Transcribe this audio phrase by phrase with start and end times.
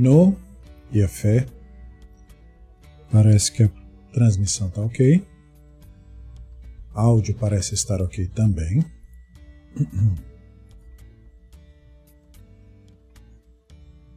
[0.00, 0.34] No.
[0.90, 1.46] E a fé.
[3.12, 3.70] Parece que a
[4.14, 5.22] transmissão está ok.
[6.94, 8.82] Áudio parece estar ok também.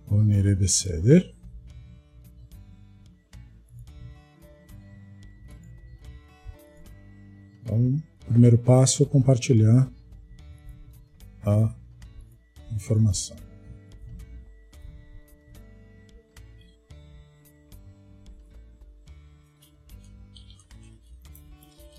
[0.10, 1.36] Onere Beseder.
[7.62, 9.92] Então, primeiro passo é compartilhar
[11.46, 11.76] a
[12.72, 13.43] informação.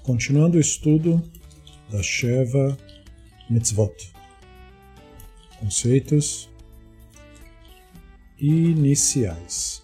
[0.04, 1.22] Continuando o estudo
[1.90, 2.76] da Sheva
[3.48, 4.12] Mitzvot.
[5.58, 6.50] Conceitos
[8.38, 9.82] iniciais.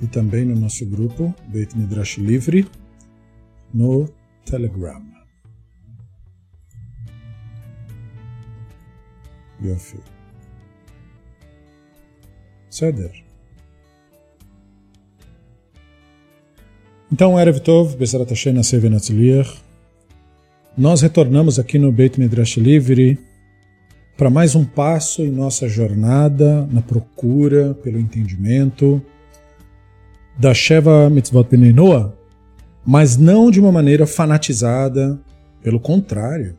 [0.00, 2.68] E também no nosso grupo Beit Midrash Livre
[3.72, 4.08] no
[4.44, 5.21] Telegram.
[9.68, 10.02] yapıyor.
[12.70, 13.24] Seder.
[17.12, 18.54] Então, Erev Tov, Bezerat Hashem,
[20.78, 23.18] nós retornamos aqui no Beit Midrash Livre
[24.16, 29.02] para mais um passo em nossa jornada na procura pelo entendimento
[30.38, 32.16] da Sheva Mitzvot Benenoa,
[32.86, 35.20] mas não de uma maneira fanatizada,
[35.62, 36.56] pelo contrário,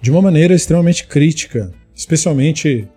[0.00, 2.88] de uma maneira extremamente crítica, especialmente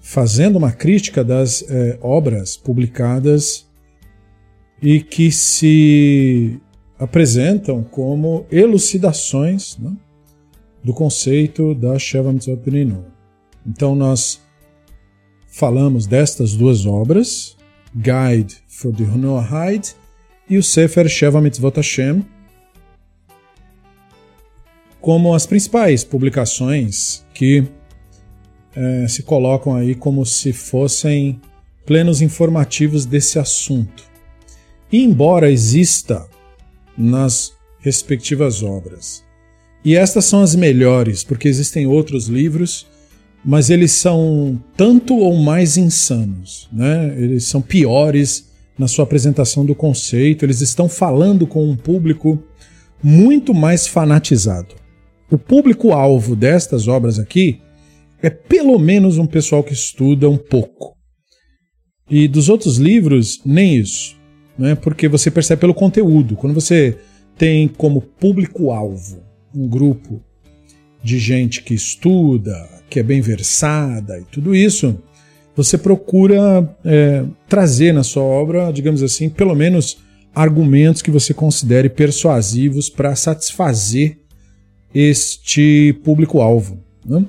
[0.00, 3.66] fazendo uma crítica das é, obras publicadas
[4.82, 6.60] e que se
[6.98, 9.96] apresentam como elucidações né,
[10.82, 13.06] do conceito da Sheva Mitzvot Beninu.
[13.66, 14.40] Então nós
[15.48, 17.56] falamos destas duas obras,
[17.94, 19.94] Guide for the Noahide
[20.48, 22.24] e o Sefer Sheva Mitzvot Hashem,
[25.00, 27.64] como as principais publicações que
[28.76, 31.40] é, se colocam aí como se fossem
[31.86, 34.04] plenos informativos desse assunto.
[34.90, 36.26] E embora exista
[36.96, 39.24] nas respectivas obras,
[39.84, 42.86] e estas são as melhores, porque existem outros livros,
[43.44, 47.14] mas eles são tanto ou mais insanos, né?
[47.18, 48.48] eles são piores
[48.78, 52.42] na sua apresentação do conceito, eles estão falando com um público
[53.02, 54.74] muito mais fanatizado.
[55.30, 57.60] O público-alvo destas obras aqui
[58.26, 60.94] é pelo menos um pessoal que estuda um pouco.
[62.08, 64.16] E dos outros livros, nem isso.
[64.58, 64.74] Né?
[64.74, 66.36] Porque você percebe pelo conteúdo.
[66.36, 66.96] Quando você
[67.36, 69.22] tem como público-alvo
[69.54, 70.22] um grupo
[71.02, 74.98] de gente que estuda, que é bem versada e tudo isso,
[75.56, 79.98] você procura é, trazer na sua obra, digamos assim, pelo menos
[80.34, 84.18] argumentos que você considere persuasivos para satisfazer
[84.94, 86.82] este público-alvo.
[87.04, 87.24] Né?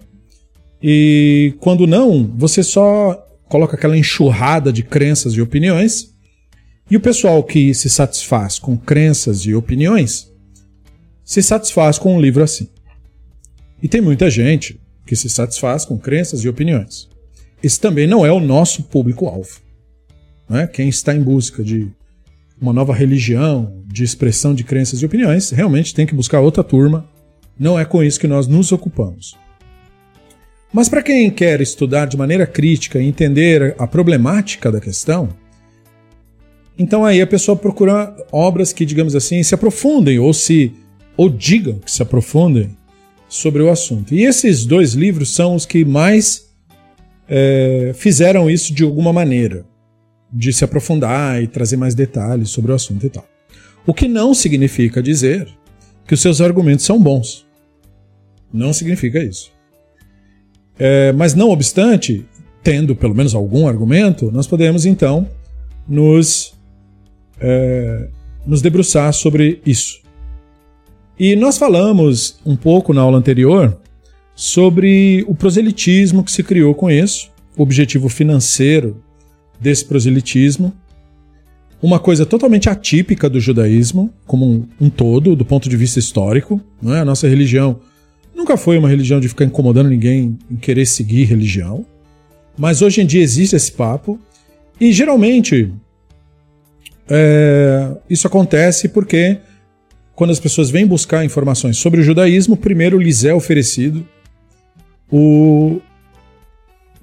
[0.81, 6.13] E quando não, você só coloca aquela enxurrada de crenças e opiniões.
[6.89, 10.31] E o pessoal que se satisfaz com crenças e opiniões
[11.23, 12.69] se satisfaz com um livro assim.
[13.81, 17.09] E tem muita gente que se satisfaz com crenças e opiniões.
[17.63, 19.59] Esse também não é o nosso público-alvo.
[20.47, 20.67] Né?
[20.67, 21.91] Quem está em busca de
[22.61, 27.09] uma nova religião, de expressão de crenças e opiniões, realmente tem que buscar outra turma.
[27.57, 29.35] Não é com isso que nós nos ocupamos.
[30.75, 35.29] Mas para quem quer estudar de maneira crítica e entender a problemática da questão,
[36.77, 40.73] então aí a pessoa procura obras que, digamos assim, se aprofundem ou se
[41.15, 42.75] ou digam que se aprofundem
[43.29, 44.13] sobre o assunto.
[44.13, 46.53] E esses dois livros são os que mais
[47.29, 49.65] é, fizeram isso de alguma maneira,
[50.29, 53.25] de se aprofundar e trazer mais detalhes sobre o assunto e tal.
[53.87, 55.47] O que não significa dizer
[56.05, 57.47] que os seus argumentos são bons.
[58.51, 59.54] Não significa isso.
[60.77, 62.25] É, mas não obstante,
[62.63, 65.27] tendo pelo menos algum argumento, nós podemos então
[65.87, 66.53] nos,
[67.39, 68.07] é,
[68.45, 69.99] nos debruçar sobre isso.
[71.17, 73.77] E nós falamos um pouco na aula anterior
[74.35, 79.01] sobre o proselitismo que se criou com isso, o objetivo financeiro
[79.59, 80.73] desse proselitismo,
[81.81, 86.59] uma coisa totalmente atípica do judaísmo, como um, um todo, do ponto de vista histórico.
[86.81, 86.99] Não é?
[86.99, 87.79] A nossa religião
[88.35, 91.85] Nunca foi uma religião de ficar incomodando ninguém em querer seguir religião.
[92.57, 94.19] Mas hoje em dia existe esse papo.
[94.79, 95.73] E geralmente
[97.09, 99.37] é, isso acontece porque
[100.13, 104.05] quando as pessoas vêm buscar informações sobre o judaísmo, primeiro lhes é oferecido
[105.11, 105.79] o,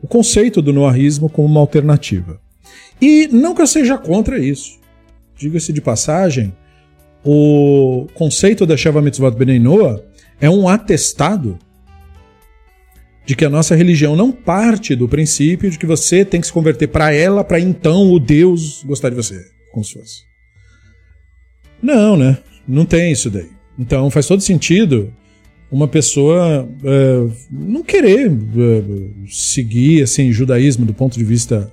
[0.03, 2.41] o conceito do noahismo como uma alternativa.
[3.01, 4.79] E não que eu seja contra isso.
[5.37, 6.55] Diga-se de passagem,
[7.25, 10.01] o conceito da Sheva Mitzvot Bnei Noah
[10.43, 11.57] é um atestado
[13.25, 16.53] de que a nossa religião não parte do princípio de que você tem que se
[16.53, 20.23] converter para ela para então o Deus gostar de você, como se fosse.
[21.81, 22.39] Não, né?
[22.67, 23.51] Não tem isso daí.
[23.79, 25.15] Então faz todo sentido
[25.71, 28.83] uma pessoa é, não querer é,
[29.29, 31.73] seguir assim judaísmo do ponto de vista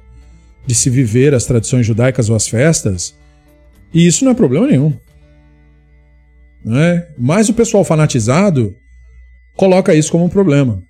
[0.68, 3.16] de se viver as tradições judaicas ou as festas,
[3.92, 4.94] e isso não é problema nenhum.
[6.70, 7.08] Né?
[7.18, 8.76] Mas o pessoal fanatizado
[9.56, 10.82] coloca isso como um problema.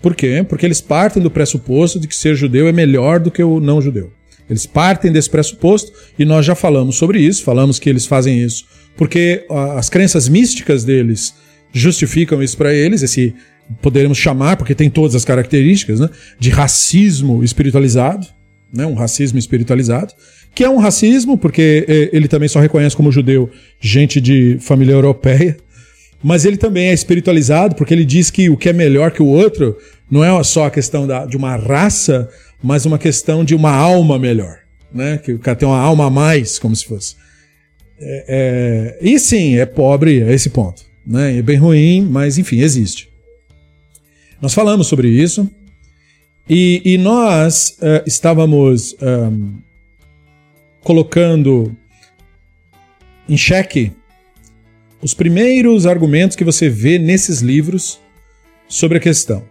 [0.00, 0.44] Por quê?
[0.48, 3.80] Porque eles partem do pressuposto de que ser judeu é melhor do que o não
[3.80, 4.12] judeu.
[4.50, 8.66] Eles partem desse pressuposto e nós já falamos sobre isso, falamos que eles fazem isso
[8.96, 9.46] porque
[9.76, 11.34] as crenças místicas deles
[11.72, 13.34] justificam isso para eles, esse
[13.80, 18.26] poderemos chamar, porque tem todas as características, né, de racismo espiritualizado,
[18.72, 20.12] né, um racismo espiritualizado,
[20.54, 23.50] que é um racismo porque é, ele também só reconhece como judeu
[23.80, 25.56] gente de família europeia,
[26.22, 29.26] mas ele também é espiritualizado porque ele diz que o que é melhor que o
[29.26, 29.76] outro
[30.10, 32.28] não é só a questão da, de uma raça,
[32.62, 34.58] mas uma questão de uma alma melhor,
[34.92, 35.18] né?
[35.18, 37.16] Que o cara tem uma alma a mais, como se fosse.
[37.98, 40.82] É, é, e sim, é pobre a esse ponto.
[41.06, 41.38] Né?
[41.38, 43.08] É bem ruim, mas enfim, existe.
[44.40, 45.48] Nós falamos sobre isso
[46.48, 49.54] e, e nós uh, estávamos um,
[50.82, 51.76] colocando
[53.28, 53.92] em xeque
[55.00, 58.00] os primeiros argumentos que você vê nesses livros
[58.68, 59.44] sobre a questão.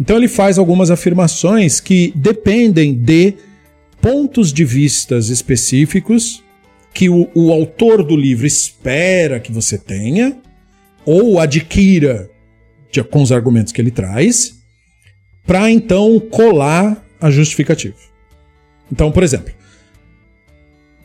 [0.00, 3.34] Então ele faz algumas afirmações que dependem de
[4.00, 6.42] pontos de vistas específicos
[6.94, 10.36] que o, o autor do livro espera que você tenha,
[11.04, 12.28] ou adquira
[12.90, 14.58] de, com os argumentos que ele traz,
[15.46, 17.96] para então colar a justificativa.
[18.90, 19.52] Então, por exemplo,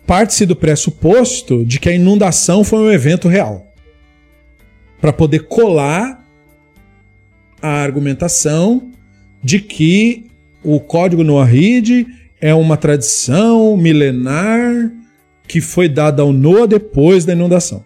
[0.05, 3.67] parte-se do pressuposto de que a inundação foi um evento real.
[4.99, 6.23] Para poder colar
[7.61, 8.91] a argumentação
[9.41, 10.25] de que
[10.63, 12.05] o código Noahide
[12.39, 14.91] é uma tradição milenar
[15.47, 17.85] que foi dada ao Noah depois da inundação.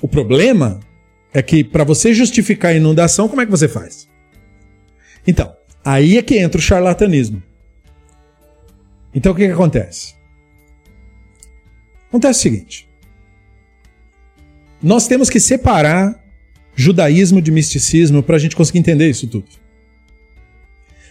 [0.00, 0.80] O problema
[1.32, 4.08] é que para você justificar a inundação, como é que você faz?
[5.26, 5.54] Então,
[5.84, 7.42] aí é que entra o charlatanismo.
[9.14, 10.14] Então o que, que acontece?
[12.08, 12.88] Acontece o seguinte:
[14.82, 16.22] nós temos que separar
[16.74, 19.46] judaísmo de misticismo para a gente conseguir entender isso tudo.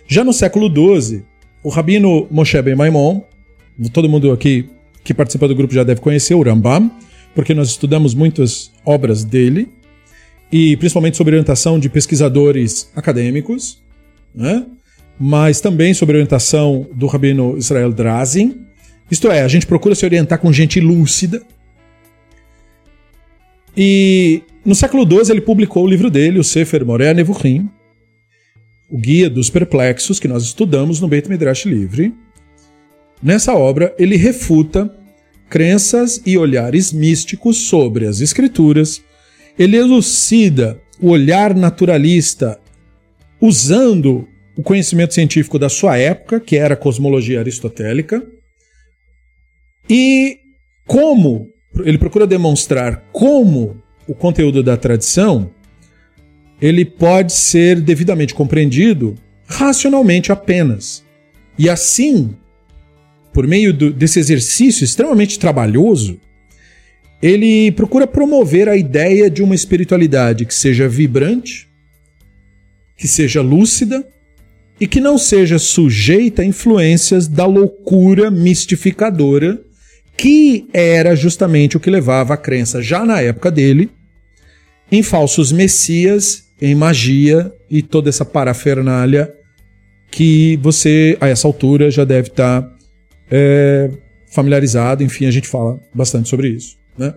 [0.08, 1.24] Já no século XII,
[1.64, 3.24] o rabino Moshe Ben Maimon
[3.92, 4.70] todo mundo aqui
[5.04, 6.92] que participa do grupo já deve conhecer o Rambam,
[7.36, 9.70] porque nós estudamos muitas obras dele,
[10.52, 13.82] e principalmente sobre orientação de pesquisadores acadêmicos,
[14.34, 14.66] né?
[15.20, 18.66] Mas também sobre orientação do rabino Israel Drazin.
[19.10, 21.42] Isto é, a gente procura se orientar com gente lúcida.
[23.76, 27.70] E no século XII ele publicou o livro dele, o Sefer Moreh Nevuchim,
[28.90, 32.14] o Guia dos Perplexos, que nós estudamos no Beit Midrash Livre.
[33.22, 34.94] Nessa obra, ele refuta
[35.50, 39.02] crenças e olhares místicos sobre as escrituras,
[39.58, 42.60] ele elucida o olhar naturalista
[43.40, 48.24] usando o conhecimento científico da sua época, que era a cosmologia aristotélica,
[49.90, 50.38] e
[50.86, 51.50] como
[51.84, 55.50] ele procura demonstrar como o conteúdo da tradição
[56.62, 61.04] ele pode ser devidamente compreendido racionalmente apenas.
[61.58, 62.36] E assim,
[63.34, 66.20] por meio do, desse exercício extremamente trabalhoso,
[67.22, 71.68] ele procura promover a ideia de uma espiritualidade que seja vibrante,
[72.96, 74.06] que seja lúcida
[74.84, 79.58] e que não seja sujeita a influências da loucura mistificadora,
[80.18, 83.90] que era justamente o que levava a crença, já na época dele,
[84.92, 89.34] em falsos messias, em magia e toda essa parafernália
[90.12, 92.70] que você, a essa altura, já deve estar
[93.32, 93.90] é,
[94.34, 96.76] familiarizado, enfim, a gente fala bastante sobre isso.
[96.98, 97.14] Né?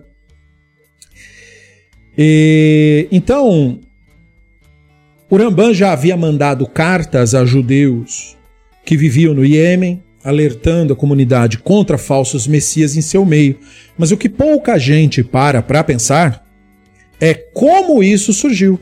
[2.17, 3.81] E, então,
[5.29, 8.37] o Rambam já havia mandado cartas a judeus
[8.85, 13.59] que viviam no Iêmen, alertando a comunidade contra falsos messias em seu meio.
[13.97, 16.45] Mas o que pouca gente para para pensar
[17.19, 18.79] é como isso surgiu.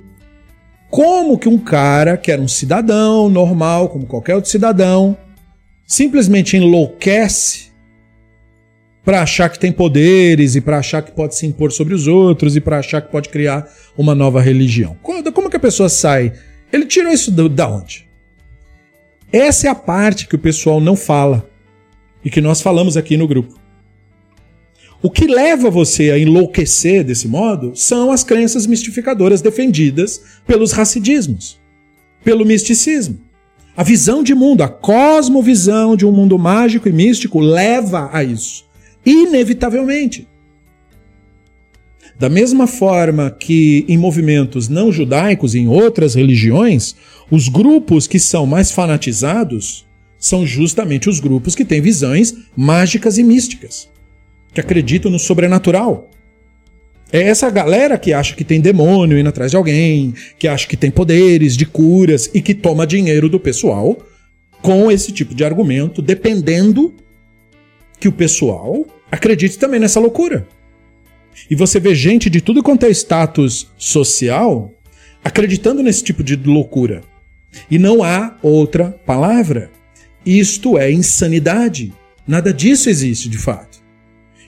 [0.90, 5.18] Como que um cara que era um cidadão normal, como qualquer outro cidadão,
[5.86, 7.72] simplesmente enlouquece
[9.06, 12.56] para achar que tem poderes e para achar que pode se impor sobre os outros
[12.56, 14.98] e para achar que pode criar uma nova religião.
[15.04, 16.34] Como que a pessoa sai?
[16.74, 18.10] Ele tirou isso da onde?
[19.32, 21.48] Essa é a parte que o pessoal não fala
[22.24, 23.60] e que nós falamos aqui no grupo.
[25.04, 31.60] O que leva você a enlouquecer desse modo são as crenças mistificadoras defendidas pelos racidismos,
[32.24, 33.20] pelo misticismo.
[33.78, 38.66] A visão de mundo, a cosmovisão de um mundo mágico e místico leva a isso,
[39.06, 40.28] inevitavelmente.
[42.18, 46.96] Da mesma forma que em movimentos não judaicos e em outras religiões,
[47.30, 49.86] os grupos que são mais fanatizados
[50.18, 53.90] são justamente os grupos que têm visões mágicas e místicas,
[54.54, 56.10] que acreditam no sobrenatural.
[57.12, 60.78] É essa galera que acha que tem demônio indo atrás de alguém, que acha que
[60.78, 63.98] tem poderes de curas e que toma dinheiro do pessoal
[64.62, 66.94] com esse tipo de argumento, dependendo
[68.00, 68.86] que o pessoal
[69.16, 70.48] acredite também nessa loucura.
[71.50, 74.72] E você vê gente de tudo quanto é status social
[75.24, 77.02] acreditando nesse tipo de loucura.
[77.70, 79.72] E não há outra palavra.
[80.26, 81.94] Isto é insanidade.
[82.28, 83.80] Nada disso existe de fato.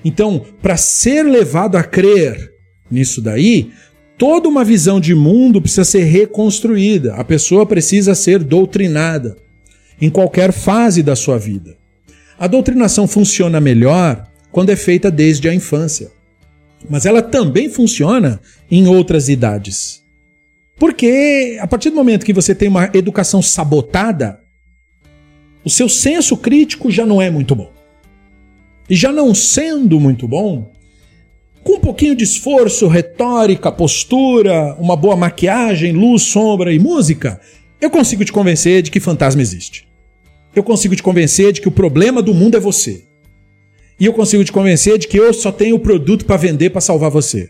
[0.04, 2.54] Então, para ser levado a crer
[2.90, 3.72] nisso daí,
[4.18, 7.16] toda uma visão de mundo precisa ser reconstruída.
[7.16, 9.38] A pessoa precisa ser doutrinada
[10.00, 11.76] em qualquer fase da sua vida.
[12.40, 16.12] A doutrinação funciona melhor quando é feita desde a infância.
[16.90, 18.40] Mas ela também funciona
[18.70, 20.04] em outras idades.
[20.76, 24.40] Porque a partir do momento que você tem uma educação sabotada,
[25.64, 27.72] o seu senso crítico já não é muito bom.
[28.90, 30.72] E já não sendo muito bom,
[31.64, 37.42] com um pouquinho de esforço, retórica, postura, uma boa maquiagem, luz, sombra e música,
[37.82, 39.88] eu consigo te convencer de que fantasma existe.
[40.56, 43.07] Eu consigo te convencer de que o problema do mundo é você.
[44.00, 46.82] E eu consigo te convencer de que eu só tenho o produto para vender para
[46.82, 47.50] salvar você.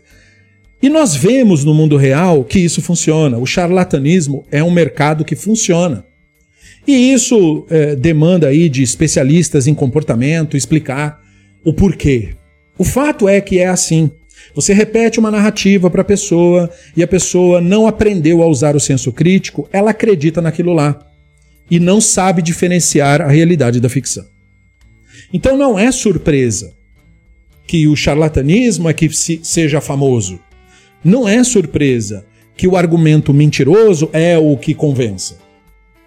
[0.80, 3.36] E nós vemos no mundo real que isso funciona.
[3.36, 6.04] O charlatanismo é um mercado que funciona.
[6.86, 11.20] E isso é, demanda aí de especialistas em comportamento explicar
[11.64, 12.30] o porquê.
[12.78, 14.10] O fato é que é assim.
[14.54, 18.80] Você repete uma narrativa para a pessoa e a pessoa não aprendeu a usar o
[18.80, 20.98] senso crítico, ela acredita naquilo lá
[21.70, 24.24] e não sabe diferenciar a realidade da ficção.
[25.32, 26.72] Então não é surpresa
[27.66, 30.40] que o charlatanismo é que se, seja famoso.
[31.04, 32.24] Não é surpresa
[32.56, 35.38] que o argumento mentiroso é o que convença.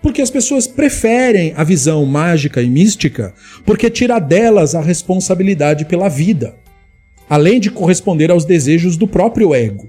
[0.02, 6.10] Porque as pessoas preferem a visão mágica e mística porque tira delas a responsabilidade pela
[6.10, 6.56] vida,
[7.30, 9.88] além de corresponder aos desejos do próprio ego.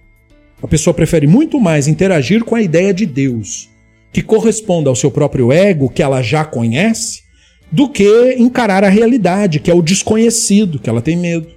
[0.62, 3.70] A pessoa prefere muito mais interagir com a ideia de Deus,
[4.12, 7.22] que corresponda ao seu próprio ego, que ela já conhece,
[7.72, 11.48] do que encarar a realidade, que é o desconhecido, que ela tem medo.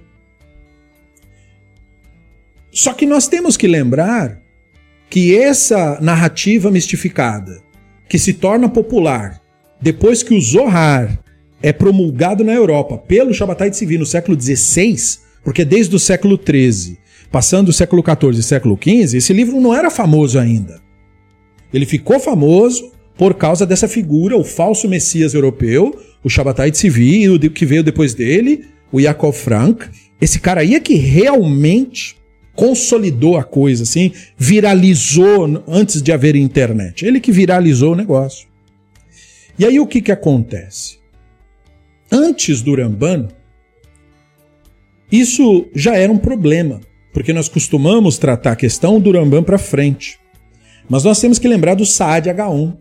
[2.72, 4.40] Só que nós temos que lembrar
[5.10, 7.62] que essa narrativa mistificada,
[8.08, 9.40] que se torna popular
[9.80, 11.22] depois que o Zohar
[11.62, 14.96] é promulgado na Europa pelo Shabbatai Civil no século XVI,
[15.44, 16.98] porque desde o século XIII,
[17.30, 20.80] passando o século XIV e século XV, esse livro não era famoso ainda.
[21.72, 25.94] Ele ficou famoso por causa dessa figura, o falso Messias europeu,
[26.26, 29.86] o Shabbatai Tzvi, o que veio depois dele, o Yaakov Frank.
[30.20, 32.16] Esse cara aí é que realmente
[32.52, 37.06] consolidou a coisa, assim, viralizou antes de haver internet.
[37.06, 38.48] Ele que viralizou o negócio.
[39.56, 40.98] E aí o que, que acontece?
[42.10, 43.28] Antes do Ramban,
[45.12, 46.80] isso já era um problema,
[47.12, 50.18] porque nós costumamos tratar a questão do Ramban para frente.
[50.88, 52.76] Mas nós temos que lembrar do Saad H1.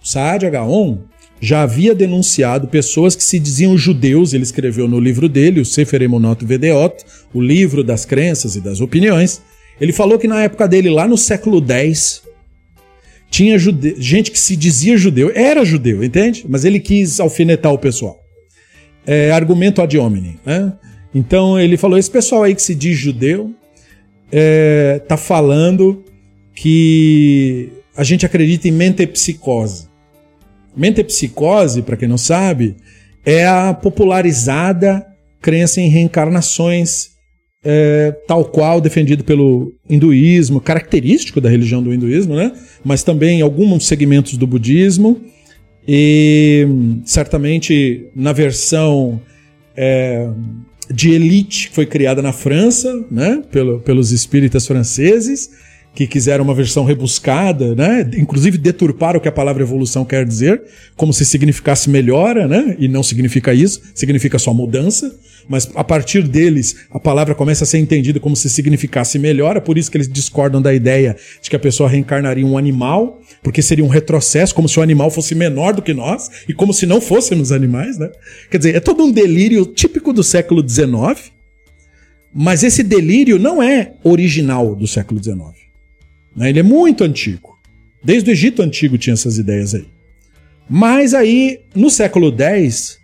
[0.00, 0.98] Saad Gaon
[1.44, 6.00] já havia denunciado pessoas que se diziam judeus, ele escreveu no livro dele, o Sefer
[6.00, 9.42] Emonot Vedeot, o livro das crenças e das opiniões.
[9.78, 12.22] Ele falou que na época dele, lá no século X,
[13.30, 13.96] tinha jude...
[13.98, 16.46] gente que se dizia judeu, era judeu, entende?
[16.48, 18.18] Mas ele quis alfinetar o pessoal.
[19.06, 20.38] É, argumento ad hominem.
[20.46, 20.72] Né?
[21.14, 23.54] Então ele falou: esse pessoal aí que se diz judeu
[24.32, 26.02] é, tá falando
[26.54, 29.92] que a gente acredita em mentepsicose.
[30.76, 32.76] Mentepsicose, para quem não sabe,
[33.24, 35.04] é a popularizada
[35.40, 37.10] crença em reencarnações,
[37.62, 42.52] é, tal qual defendido pelo hinduísmo, característico da religião do hinduísmo, né?
[42.84, 45.20] mas também em alguns segmentos do budismo,
[45.86, 46.66] e
[47.04, 49.20] certamente na versão
[49.76, 50.28] é,
[50.90, 53.42] de elite que foi criada na França, né?
[53.50, 55.50] Pelo, pelos espíritas franceses,
[55.94, 58.08] que quiseram uma versão rebuscada, né?
[58.16, 60.60] Inclusive deturparam o que a palavra evolução quer dizer,
[60.96, 62.76] como se significasse melhora, né?
[62.78, 65.14] E não significa isso, significa só mudança.
[65.48, 69.78] Mas a partir deles, a palavra começa a ser entendida como se significasse melhora, por
[69.78, 73.84] isso que eles discordam da ideia de que a pessoa reencarnaria um animal, porque seria
[73.84, 77.00] um retrocesso, como se o animal fosse menor do que nós, e como se não
[77.00, 78.10] fôssemos animais, né?
[78.50, 81.32] Quer dizer, é todo um delírio típico do século XIX,
[82.36, 85.63] Mas esse delírio não é original do século XIX.
[86.36, 86.50] Né?
[86.50, 87.58] Ele é muito antigo.
[88.02, 89.86] Desde o Egito Antigo tinha essas ideias aí.
[90.68, 92.98] Mas aí, no século X,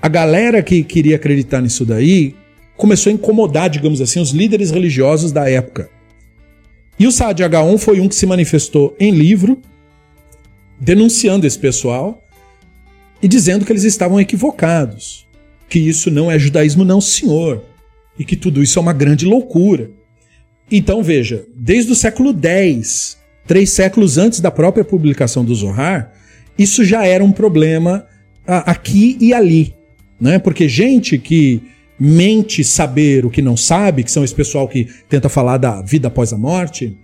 [0.00, 2.34] a galera que queria acreditar nisso daí
[2.76, 5.90] começou a incomodar, digamos assim, os líderes religiosos da época.
[6.98, 9.60] E o Saad H1 foi um que se manifestou em livro,
[10.80, 12.24] denunciando esse pessoal
[13.22, 15.26] e dizendo que eles estavam equivocados,
[15.68, 17.64] que isso não é judaísmo, não, senhor,
[18.18, 19.90] e que tudo isso é uma grande loucura.
[20.70, 26.12] Então veja, desde o século X, três séculos antes da própria publicação do Zohar,
[26.58, 28.06] isso já era um problema
[28.46, 29.74] aqui e ali,
[30.20, 30.38] né?
[30.38, 31.62] Porque gente que
[31.98, 36.08] mente saber o que não sabe, que são esse pessoal que tenta falar da vida
[36.08, 36.96] após a morte,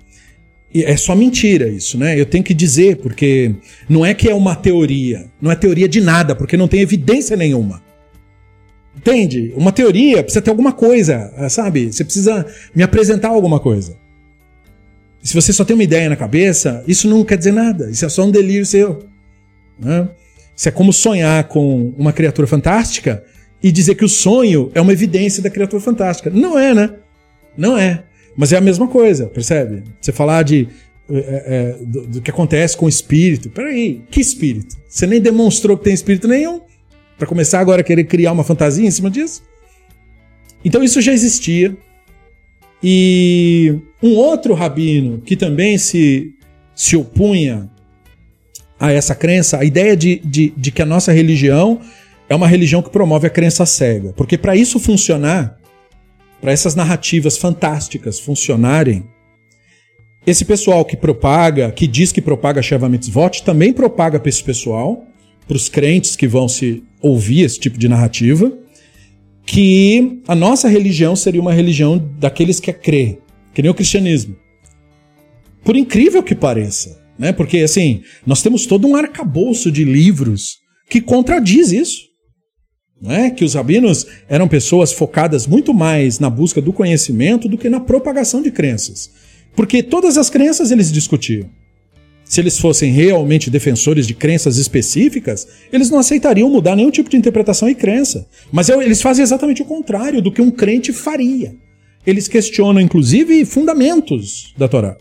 [0.74, 2.18] é só mentira isso, né?
[2.18, 3.54] Eu tenho que dizer, porque
[3.88, 7.36] não é que é uma teoria, não é teoria de nada, porque não tem evidência
[7.36, 7.80] nenhuma.
[9.04, 9.52] Entende?
[9.54, 11.92] Uma teoria precisa ter alguma coisa, sabe?
[11.92, 13.98] Você precisa me apresentar alguma coisa.
[15.22, 18.08] Se você só tem uma ideia na cabeça, isso não quer dizer nada, isso é
[18.08, 19.04] só um delírio seu.
[19.78, 20.08] Né?
[20.56, 23.22] Isso é como sonhar com uma criatura fantástica
[23.62, 26.30] e dizer que o sonho é uma evidência da criatura fantástica.
[26.30, 26.90] Não é, né?
[27.54, 28.04] Não é.
[28.34, 29.84] Mas é a mesma coisa, percebe?
[30.00, 30.66] Você falar de
[31.10, 33.50] é, é, do, do, que acontece com o espírito.
[33.50, 34.78] Peraí, que espírito?
[34.88, 36.62] Você nem demonstrou que tem espírito nenhum
[37.16, 39.42] para começar agora a querer criar uma fantasia em cima disso?
[40.64, 41.76] Então isso já existia.
[42.82, 46.34] E um outro rabino que também se,
[46.74, 47.70] se opunha
[48.78, 51.80] a essa crença, a ideia de, de, de que a nossa religião
[52.28, 54.12] é uma religião que promove a crença cega.
[54.14, 55.56] Porque para isso funcionar,
[56.40, 59.04] para essas narrativas fantásticas funcionarem,
[60.26, 65.06] esse pessoal que propaga, que diz que propaga Sheva Mitzvot, também propaga para esse pessoal,
[65.46, 68.52] para os crentes que vão se ouvir esse tipo de narrativa,
[69.46, 73.18] que a nossa religião seria uma religião daqueles que crê,
[73.52, 74.36] que nem o cristianismo.
[75.62, 77.32] Por incrível que pareça, né?
[77.32, 82.14] Porque assim, nós temos todo um arcabouço de livros que contradiz isso
[83.04, 83.30] né?
[83.30, 87.78] que os rabinos eram pessoas focadas muito mais na busca do conhecimento do que na
[87.78, 89.10] propagação de crenças.
[89.54, 91.48] Porque todas as crenças eles discutiam.
[92.24, 97.16] Se eles fossem realmente defensores de crenças específicas, eles não aceitariam mudar nenhum tipo de
[97.16, 98.26] interpretação e crença.
[98.50, 101.54] Mas eles fazem exatamente o contrário do que um crente faria.
[102.06, 104.96] Eles questionam, inclusive, fundamentos da Torá.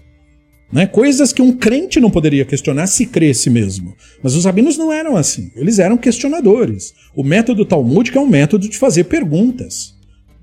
[0.71, 0.87] Né?
[0.87, 3.95] Coisas que um crente não poderia questionar se cresce mesmo.
[4.21, 5.51] Mas os rabinos não eram assim.
[5.55, 6.93] Eles eram questionadores.
[7.15, 9.93] O método talmúdico é um método de fazer perguntas.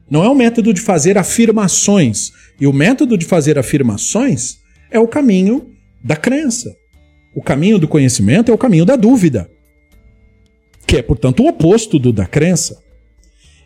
[0.08, 2.32] Não é um método de fazer afirmações.
[2.60, 4.58] E o método de fazer afirmações
[4.90, 5.70] é o caminho
[6.02, 6.74] da crença.
[7.34, 9.50] O caminho do conhecimento é o caminho da dúvida.
[10.86, 12.82] Que é, portanto, o oposto do da crença.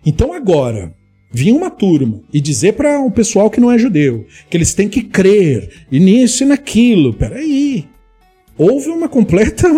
[0.05, 0.95] Então agora,
[1.31, 4.89] vir uma turma e dizer para um pessoal que não é judeu que eles têm
[4.89, 7.15] que crer e nisso e naquilo.
[7.15, 7.89] Peraí.
[8.57, 9.69] Houve uma completa.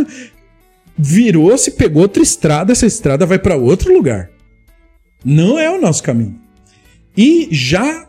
[0.99, 4.31] Virou-se, pegou outra estrada, essa estrada vai para outro lugar.
[5.25, 6.41] Não é o nosso caminho.
[7.17, 8.09] E já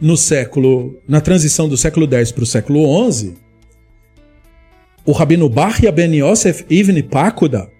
[0.00, 1.00] no século.
[1.08, 3.34] Na transição do século X para o século XI,
[5.04, 7.74] o Rabino Bar Ben Yosef Ibn Pakuda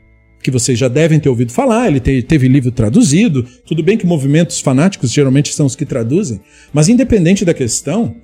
[0.45, 3.47] que vocês já devem ter ouvido falar, ele te, teve livro traduzido.
[3.65, 6.39] Tudo bem que movimentos fanáticos geralmente são os que traduzem,
[6.71, 8.15] mas independente da questão,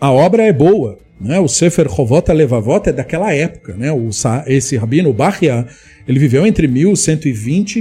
[0.00, 0.98] a obra é boa.
[1.20, 1.38] Né?
[1.38, 3.76] O Sefer Hovot Levavot é daquela época.
[3.76, 3.92] Né?
[3.92, 4.08] O,
[4.46, 5.66] esse rabino, Bahia,
[6.08, 7.78] ele viveu entre 1120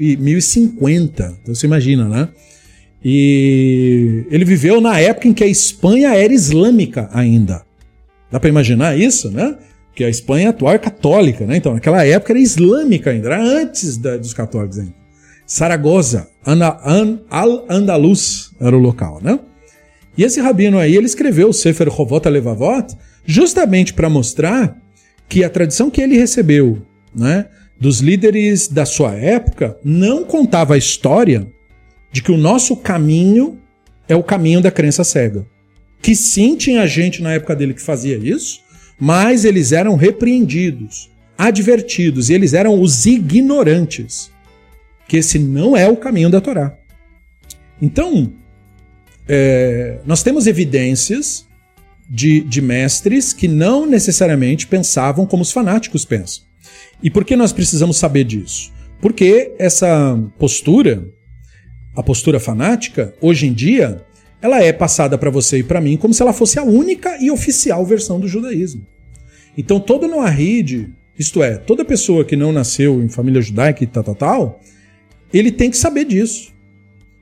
[0.00, 1.38] e 1050.
[1.40, 2.28] Então você imagina, né?
[3.04, 7.62] E ele viveu na época em que a Espanha era islâmica ainda.
[8.30, 9.56] Dá para imaginar isso, né?
[9.98, 11.56] Que a Espanha atual é católica, né?
[11.56, 14.94] Então, naquela época era islâmica ainda, era antes da, dos católicos ainda.
[15.44, 16.28] Saragoza,
[17.28, 19.40] Al-Andalus era o local, né?
[20.16, 24.80] E esse rabino aí, ele escreveu o Sefer Hovot Levavot justamente para mostrar
[25.28, 26.80] que a tradição que ele recebeu,
[27.12, 27.46] né,
[27.80, 31.44] dos líderes da sua época, não contava a história
[32.12, 33.58] de que o nosso caminho
[34.08, 35.44] é o caminho da crença cega.
[36.00, 38.60] Que sim tinha gente na época dele que fazia isso,
[38.98, 44.30] mas eles eram repreendidos, advertidos, e eles eram os ignorantes,
[45.06, 46.76] que esse não é o caminho da Torá.
[47.80, 48.32] Então,
[49.28, 51.46] é, nós temos evidências
[52.08, 56.44] de, de mestres que não necessariamente pensavam como os fanáticos pensam.
[57.02, 58.72] E por que nós precisamos saber disso?
[59.00, 61.08] Porque essa postura,
[61.94, 64.04] a postura fanática, hoje em dia,
[64.40, 67.30] ela é passada para você e para mim como se ela fosse a única e
[67.30, 68.86] oficial versão do judaísmo.
[69.56, 74.04] Então todo Noahide, isto é, toda pessoa que não nasceu em família judaica e tal,
[74.04, 74.60] tal, tal,
[75.32, 76.52] ele tem que saber disso.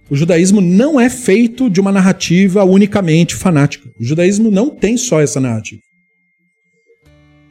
[0.08, 3.90] O judaísmo não é feito de uma narrativa unicamente fanática.
[3.98, 5.82] O judaísmo não tem só essa narrativa.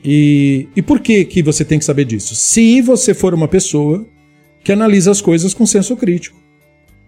[0.03, 2.33] E, e por que, que você tem que saber disso?
[2.35, 4.07] Se você for uma pessoa
[4.65, 6.41] que analisa as coisas com senso crítico.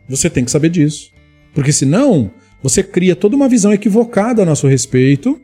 [0.07, 1.11] Você tem que saber disso.
[1.55, 5.39] Porque senão, você cria toda uma visão equivocada a nosso respeito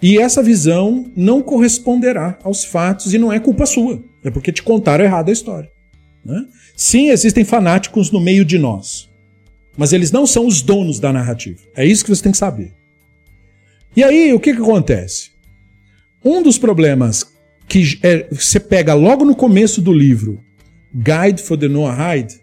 [0.00, 4.02] e essa visão não corresponderá aos fatos e não é culpa sua.
[4.22, 5.70] É porque te contaram errado a história.
[6.24, 6.44] Né?
[6.76, 9.08] Sim, existem fanáticos no meio de nós.
[9.76, 11.60] Mas eles não são os donos da narrativa.
[11.76, 12.74] É isso que você tem que saber.
[13.96, 15.30] E aí, o que, que acontece?
[16.24, 17.26] Um dos problemas
[17.68, 20.40] que é, você pega logo no começo do livro,
[20.94, 22.40] Guide for the Noahide,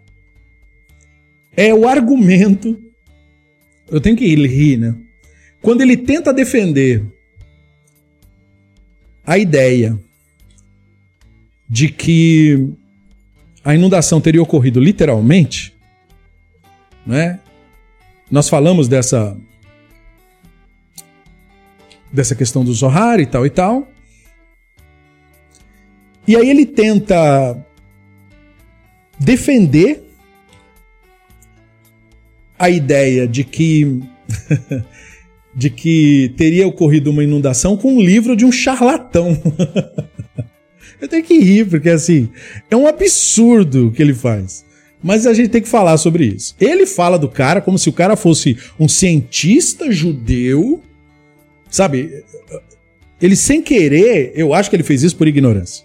[1.56, 2.78] é o argumento.
[3.90, 4.94] Eu tenho que rir, né?
[5.62, 7.04] Quando ele tenta defender
[9.24, 9.98] a ideia
[11.68, 12.72] de que
[13.64, 15.74] a inundação teria ocorrido literalmente,
[17.04, 17.40] né?
[18.30, 19.36] Nós falamos dessa
[22.12, 23.88] dessa questão do Zohar e tal e tal.
[26.26, 27.56] E aí ele tenta
[29.18, 30.05] defender
[32.58, 34.00] a ideia de que
[35.54, 39.40] de que teria ocorrido uma inundação com um livro de um charlatão.
[41.00, 42.28] Eu tenho que rir, porque assim,
[42.70, 44.64] é um absurdo o que ele faz.
[45.02, 46.54] Mas a gente tem que falar sobre isso.
[46.60, 50.82] Ele fala do cara como se o cara fosse um cientista judeu,
[51.70, 52.24] sabe?
[53.20, 55.84] Ele sem querer, eu acho que ele fez isso por ignorância.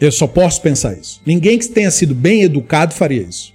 [0.00, 1.20] Eu só posso pensar isso.
[1.26, 3.54] Ninguém que tenha sido bem educado faria isso.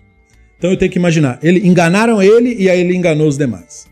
[0.64, 3.86] Então eu tenho que imaginar, ele enganaram ele e aí ele enganou os demais.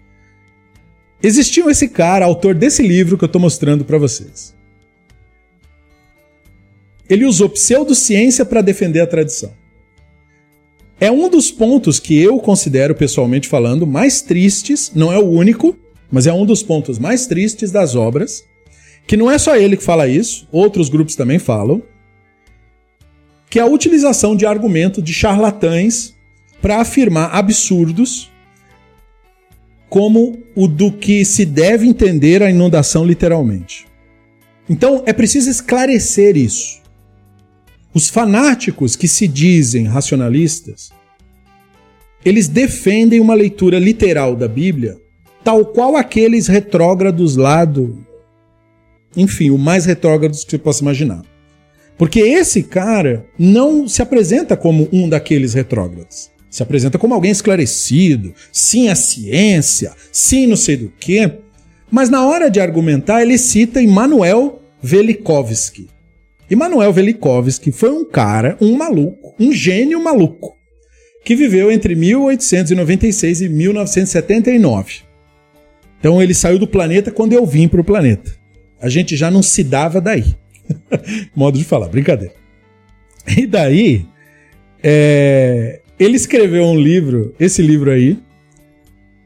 [1.21, 4.55] Existiu esse cara, autor desse livro que eu estou mostrando para vocês.
[7.09, 9.51] Ele usou pseudociência para defender a tradição.
[10.97, 15.77] É um dos pontos que eu considero, pessoalmente falando, mais tristes, não é o único,
[16.09, 18.45] mas é um dos pontos mais tristes das obras,
[19.05, 21.83] que não é só ele que fala isso, outros grupos também falam,
[23.49, 26.15] que é a utilização de argumento de charlatães
[26.61, 28.31] para afirmar absurdos
[29.89, 33.85] como o do que se deve entender a inundação literalmente.
[34.69, 36.79] Então é preciso esclarecer isso.
[37.93, 40.91] Os fanáticos que se dizem racionalistas,
[42.23, 44.97] eles defendem uma leitura literal da Bíblia,
[45.43, 47.97] tal qual aqueles retrógrados lá do.
[49.17, 51.21] Enfim, o mais retrógrados que você possa imaginar.
[51.97, 56.31] Porque esse cara não se apresenta como um daqueles retrógrados.
[56.51, 61.31] Se apresenta como alguém esclarecido, sim a ciência, sim não sei do quê.
[61.89, 65.87] Mas na hora de argumentar, ele cita Immanuel Velikovsky.
[66.49, 70.57] Immanuel Velikovsky foi um cara, um maluco, um gênio maluco,
[71.23, 75.03] que viveu entre 1896 e 1979.
[75.99, 78.35] Então ele saiu do planeta quando eu vim para o planeta.
[78.81, 80.35] A gente já não se dava daí.
[81.33, 82.33] Modo de falar, brincadeira.
[83.37, 84.05] E daí,
[84.83, 88.17] é, ele escreveu um livro, esse livro aí,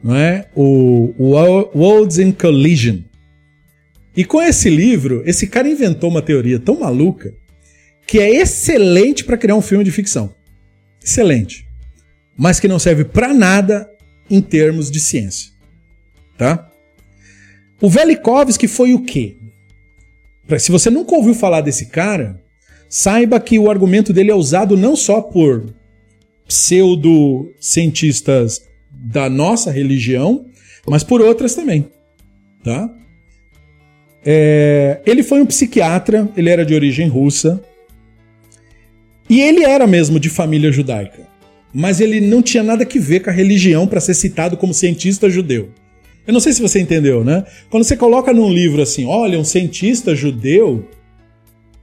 [0.04, 0.46] não é?
[0.54, 2.98] O Worlds in Collision.
[4.14, 7.34] E com esse livro, esse cara inventou uma teoria tão maluca
[8.06, 10.36] que é excelente para criar um filme de ficção.
[11.02, 11.66] Excelente.
[12.36, 13.90] Mas que não serve para nada
[14.30, 15.52] em termos de ciência.
[16.38, 16.70] Tá?
[17.80, 19.38] O Velikovsky foi o quê?
[20.60, 22.44] Se você nunca ouviu falar desse cara,
[22.90, 25.74] saiba que o argumento dele é usado não só por
[26.48, 30.46] pseudo-cientistas da nossa religião,
[30.88, 31.88] mas por outras também.
[32.64, 32.90] Tá?
[34.26, 37.62] É, ele foi um psiquiatra, ele era de origem russa,
[39.30, 41.28] e ele era mesmo de família judaica,
[41.74, 45.30] mas ele não tinha nada que ver com a religião para ser citado como cientista
[45.30, 45.70] judeu.
[46.26, 47.44] Eu não sei se você entendeu, né?
[47.70, 50.90] Quando você coloca num livro assim, olha, um cientista judeu,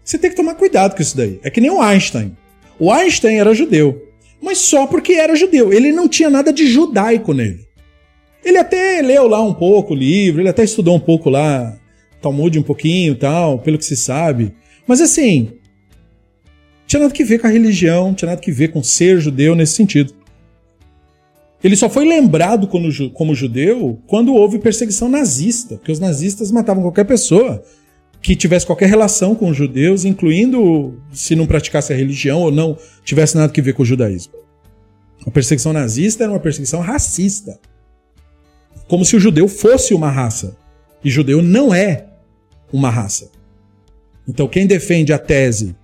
[0.03, 1.39] você tem que tomar cuidado com isso daí.
[1.45, 2.37] É que nem o Einstein.
[2.77, 4.12] O Einstein era judeu
[4.43, 5.73] mas só porque era judeu.
[5.73, 7.65] Ele não tinha nada de judaico nele.
[8.45, 11.79] Ele até leu lá um pouco o livro, ele até estudou um pouco lá,
[12.21, 14.53] Talmud um pouquinho tal, pelo que se sabe.
[14.85, 15.53] Mas assim,
[16.87, 19.75] tinha nada que ver com a religião, tinha nada que ver com ser judeu nesse
[19.75, 20.13] sentido.
[21.63, 27.05] Ele só foi lembrado como judeu quando houve perseguição nazista, porque os nazistas matavam qualquer
[27.05, 27.63] pessoa
[28.23, 32.79] que tivesse qualquer relação com os judeus, incluindo se não praticasse a religião ou não
[33.05, 34.33] tivesse nada a ver com o judaísmo.
[35.27, 37.59] A perseguição nazista era uma perseguição racista.
[38.87, 40.57] Como se o judeu fosse uma raça.
[41.03, 42.07] E judeu não é
[42.73, 43.31] uma raça.
[44.27, 45.75] Então, quem defende a tese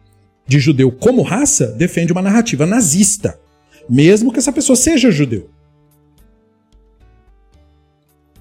[0.47, 3.39] de judeu como raça, defende uma narrativa nazista.
[3.89, 5.49] mesmo que essa pessoa seja judeu.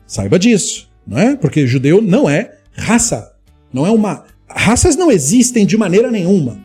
[0.06, 1.36] Saiba disso, não é?
[1.38, 3.37] Porque judeu não é raça,
[3.74, 6.60] não é uma raças não existem de maneira nenhuma,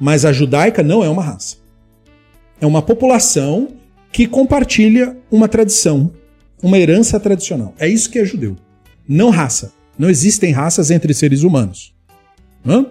[0.00, 1.56] mas a judaica não é uma raça.
[2.60, 3.68] É uma população
[4.10, 6.10] que compartilha uma tradição,
[6.62, 7.74] uma herança tradicional.
[7.78, 8.56] É isso que é judeu.
[9.06, 9.72] Não raça.
[9.98, 11.94] Não existem raças entre seres humanos.
[12.66, 12.86] Hã?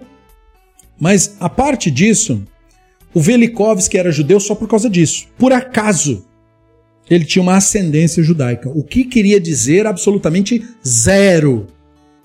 [0.98, 2.42] Mas a parte disso,
[3.12, 5.26] o Velikovsky era judeu só por causa disso.
[5.36, 6.24] Por acaso,
[7.10, 8.68] ele tinha uma ascendência judaica.
[8.70, 11.66] O que queria dizer absolutamente zero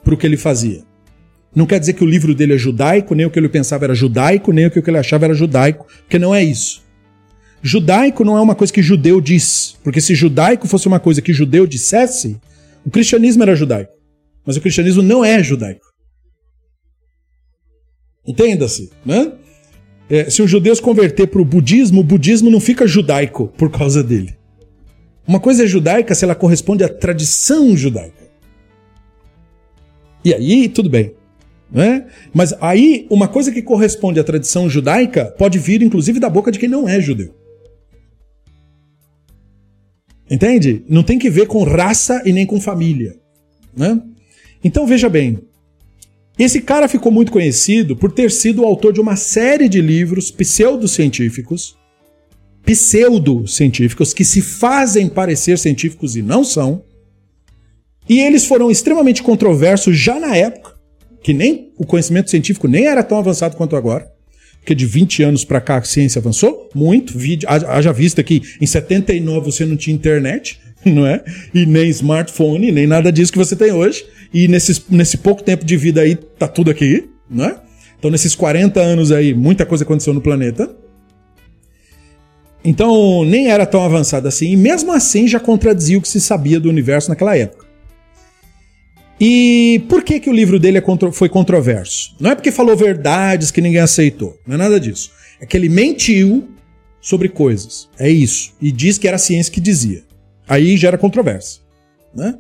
[0.03, 0.83] para o que ele fazia.
[1.53, 3.93] Não quer dizer que o livro dele é judaico, nem o que ele pensava era
[3.93, 6.81] judaico, nem o que ele achava era judaico, porque não é isso.
[7.61, 11.33] Judaico não é uma coisa que judeu diz, porque se judaico fosse uma coisa que
[11.33, 12.39] judeu dissesse,
[12.85, 13.91] o cristianismo era judaico.
[14.45, 15.85] Mas o cristianismo não é judaico.
[18.25, 19.33] Entenda-se, né?
[20.09, 23.69] É, se o judeu se converter para o budismo, o budismo não fica judaico por
[23.69, 24.35] causa dele.
[25.27, 28.29] Uma coisa é judaica se ela corresponde à tradição judaica.
[30.25, 31.15] E aí, tudo bem.
[31.71, 32.05] Né?
[32.33, 36.59] Mas aí, uma coisa que corresponde à tradição judaica pode vir, inclusive, da boca de
[36.59, 37.33] quem não é judeu.
[40.29, 40.83] Entende?
[40.87, 43.15] Não tem que ver com raça e nem com família.
[43.75, 44.01] Né?
[44.63, 45.39] Então veja bem,
[46.37, 50.31] esse cara ficou muito conhecido por ter sido o autor de uma série de livros
[50.31, 51.77] pseudocientíficos,
[52.63, 56.83] pseudocientíficos que se fazem parecer científicos e não são.
[58.07, 60.70] E eles foram extremamente controversos já na época,
[61.23, 64.09] que nem o conhecimento científico nem era tão avançado quanto agora.
[64.59, 67.17] Porque de 20 anos para cá a ciência avançou muito.
[67.47, 71.23] Haja vista que em 79 você não tinha internet, não é?
[71.53, 74.05] E nem smartphone, nem nada disso que você tem hoje.
[74.33, 77.59] E nesses, nesse pouco tempo de vida aí, tá tudo aqui, não é?
[77.97, 80.75] Então, nesses 40 anos aí, muita coisa aconteceu no planeta.
[82.63, 84.51] Então, nem era tão avançado assim.
[84.51, 87.60] E mesmo assim, já contradizia o que se sabia do universo naquela época.
[89.23, 92.15] E por que, que o livro dele é contro foi controverso?
[92.19, 94.35] Não é porque falou verdades que ninguém aceitou.
[94.47, 95.11] Não é nada disso.
[95.39, 96.49] É que ele mentiu
[96.99, 97.87] sobre coisas.
[97.99, 98.51] É isso.
[98.59, 100.03] E diz que era a ciência que dizia.
[100.47, 101.61] Aí gera controvérsia.
[102.15, 102.35] Né?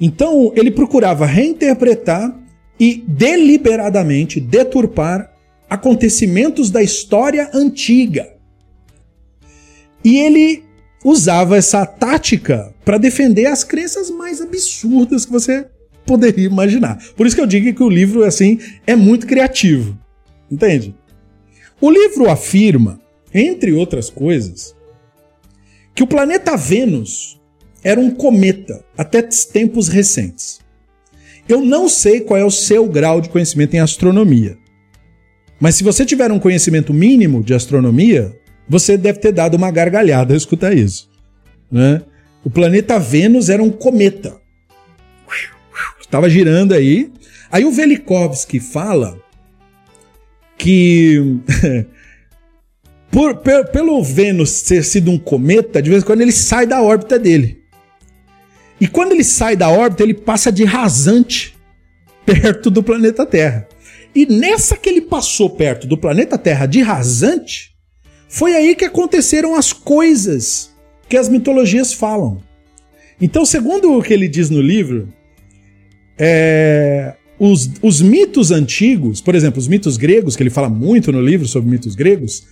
[0.00, 2.34] Então, ele procurava reinterpretar
[2.80, 5.30] e deliberadamente deturpar
[5.68, 8.32] acontecimentos da história antiga.
[10.02, 10.64] E ele
[11.04, 15.66] usava essa tática para defender as crenças mais absurdas que você
[16.04, 17.02] poderia imaginar.
[17.16, 19.98] Por isso que eu digo que o livro assim é muito criativo.
[20.50, 20.94] Entende?
[21.80, 23.00] O livro afirma,
[23.32, 24.74] entre outras coisas,
[25.94, 27.40] que o planeta Vênus
[27.82, 30.60] era um cometa até tempos recentes.
[31.48, 34.56] Eu não sei qual é o seu grau de conhecimento em astronomia.
[35.58, 38.36] Mas se você tiver um conhecimento mínimo de astronomia,
[38.68, 41.08] você deve ter dado uma gargalhada ao escutar isso.
[41.70, 42.02] Né?
[42.44, 44.41] O planeta Vênus era um cometa.
[46.12, 47.10] Estava girando aí.
[47.50, 49.18] Aí o Velikovsky fala
[50.58, 51.38] que
[53.10, 53.34] por,
[53.72, 57.62] pelo Vênus ter sido um cometa, de vez em quando ele sai da órbita dele.
[58.78, 61.56] E quando ele sai da órbita, ele passa de rasante
[62.26, 63.66] perto do planeta Terra.
[64.14, 67.74] E nessa que ele passou perto do planeta Terra de rasante,
[68.28, 70.74] foi aí que aconteceram as coisas
[71.08, 72.42] que as mitologias falam.
[73.18, 75.08] Então, segundo o que ele diz no livro,
[76.24, 81.20] é, os, os mitos antigos, por exemplo, os mitos gregos, que ele fala muito no
[81.20, 82.44] livro sobre mitos gregos,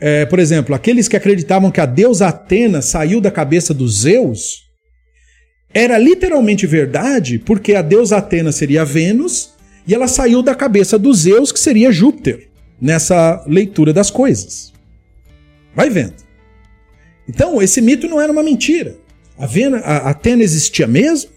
[0.00, 4.62] é, por exemplo, aqueles que acreditavam que a deusa Atena saiu da cabeça dos Zeus,
[5.74, 9.50] era literalmente verdade, porque a deusa Atena seria Vênus
[9.86, 12.48] e ela saiu da cabeça dos Zeus, que seria Júpiter,
[12.80, 14.72] nessa leitura das coisas.
[15.76, 16.14] Vai vendo.
[17.28, 18.96] Então, esse mito não era uma mentira.
[19.36, 21.31] A, Vena, a Atena existia mesmo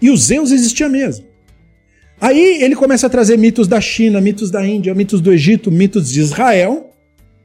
[0.00, 1.24] e os Zeus existia mesmo.
[2.20, 6.10] Aí ele começa a trazer mitos da China, mitos da Índia, mitos do Egito, mitos
[6.10, 6.90] de Israel,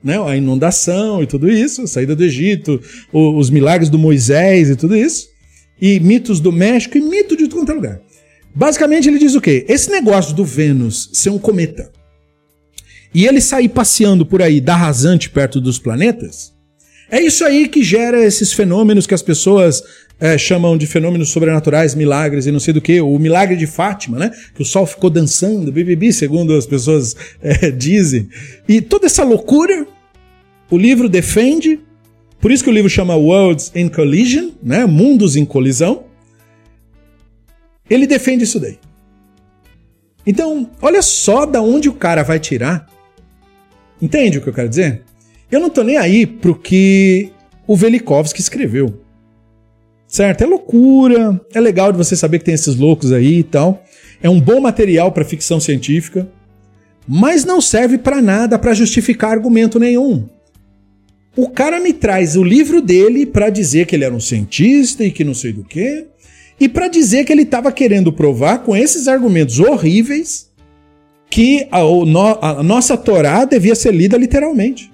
[0.03, 0.17] né?
[0.21, 4.95] a inundação e tudo isso, a saída do Egito, os milagres do Moisés e tudo
[4.95, 5.31] isso
[5.81, 8.01] e mitos do México e mito de quanto é lugar.
[8.53, 9.65] Basicamente ele diz o quê?
[9.67, 11.91] Esse negócio do Vênus ser um cometa
[13.13, 16.53] e ele sair passeando por aí da rasante perto dos planetas,
[17.09, 19.83] é isso aí que gera esses fenômenos que as pessoas
[20.21, 23.01] é, chamam de fenômenos sobrenaturais, milagres e não sei do que.
[23.01, 24.31] O milagre de Fátima, né?
[24.53, 28.29] Que o sol ficou dançando, bibibi, segundo as pessoas é, dizem.
[28.69, 29.87] E toda essa loucura,
[30.69, 31.79] o livro defende
[32.39, 34.85] por isso que o livro chama Worlds in Collision, né?
[34.85, 36.05] Mundos em colisão.
[37.89, 38.79] Ele defende isso daí.
[40.25, 42.87] Então, olha só da onde o cara vai tirar.
[44.01, 45.03] Entende o que eu quero dizer?
[45.51, 47.31] Eu não tô nem aí pro que
[47.67, 49.01] o Velikovsky escreveu.
[50.11, 50.41] Certo?
[50.41, 53.81] É loucura, é legal de você saber que tem esses loucos aí e tal.
[54.21, 56.27] É um bom material para ficção científica,
[57.07, 60.27] mas não serve para nada para justificar argumento nenhum.
[61.33, 65.11] O cara me traz o livro dele para dizer que ele era um cientista e
[65.11, 66.07] que não sei do que,
[66.59, 70.51] e para dizer que ele estava querendo provar com esses argumentos horríveis
[71.29, 74.90] que a, a nossa Torá devia ser lida literalmente.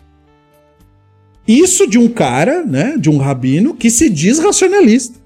[1.47, 5.17] Isso de um cara, né, de um rabino que se diz racionalista.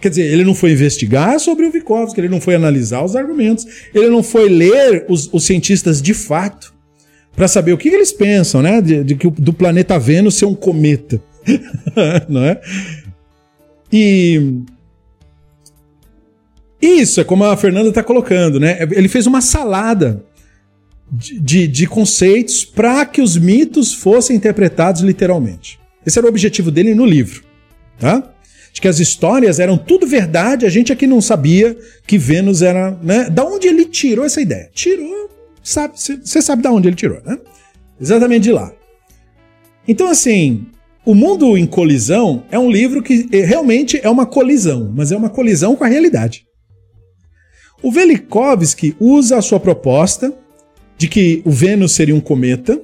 [0.00, 3.66] Quer dizer, ele não foi investigar sobre o Vygotsky, ele não foi analisar os argumentos,
[3.94, 6.74] ele não foi ler os, os cientistas de fato
[7.34, 10.46] para saber o que, que, eles pensam, né, de, de que do planeta Vênus ser
[10.46, 11.20] um cometa,
[12.28, 12.60] não é?
[13.92, 14.62] E
[16.80, 18.78] isso é como a Fernanda está colocando, né?
[18.92, 20.24] Ele fez uma salada
[21.10, 25.78] de, de, conceitos para que os mitos fossem interpretados literalmente.
[26.04, 27.42] Esse era o objetivo dele no livro,
[27.98, 28.34] tá?
[28.72, 32.90] De que as histórias eram tudo verdade, a gente aqui não sabia que Vênus era,
[33.02, 33.30] né?
[33.30, 34.70] Da onde ele tirou essa ideia?
[34.72, 35.30] Tirou,
[35.62, 35.94] sabe?
[35.96, 37.38] Você sabe da onde ele tirou, né?
[38.00, 38.72] Exatamente de lá.
[39.86, 40.66] Então, assim,
[41.04, 45.16] o Mundo em Colisão é um livro que eh, realmente é uma colisão, mas é
[45.16, 46.46] uma colisão com a realidade.
[47.82, 50.34] O Velikovsky usa a sua proposta
[50.98, 52.78] de que o Vênus seria um cometa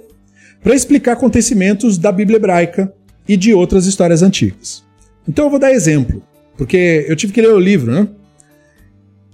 [0.63, 2.91] para explicar acontecimentos da Bíblia hebraica
[3.29, 4.83] e de outras histórias antigas.
[5.29, 6.23] Então eu vou dar exemplo,
[6.57, 8.09] porque eu tive que ler o livro, né?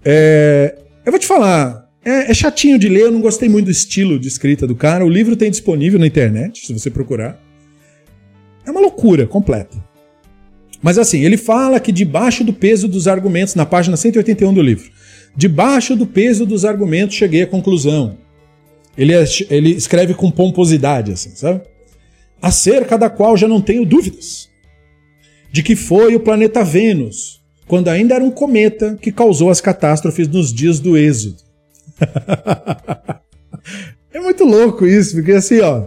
[0.04, 3.70] É, eu vou te falar, é, é, chatinho de ler, eu não gostei muito do
[3.70, 5.04] estilo de escrita do cara.
[5.04, 7.38] O livro tem disponível na internet, se você procurar.
[8.66, 9.76] É uma loucura completa.
[10.82, 14.90] Mas assim, ele fala que debaixo do peso dos argumentos, na página 181 do livro,
[15.36, 18.18] Debaixo do peso dos argumentos, cheguei à conclusão.
[18.96, 21.62] Ele, é, ele escreve com pomposidade, assim, sabe?
[22.40, 24.48] Acerca da qual já não tenho dúvidas.
[25.52, 30.28] De que foi o planeta Vênus, quando ainda era um cometa que causou as catástrofes
[30.28, 31.42] nos dias do Êxodo.
[34.12, 35.86] é muito louco isso, porque assim, ó.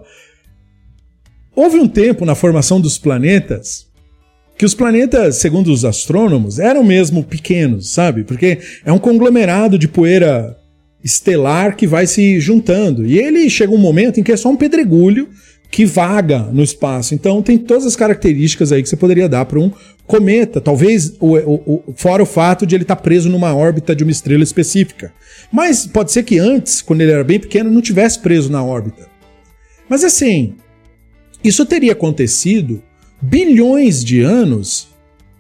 [1.56, 3.88] Houve um tempo na formação dos planetas
[4.58, 8.24] que os planetas, segundo os astrônomos, eram mesmo pequenos, sabe?
[8.24, 10.58] Porque é um conglomerado de poeira
[11.04, 13.06] estelar que vai se juntando.
[13.06, 15.30] E ele chega um momento em que é só um pedregulho
[15.70, 17.16] que vaga no espaço.
[17.16, 19.72] Então tem todas as características aí que você poderia dar para um
[20.06, 20.62] cometa.
[20.62, 24.04] Talvez o, o, o, fora o fato de ele estar tá preso numa órbita de
[24.04, 25.12] uma estrela específica.
[25.52, 29.08] Mas pode ser que antes, quando ele era bem pequeno, não tivesse preso na órbita.
[29.90, 30.56] Mas assim,
[31.44, 32.82] isso teria acontecido
[33.22, 34.90] bilhões de anos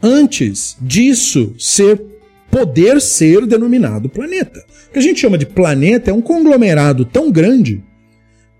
[0.02, 2.02] antes disso ser
[2.50, 4.64] poder ser denominado planeta.
[4.94, 7.84] Que a gente chama de planeta é um conglomerado tão grande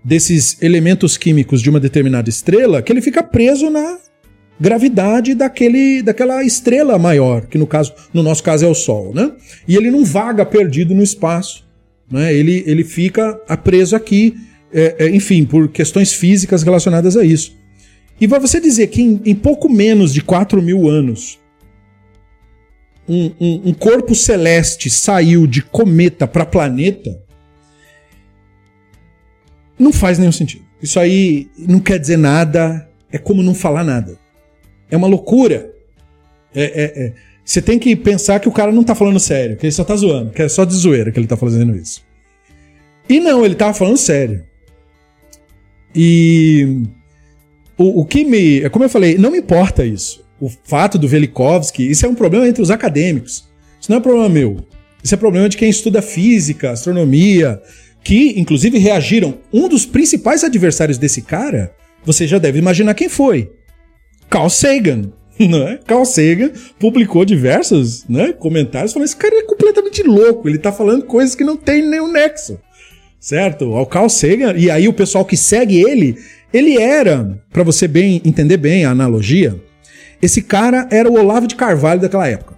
[0.04, 3.98] desses elementos químicos de uma determinada estrela que ele fica preso na
[4.58, 9.32] gravidade daquele, daquela estrela maior, que no caso, no nosso caso é o Sol, né?
[9.66, 11.64] E ele não vaga perdido no espaço,
[12.10, 12.34] né?
[12.34, 14.34] Ele, ele fica preso aqui,
[14.72, 17.56] é, é, enfim, por questões físicas relacionadas a isso.
[18.20, 21.38] E para você dizer que em, em, pouco menos de 4 mil anos
[23.08, 27.22] um, um, um corpo celeste saiu de cometa para planeta,
[29.78, 30.64] não faz nenhum sentido.
[30.82, 34.18] Isso aí não quer dizer nada, é como não falar nada.
[34.90, 35.72] É uma loucura.
[36.54, 37.12] É, é, é.
[37.44, 39.94] Você tem que pensar que o cara não tá falando sério, que ele só tá
[39.96, 42.02] zoando, que é só de zoeira que ele tá fazendo isso.
[43.08, 44.44] E não, ele tava falando sério.
[45.94, 46.82] E
[47.76, 48.68] o, o que me.
[48.70, 50.23] Como eu falei, não me importa isso.
[50.40, 53.44] O fato do Velikovsky, isso é um problema entre os acadêmicos.
[53.80, 54.66] Isso não é problema meu.
[55.02, 57.60] Isso é problema de quem estuda física, astronomia,
[58.02, 59.38] que inclusive reagiram.
[59.52, 61.72] Um dos principais adversários desse cara,
[62.04, 63.50] você já deve imaginar quem foi.
[64.28, 65.10] Carl Sagan.
[65.36, 65.80] Né?
[65.84, 71.06] Carl Sagan publicou diversos né, comentários falando: esse cara é completamente louco, ele tá falando
[71.06, 72.56] coisas que não tem nenhum nexo.
[73.18, 73.74] Certo?
[73.74, 76.16] O Carl Sagan, e aí o pessoal que segue ele
[76.54, 79.60] ele era, para você bem entender bem a analogia,
[80.24, 82.54] esse cara era o Olavo de Carvalho daquela época.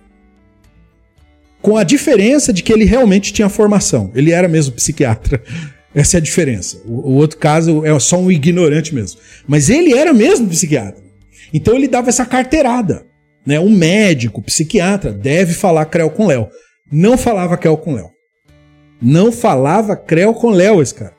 [1.61, 4.12] Com a diferença de que ele realmente tinha formação.
[4.14, 5.43] Ele era mesmo psiquiatra.
[5.93, 6.81] Essa é a diferença.
[6.85, 9.19] O, o outro caso é só um ignorante mesmo.
[9.49, 11.03] Mas ele era mesmo psiquiatra.
[11.53, 13.05] Então ele dava essa carteirada.
[13.45, 13.59] Né?
[13.59, 16.49] Um médico, psiquiatra, deve falar creu com Léo.
[16.93, 18.11] Não falava creu com Léo.
[19.03, 21.16] Não falava creu com Léo, esse cara.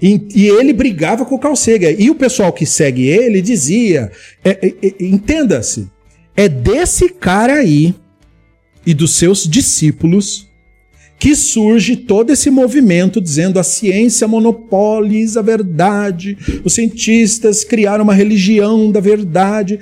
[0.00, 1.94] E, e, ele brigava com o Carl Sagan.
[1.98, 4.10] E o pessoal que segue ele dizia:
[4.44, 5.88] é, é, é, entenda-se,
[6.36, 7.94] é desse cara aí
[8.86, 10.48] e dos seus discípulos
[11.18, 18.14] que surge todo esse movimento dizendo a ciência monopoliza a verdade, os cientistas criaram uma
[18.14, 19.78] religião da verdade.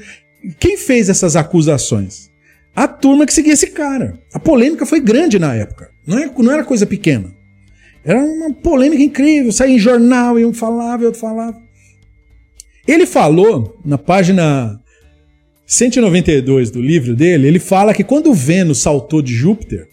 [0.59, 2.29] Quem fez essas acusações?
[2.75, 4.19] A turma que seguia esse cara.
[4.33, 5.91] A polêmica foi grande na época.
[6.05, 7.38] Não, é, não era coisa pequena.
[8.05, 9.53] Era uma polêmica incrível.
[9.53, 11.61] Saía em jornal, e um falava e outro falava.
[12.87, 14.81] Ele falou, na página
[15.67, 19.87] 192 do livro dele, ele fala que quando Vênus saltou de Júpiter,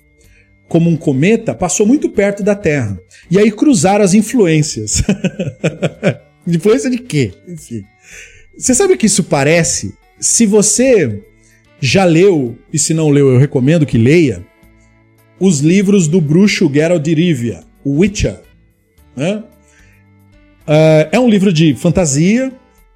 [0.68, 2.98] como um cometa, passou muito perto da Terra.
[3.30, 5.04] E aí cruzaram as influências.
[6.48, 7.34] Influência de quê?
[7.48, 7.84] Enfim.
[8.58, 9.94] Você sabe o que isso parece?
[10.20, 11.22] Se você
[11.80, 14.46] já leu, e se não leu, eu recomendo que leia,
[15.40, 18.40] os livros do bruxo Geralt de Rivia, Witcher.
[19.16, 19.44] Né?
[20.68, 22.52] Uh, é um livro de fantasia,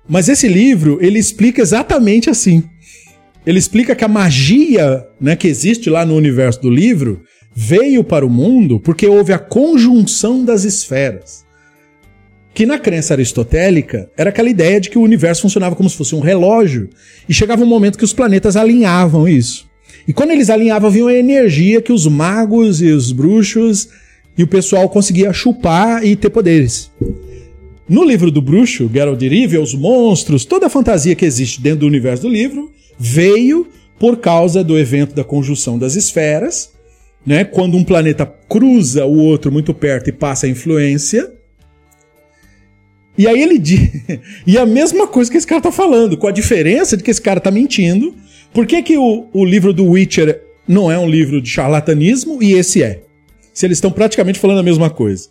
[0.07, 2.63] mas esse livro ele explica exatamente assim.
[3.45, 7.21] Ele explica que a magia né, que existe lá no universo do livro
[7.55, 11.45] veio para o mundo porque houve a conjunção das esferas.
[12.53, 16.15] Que na crença aristotélica era aquela ideia de que o universo funcionava como se fosse
[16.15, 16.89] um relógio
[17.27, 19.69] e chegava um momento que os planetas alinhavam isso.
[20.07, 23.89] E quando eles alinhavam, havia uma energia que os magos e os bruxos
[24.37, 26.91] e o pessoal conseguia chupar e ter poderes.
[27.89, 31.79] No livro do bruxo, Geralt de Rivia, os monstros, toda a fantasia que existe dentro
[31.79, 33.67] do universo do livro, veio
[33.97, 36.71] por causa do evento da conjunção das esferas,
[37.25, 37.43] né?
[37.43, 41.33] Quando um planeta cruza o outro muito perto e passa a influência.
[43.17, 43.89] E aí ele diz.
[44.45, 47.21] e a mesma coisa que esse cara tá falando, com a diferença de que esse
[47.21, 48.13] cara tá mentindo.
[48.53, 52.53] Por que, que o, o livro do Witcher não é um livro de charlatanismo e
[52.53, 53.01] esse é?
[53.59, 55.27] Se eles estão praticamente falando a mesma coisa.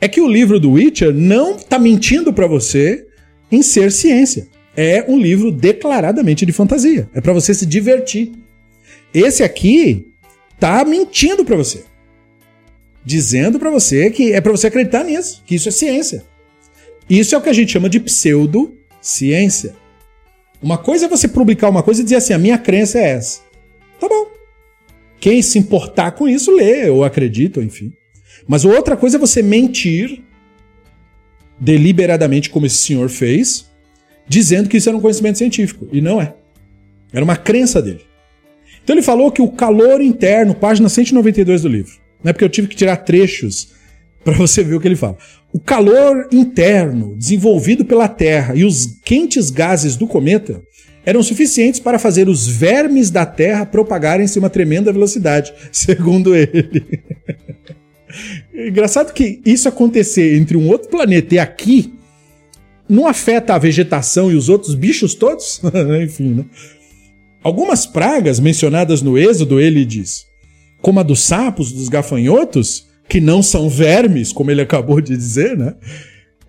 [0.00, 3.06] É que o livro do Witcher não tá mentindo para você
[3.52, 4.48] em ser ciência.
[4.76, 7.08] É um livro declaradamente de fantasia.
[7.14, 8.32] É para você se divertir.
[9.14, 10.08] Esse aqui
[10.58, 11.84] tá mentindo para você.
[13.04, 16.24] Dizendo para você que é para você acreditar nisso, que isso é ciência.
[17.08, 19.76] Isso é o que a gente chama de pseudociência.
[20.60, 23.40] Uma coisa é você publicar uma coisa e dizer assim: a minha crença é essa.
[24.00, 24.37] Tá bom.
[25.20, 27.92] Quem se importar com isso, lê ou acredita, enfim.
[28.46, 30.22] Mas outra coisa é você mentir
[31.58, 33.68] deliberadamente, como esse senhor fez,
[34.28, 35.88] dizendo que isso era um conhecimento científico.
[35.92, 36.34] E não é.
[37.12, 38.02] Era uma crença dele.
[38.82, 41.92] Então ele falou que o calor interno, página 192 do livro,
[42.22, 43.68] né, porque eu tive que tirar trechos
[44.24, 45.16] para você ver o que ele fala.
[45.52, 50.62] O calor interno desenvolvido pela Terra e os quentes gases do cometa
[51.04, 57.02] eram suficientes para fazer os vermes da Terra propagarem-se uma tremenda velocidade, segundo ele.
[58.54, 61.94] Engraçado que isso acontecer entre um outro planeta e aqui
[62.88, 65.60] não afeta a vegetação e os outros bichos todos?
[66.02, 66.44] Enfim, né?
[67.42, 70.26] Algumas pragas mencionadas no Êxodo, ele diz,
[70.82, 75.56] como a dos sapos, dos gafanhotos, que não são vermes, como ele acabou de dizer,
[75.56, 75.74] né?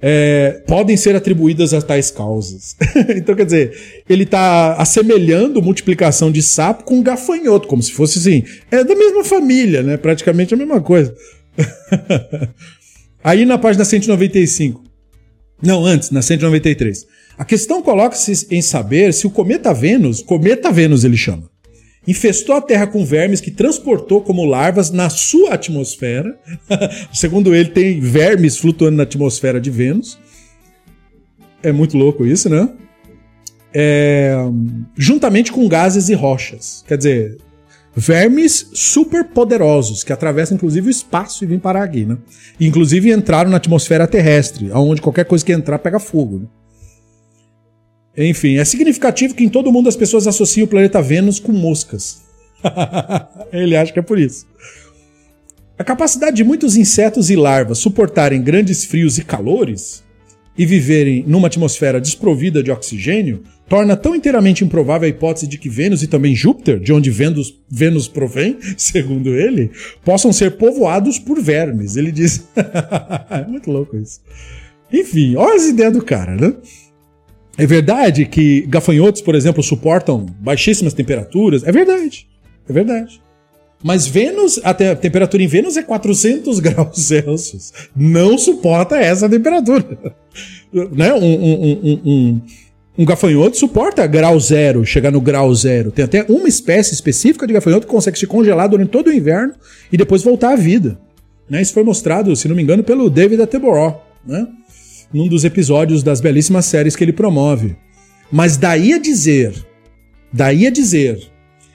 [0.02, 2.76] É, podem ser atribuídas a tais causas.
[3.16, 8.44] então, quer dizer, ele está assemelhando multiplicação de sapo com gafanhoto, como se fosse assim,
[8.72, 9.98] é da mesma família, né?
[9.98, 11.14] Praticamente a mesma coisa.
[13.24, 14.84] Aí na página 195.
[15.62, 17.06] Não, antes, na 193.
[17.38, 21.50] A questão coloca-se em saber se o cometa Vênus, cometa Vênus ele chama,
[22.10, 26.38] infestou a Terra com vermes que transportou como larvas na sua atmosfera.
[27.14, 30.18] Segundo ele, tem vermes flutuando na atmosfera de Vênus.
[31.62, 32.70] É muito louco isso, né?
[33.74, 34.34] É,
[34.98, 36.84] juntamente com gases e rochas.
[36.88, 37.38] Quer dizer,
[37.96, 42.18] vermes super poderosos que atravessam inclusive o espaço e vêm parar aqui, né?
[42.60, 46.40] Inclusive entraram na atmosfera terrestre, onde qualquer coisa que entrar pega fogo.
[46.40, 46.46] Né?
[48.18, 52.22] Enfim, é significativo que em todo mundo as pessoas associam o planeta Vênus com moscas.
[53.52, 54.46] Ele acha que é por isso.
[55.78, 60.04] A capacidade de muitos insetos e larvas suportarem grandes frios e calores
[60.58, 65.70] e viverem numa atmosfera desprovida de oxigênio torna tão inteiramente improvável a hipótese de que
[65.70, 69.72] Vênus e também Júpiter, de onde Vênus, Vênus provém, segundo ele,
[70.04, 71.96] possam ser povoados por vermes.
[71.96, 72.46] Ele diz.
[73.30, 74.20] é muito louco isso.
[74.92, 76.54] Enfim, olha as ideias do cara, né?
[77.60, 81.62] É verdade que gafanhotos, por exemplo, suportam baixíssimas temperaturas?
[81.66, 82.26] É verdade.
[82.70, 83.22] É verdade.
[83.84, 87.74] Mas Vênus, a, te a temperatura em Vênus é 400 graus Celsius.
[87.94, 89.86] Não suporta essa temperatura.
[90.94, 91.14] né?
[91.14, 92.42] um, um, um,
[92.98, 95.92] um, gafanhoto suporta grau zero, chegar no grau zero.
[95.92, 99.54] Tem até uma espécie específica de gafanhoto que consegue se congelar durante todo o inverno
[99.92, 100.98] e depois voltar à vida.
[101.50, 101.62] Né?
[101.62, 104.02] Isso foi mostrado, se não me engano, pelo David Attenborough.
[104.26, 104.48] Né?
[105.14, 107.76] Num dos episódios das belíssimas séries que ele promove.
[108.32, 109.54] Mas daí a dizer,
[110.32, 111.20] daí a dizer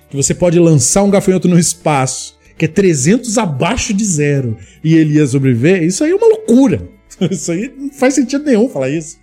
[0.09, 4.95] que você pode lançar um gafanhoto no espaço que é 300 abaixo de zero, e
[4.95, 6.89] ele ia sobreviver, isso aí é uma loucura.
[7.31, 9.21] Isso aí não faz sentido nenhum falar isso.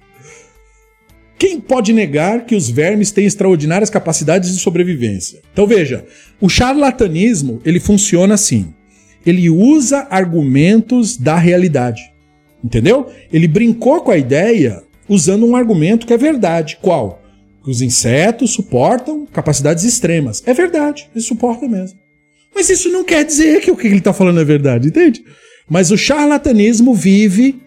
[1.38, 5.42] Quem pode negar que os vermes têm extraordinárias capacidades de sobrevivência?
[5.52, 6.06] Então veja,
[6.40, 8.74] o charlatanismo ele funciona assim.
[9.26, 12.11] Ele usa argumentos da realidade.
[12.64, 13.10] Entendeu?
[13.32, 16.78] Ele brincou com a ideia usando um argumento que é verdade.
[16.82, 17.22] Qual?
[17.64, 20.44] Que os insetos suportam capacidades extremas.
[20.46, 22.00] É verdade, ele suporta mesmo.
[22.54, 25.24] Mas isso não quer dizer que o que ele está falando é verdade, entende?
[25.70, 27.62] Mas o charlatanismo vive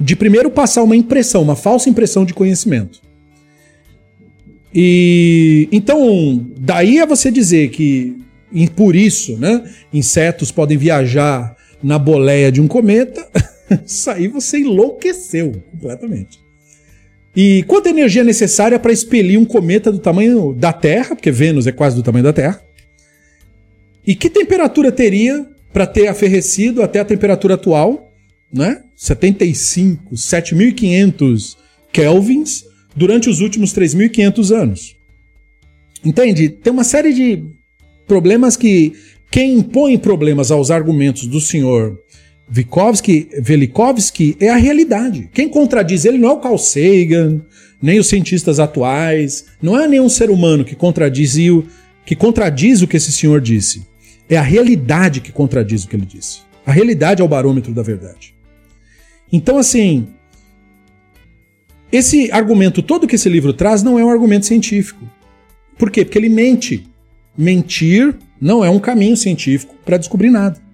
[0.00, 3.00] de primeiro passar uma impressão, uma falsa impressão de conhecimento.
[4.74, 8.16] E então, daí é você dizer que
[8.74, 9.62] por isso, né,
[9.92, 13.26] insetos podem viajar na boleia de um cometa,
[13.84, 16.40] isso aí você enlouqueceu completamente.
[17.34, 21.66] E quanta energia é necessária para expelir um cometa do tamanho da Terra, porque Vênus
[21.66, 22.62] é quase do tamanho da Terra?
[24.06, 28.10] E que temperatura teria para ter aferrecido até a temperatura atual,
[28.50, 28.82] né?
[28.96, 31.58] 75, 7500
[31.92, 32.64] kelvins
[32.94, 34.96] durante os últimos 3500 anos.
[36.02, 36.48] Entende?
[36.48, 37.44] Tem uma série de
[38.06, 38.94] problemas que
[39.30, 41.98] quem impõe problemas aos argumentos do senhor
[42.48, 45.28] Vygotsky, Velikovsky é a realidade.
[45.32, 47.40] Quem contradiz ele não é o Carl Sagan,
[47.82, 51.36] nem os cientistas atuais, não é nenhum ser humano que contradiz
[52.04, 53.86] que contradiz o que esse senhor disse.
[54.28, 56.40] É a realidade que contradiz o que ele disse.
[56.64, 58.34] A realidade é o barômetro da verdade.
[59.32, 60.08] Então, assim,
[61.90, 65.08] esse argumento todo que esse livro traz não é um argumento científico.
[65.78, 66.04] Por quê?
[66.04, 66.86] Porque ele mente.
[67.36, 70.65] Mentir não é um caminho científico para descobrir nada.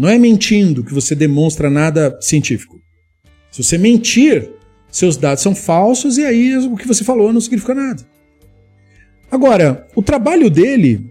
[0.00, 2.80] Não é mentindo que você demonstra nada científico.
[3.50, 4.50] Se você mentir,
[4.90, 8.02] seus dados são falsos e aí o que você falou não significa nada.
[9.30, 11.10] Agora, o trabalho dele,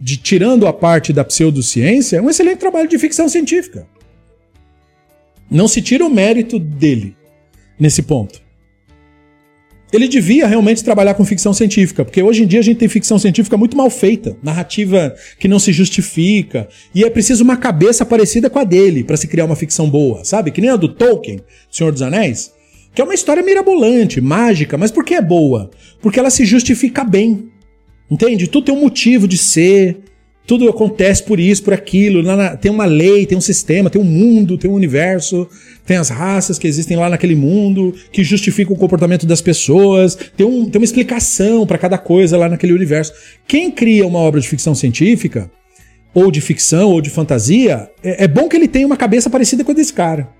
[0.00, 3.86] de tirando a parte da pseudociência, é um excelente trabalho de ficção científica.
[5.48, 7.16] Não se tira o mérito dele
[7.78, 8.42] nesse ponto
[9.92, 13.18] ele devia realmente trabalhar com ficção científica, porque hoje em dia a gente tem ficção
[13.18, 18.50] científica muito mal feita, narrativa que não se justifica, e é preciso uma cabeça parecida
[18.50, 20.50] com a dele para se criar uma ficção boa, sabe?
[20.50, 22.52] Que nem a do Tolkien, Senhor dos Anéis,
[22.94, 25.70] que é uma história mirabolante, mágica, mas por que é boa?
[26.00, 27.50] Porque ela se justifica bem.
[28.10, 28.46] Entende?
[28.46, 29.98] Tudo tem um motivo de ser,
[30.46, 32.22] tudo acontece por isso, por aquilo.
[32.60, 35.48] Tem uma lei, tem um sistema, tem um mundo, tem um universo,
[35.84, 40.46] tem as raças que existem lá naquele mundo, que justificam o comportamento das pessoas, tem,
[40.46, 43.12] um, tem uma explicação para cada coisa lá naquele universo.
[43.46, 45.50] Quem cria uma obra de ficção científica,
[46.14, 49.64] ou de ficção, ou de fantasia, é, é bom que ele tenha uma cabeça parecida
[49.64, 50.35] com a desse cara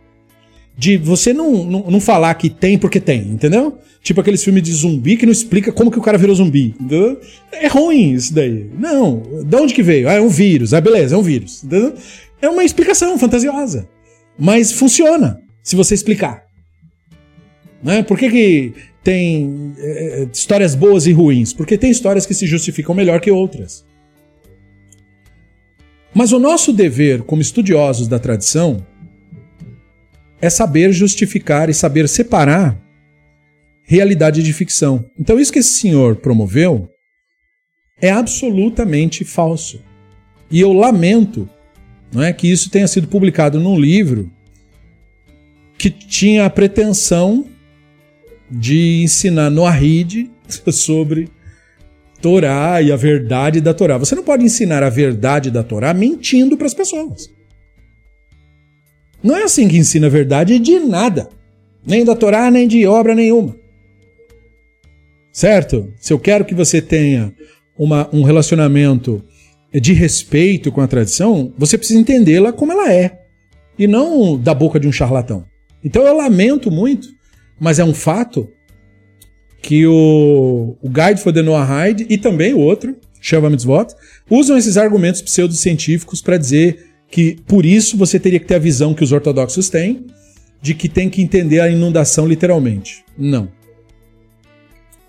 [0.77, 3.79] de você não, não, não, falar que tem porque tem, entendeu?
[4.03, 7.18] Tipo aqueles filmes de zumbi que não explica como que o cara virou zumbi, entendeu?
[7.51, 8.66] É ruim isso daí.
[8.79, 10.09] Não, de onde que veio?
[10.09, 10.74] Ah, é um vírus.
[10.74, 11.95] Ah, beleza, é um vírus, entendeu?
[12.43, 13.89] É uma explicação fantasiosa.
[14.39, 16.45] Mas funciona, se você explicar.
[17.83, 18.03] Né?
[18.03, 18.72] Por que, que
[19.03, 21.55] tem é, histórias boas e ruins?
[21.55, 23.85] Porque tem histórias que se justificam melhor que outras.
[26.14, 28.85] Mas o nosso dever como estudiosos da tradição
[30.41, 32.78] é saber justificar e saber separar
[33.84, 35.09] realidade de ficção.
[35.18, 36.89] Então, isso que esse senhor promoveu
[38.01, 39.80] é absolutamente falso.
[40.51, 41.49] E eu lamento
[42.12, 44.30] não é, que isso tenha sido publicado num livro
[45.76, 47.47] que tinha a pretensão
[48.51, 50.30] de ensinar no Arrid
[50.72, 51.28] sobre
[52.20, 53.99] Torá e a verdade da Torá.
[53.99, 57.30] Você não pode ensinar a verdade da Torá mentindo para as pessoas.
[59.27, 61.29] Não é assim que ensina a verdade de nada.
[61.85, 63.57] Nem da Torá, nem de obra nenhuma.
[65.33, 65.93] Certo?
[65.99, 67.35] Se eu quero que você tenha
[67.77, 69.20] uma, um relacionamento
[69.74, 73.18] de respeito com a tradição, você precisa entendê-la como ela é.
[73.77, 75.45] E não da boca de um charlatão.
[75.83, 77.09] Então eu lamento muito,
[77.59, 78.49] mas é um fato
[79.61, 83.89] que o, o Guide for the Noahide e também o outro, Shava Mitzvot,
[84.31, 88.95] usam esses argumentos pseudocientíficos para dizer que por isso você teria que ter a visão
[88.95, 90.07] que os ortodoxos têm,
[90.61, 93.05] de que tem que entender a inundação literalmente.
[93.17, 93.51] Não.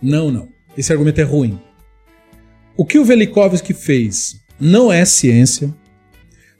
[0.01, 0.47] Não, não.
[0.77, 1.59] Esse argumento é ruim.
[2.75, 5.73] O que o Velikovsky fez não é ciência,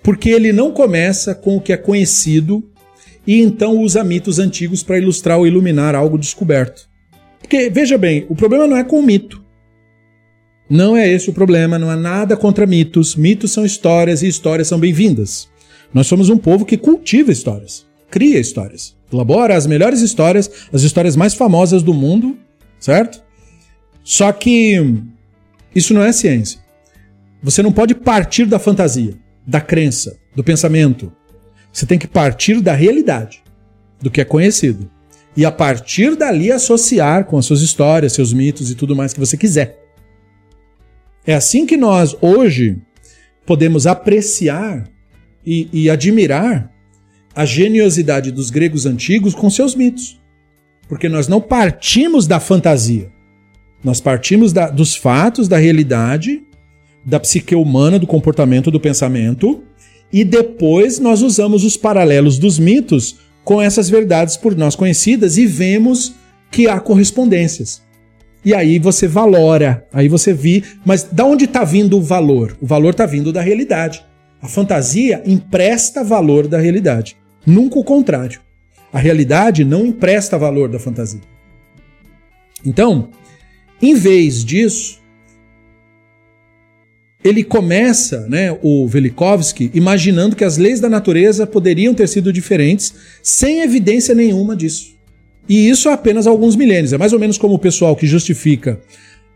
[0.02, 2.68] porque ele não começa com o que é conhecido
[3.26, 6.90] e então usa mitos antigos para ilustrar ou iluminar algo descoberto.
[7.40, 9.44] Porque, veja bem, o problema não é com o mito.
[10.70, 13.15] Não é esse o problema, não há nada contra mitos.
[13.15, 15.47] Mitos são histórias e histórias são bem-vindas.
[15.93, 21.15] Nós somos um povo que cultiva histórias, cria histórias, elabora as melhores histórias, as histórias
[21.15, 22.38] mais famosas do mundo,
[22.80, 23.24] certo?
[24.03, 25.01] Só que
[25.74, 26.59] isso não é ciência.
[27.41, 29.15] Você não pode partir da fantasia.
[29.47, 31.09] da crença, do pensamento.
[31.72, 33.41] Você tem que partir da realidade,
[34.01, 34.91] do que é conhecido.
[35.38, 39.20] E a partir dali associar com as suas histórias, seus mitos e tudo mais que
[39.22, 39.87] você quiser.
[41.28, 42.78] É assim que nós, hoje,
[43.46, 44.90] podemos apreciar
[45.46, 46.72] e, e admirar
[47.36, 50.18] a geniosidade dos gregos antigos com seus mitos.
[50.88, 53.12] Porque nós não partimos da fantasia.
[53.84, 56.42] Nós partimos da, dos fatos, da realidade,
[57.06, 59.64] da psique humana, do comportamento, do pensamento,
[60.12, 65.46] e depois nós usamos os paralelos dos mitos com essas verdades por nós conhecidas e
[65.46, 66.16] vemos
[66.50, 67.86] que há correspondências.
[68.46, 72.56] E aí você valora, aí você vê, mas da onde está vindo o valor?
[72.62, 74.06] O valor está vindo da realidade.
[74.42, 78.40] A fantasia empresta valor da realidade, nunca o contrário.
[78.94, 81.20] A realidade não empresta valor da fantasia.
[82.66, 83.10] Então,
[83.82, 85.02] em vez disso,
[87.24, 92.94] ele começa, né, o Velikovsky, imaginando que as leis da natureza poderiam ter sido diferentes,
[93.22, 94.97] sem evidência nenhuma disso.
[95.48, 96.93] E isso há apenas alguns milênios.
[96.93, 98.80] É mais ou menos como o pessoal que justifica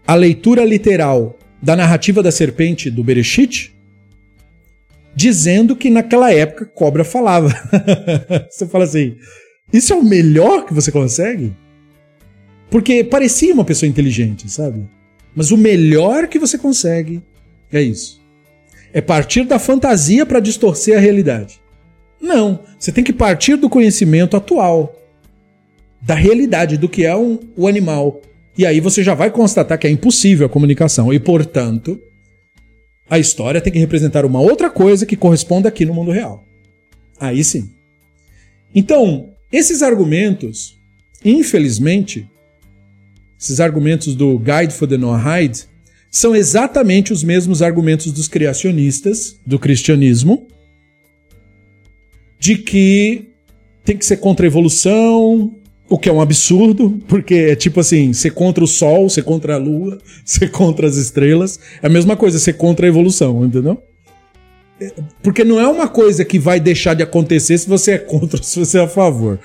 [0.06, 3.74] a leitura literal da narrativa da serpente do Bereshit,
[5.16, 7.50] dizendo que naquela época cobra falava.
[8.50, 9.16] você fala assim:
[9.72, 11.54] isso é o melhor que você consegue?
[12.70, 14.88] Porque parecia uma pessoa inteligente, sabe?
[15.36, 17.22] Mas o melhor que você consegue
[17.72, 18.22] é isso.
[18.94, 21.62] É partir da fantasia para distorcer a realidade.
[22.20, 25.01] Não, você tem que partir do conhecimento atual,
[26.02, 28.22] da realidade, do que é um, o animal.
[28.58, 31.14] E aí você já vai constatar que é impossível a comunicação.
[31.14, 32.00] E, portanto,
[33.10, 36.46] a história tem que representar uma outra coisa que corresponda aqui no mundo real.
[37.20, 37.70] Aí sim.
[38.74, 40.78] Então, esses argumentos,
[41.24, 42.28] infelizmente,
[43.40, 45.66] esses argumentos do Guide for the Noahide
[46.10, 50.48] são exatamente os mesmos argumentos dos criacionistas do cristianismo,
[52.40, 53.30] de que
[53.84, 55.56] tem que ser contra a evolução,
[55.92, 59.56] o que é um absurdo, porque é tipo assim, ser contra o sol, ser contra
[59.56, 63.78] a lua, ser contra as estrelas, é a mesma coisa, ser contra a evolução, entendeu?
[64.80, 64.90] É,
[65.22, 68.44] porque não é uma coisa que vai deixar de acontecer se você é contra ou
[68.44, 69.38] se você é a favor.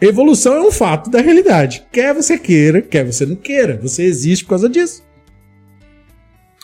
[0.00, 1.84] Evolução é um fato da realidade.
[1.90, 3.76] Quer você queira, quer você não queira.
[3.82, 5.02] Você existe por causa disso.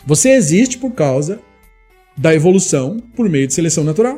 [0.05, 1.41] Você existe por causa
[2.15, 4.17] da evolução por meio de seleção natural.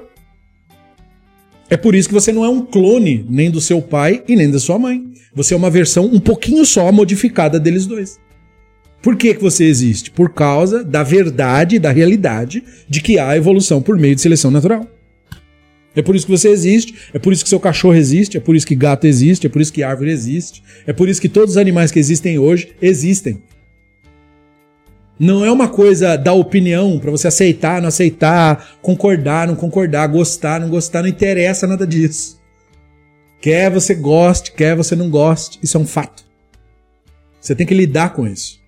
[1.70, 4.50] É por isso que você não é um clone nem do seu pai e nem
[4.50, 5.04] da sua mãe.
[5.36, 8.20] Você é uma versão um pouquinho só modificada deles dois.
[9.02, 10.10] Por que, que você existe?
[10.10, 14.88] Por causa da verdade, da realidade de que há evolução por meio de seleção natural.
[15.96, 18.56] É por isso que você existe, é por isso que seu cachorro existe, é por
[18.56, 21.56] isso que gato existe, é por isso que árvore existe, é por isso que todos
[21.56, 23.42] os animais que existem hoje existem.
[25.20, 30.60] Não é uma coisa da opinião para você aceitar, não aceitar, concordar, não concordar, gostar,
[30.60, 32.40] não gostar, não interessa nada disso.
[33.42, 36.24] Quer você goste, quer você não goste, isso é um fato.
[37.40, 38.62] Você tem que lidar com isso.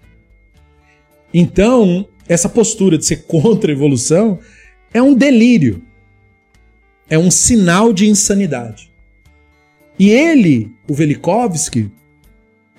[1.33, 4.39] Então, essa postura de ser contra a evolução
[4.93, 5.83] é um delírio
[7.09, 8.91] é um sinal de insanidade.
[9.97, 11.91] E ele, o Velikovsky,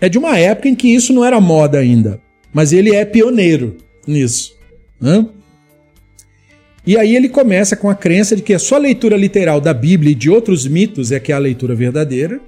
[0.01, 3.76] é de uma época em que isso não era moda ainda, mas ele é pioneiro
[4.07, 4.57] nisso.
[5.01, 5.26] Né?
[6.86, 10.12] E aí ele começa com a crença de que a sua leitura literal da Bíblia
[10.12, 12.40] e de outros mitos é que é a leitura verdadeira,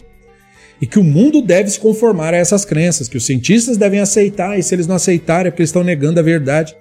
[0.80, 4.58] e que o mundo deve se conformar a essas crenças, que os cientistas devem aceitar,
[4.58, 6.74] e se eles não aceitarem é porque eles estão negando a verdade.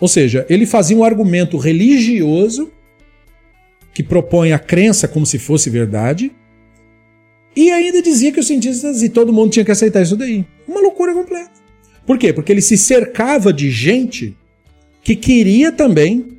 [0.00, 2.72] Ou seja, ele fazia um argumento religioso
[3.94, 6.32] que propõe a crença como se fosse verdade,
[7.54, 10.44] e ainda dizia que os cientistas e todo mundo tinha que aceitar isso daí.
[10.66, 11.50] Uma loucura completa.
[12.06, 12.32] Por quê?
[12.32, 14.36] Porque ele se cercava de gente
[15.02, 16.38] que queria também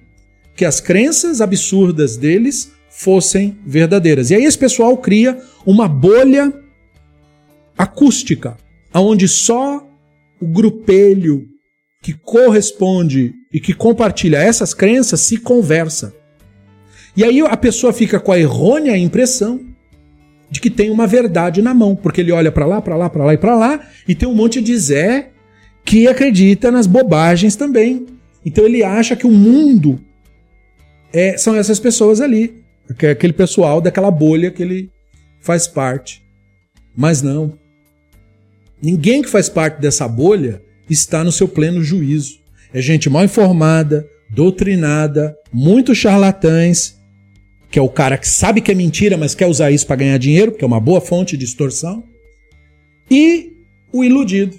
[0.56, 4.30] que as crenças absurdas deles fossem verdadeiras.
[4.30, 6.54] E aí esse pessoal cria uma bolha
[7.78, 8.58] acústica,
[8.94, 9.86] onde só
[10.40, 11.48] o grupelho
[12.02, 16.14] que corresponde e que compartilha essas crenças se conversa.
[17.16, 19.73] E aí a pessoa fica com a errônea impressão
[20.54, 23.26] de que tem uma verdade na mão, porque ele olha para lá, para lá, para
[23.26, 25.32] lá e para lá, e tem um monte de Zé
[25.84, 28.06] que acredita nas bobagens também.
[28.46, 30.00] Então ele acha que o mundo
[31.12, 32.64] é, são essas pessoas ali,
[33.02, 34.92] é aquele pessoal daquela bolha que ele
[35.42, 36.22] faz parte.
[36.96, 37.58] Mas não.
[38.80, 42.38] Ninguém que faz parte dessa bolha está no seu pleno juízo.
[42.72, 47.02] É gente mal informada, doutrinada, muito charlatães
[47.74, 50.20] que é o cara que sabe que é mentira, mas quer usar isso para ganhar
[50.20, 52.04] dinheiro, porque é uma boa fonte de extorsão.
[53.10, 53.54] E
[53.92, 54.56] o iludido,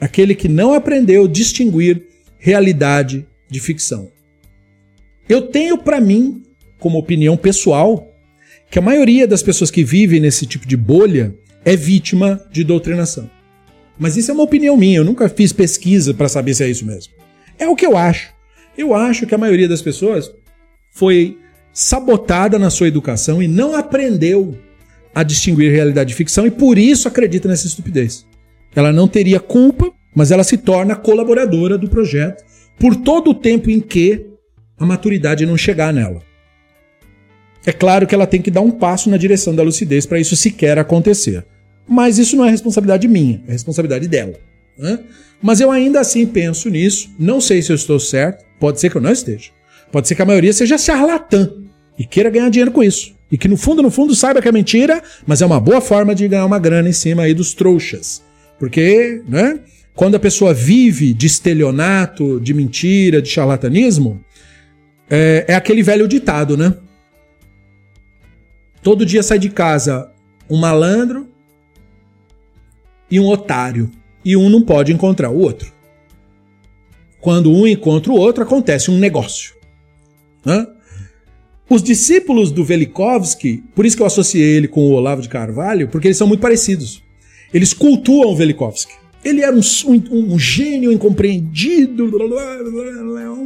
[0.00, 2.06] aquele que não aprendeu a distinguir
[2.38, 4.10] realidade de ficção.
[5.28, 6.42] Eu tenho para mim,
[6.78, 8.10] como opinião pessoal,
[8.70, 13.30] que a maioria das pessoas que vivem nesse tipo de bolha é vítima de doutrinação.
[13.98, 16.86] Mas isso é uma opinião minha, eu nunca fiz pesquisa para saber se é isso
[16.86, 17.12] mesmo.
[17.58, 18.32] É o que eu acho.
[18.74, 20.32] Eu acho que a maioria das pessoas
[20.90, 21.41] foi
[21.72, 24.56] sabotada na sua educação e não aprendeu
[25.14, 28.26] a distinguir realidade e ficção e por isso acredita nessa estupidez.
[28.74, 32.44] Ela não teria culpa, mas ela se torna colaboradora do projeto
[32.78, 34.26] por todo o tempo em que
[34.78, 36.22] a maturidade não chegar nela.
[37.64, 40.34] É claro que ela tem que dar um passo na direção da lucidez para isso
[40.34, 41.44] sequer acontecer.
[41.86, 44.34] Mas isso não é responsabilidade minha, é responsabilidade dela.
[44.76, 44.98] Né?
[45.40, 47.10] Mas eu ainda assim penso nisso.
[47.18, 49.50] Não sei se eu estou certo, pode ser que eu não esteja.
[49.92, 51.61] Pode ser que a maioria seja charlatã
[51.98, 53.14] e queira ganhar dinheiro com isso.
[53.30, 56.14] E que no fundo, no fundo, saiba que é mentira, mas é uma boa forma
[56.14, 58.22] de ganhar uma grana em cima aí dos trouxas.
[58.58, 59.60] Porque, né?
[59.94, 64.22] Quando a pessoa vive de estelionato, de mentira, de charlatanismo,
[65.08, 66.74] é, é aquele velho ditado, né?
[68.82, 70.10] Todo dia sai de casa
[70.48, 71.28] um malandro
[73.10, 73.90] e um otário.
[74.24, 75.72] E um não pode encontrar o outro.
[77.20, 79.54] Quando um encontra o outro, acontece um negócio.
[80.46, 80.66] Hã?
[81.68, 85.88] Os discípulos do Velikovsky, por isso que eu associei ele com o Olavo de Carvalho,
[85.88, 87.02] porque eles são muito parecidos.
[87.52, 88.92] Eles cultuam o Velikovsky.
[89.24, 92.10] Ele era um, um, um, gênio incompreendido,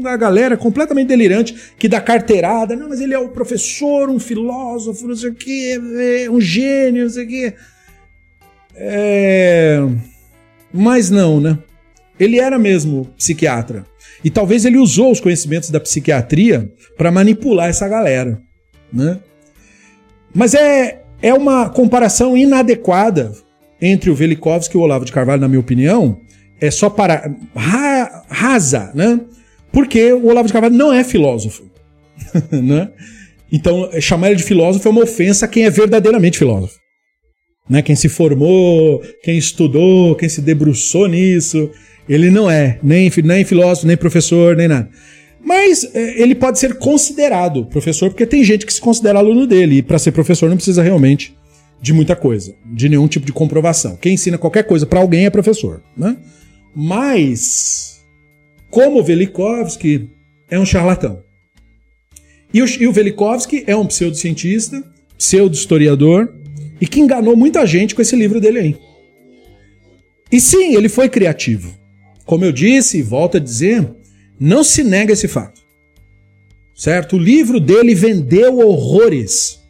[0.00, 2.74] uma galera completamente delirante que dá carteirada.
[2.74, 5.78] Não, mas ele é um professor, um filósofo, não sei o quê,
[6.24, 7.54] é um gênio, não sei o quê.
[8.74, 9.86] É...
[10.72, 11.58] Mas não, né?
[12.18, 13.84] Ele era mesmo psiquiatra.
[14.26, 16.68] E talvez ele usou os conhecimentos da psiquiatria
[16.98, 18.42] para manipular essa galera,
[18.92, 19.20] né?
[20.34, 23.30] Mas é, é uma comparação inadequada
[23.80, 26.20] entre o Velikovsky e o Olavo de Carvalho, na minha opinião,
[26.60, 29.20] é só para ra, rasa, né?
[29.70, 31.62] Porque o Olavo de Carvalho não é filósofo,
[32.50, 32.90] né?
[33.52, 36.80] Então, chamar ele de filósofo é uma ofensa a quem é verdadeiramente filósofo.
[37.70, 37.80] Né?
[37.80, 41.70] Quem se formou, quem estudou, quem se debruçou nisso.
[42.08, 44.88] Ele não é nem, nem filósofo, nem professor, nem nada.
[45.44, 49.76] Mas é, ele pode ser considerado professor, porque tem gente que se considera aluno dele.
[49.76, 51.36] E para ser professor não precisa realmente
[51.80, 53.96] de muita coisa, de nenhum tipo de comprovação.
[53.96, 56.16] Quem ensina qualquer coisa para alguém é professor, né?
[56.74, 58.04] Mas,
[58.70, 60.10] como Velikovsky
[60.50, 61.22] é um charlatão.
[62.52, 64.82] E o, o Velikovsky é um pseudocientista,
[65.16, 66.32] pseudo-historiador,
[66.80, 68.76] e que enganou muita gente com esse livro dele aí.
[70.30, 71.72] E sim, ele foi criativo.
[72.26, 73.88] Como eu disse e volto a dizer,
[74.38, 75.62] não se nega esse fato.
[76.74, 77.16] Certo?
[77.16, 79.60] O livro dele vendeu horrores.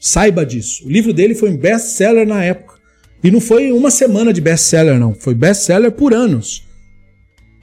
[0.00, 0.84] Saiba disso.
[0.86, 2.80] O livro dele foi um best-seller na época.
[3.22, 5.14] E não foi uma semana de best-seller, não.
[5.14, 6.66] Foi best-seller por anos.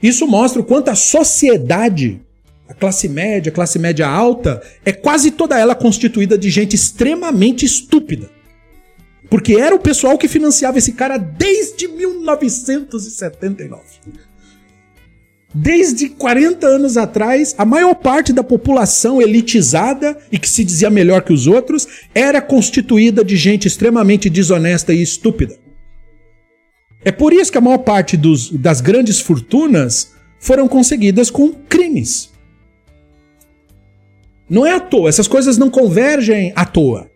[0.00, 2.20] Isso mostra o quanto a sociedade,
[2.68, 7.66] a classe média, a classe média alta, é quase toda ela constituída de gente extremamente
[7.66, 8.30] estúpida.
[9.28, 13.82] Porque era o pessoal que financiava esse cara desde 1979.
[15.54, 21.22] Desde 40 anos atrás, a maior parte da população elitizada e que se dizia melhor
[21.22, 25.56] que os outros era constituída de gente extremamente desonesta e estúpida.
[27.02, 32.30] É por isso que a maior parte dos, das grandes fortunas foram conseguidas com crimes.
[34.50, 37.10] Não é à toa, essas coisas não convergem à toa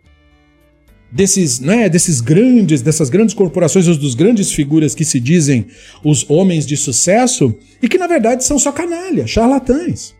[1.12, 5.66] desses, né, desses grandes, dessas grandes corporações, dos grandes figuras que se dizem
[6.02, 10.14] os homens de sucesso e que na verdade são só canalha, charlatães.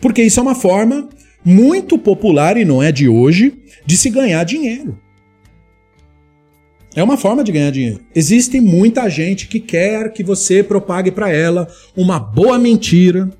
[0.00, 1.08] Porque isso é uma forma
[1.44, 3.54] muito popular e não é de hoje
[3.84, 4.98] de se ganhar dinheiro.
[6.96, 8.00] É uma forma de ganhar dinheiro.
[8.14, 13.30] Existe muita gente que quer que você propague para ela uma boa mentira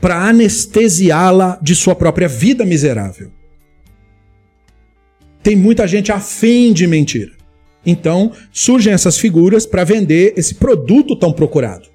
[0.00, 3.32] para anestesiá-la de sua própria vida miserável
[5.48, 7.32] tem muita gente afim de mentira.
[7.86, 11.88] Então, surgem essas figuras para vender esse produto tão procurado.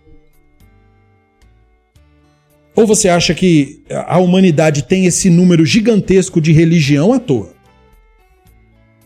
[2.76, 7.54] Ou você acha que a humanidade tem esse número gigantesco de religião à toa?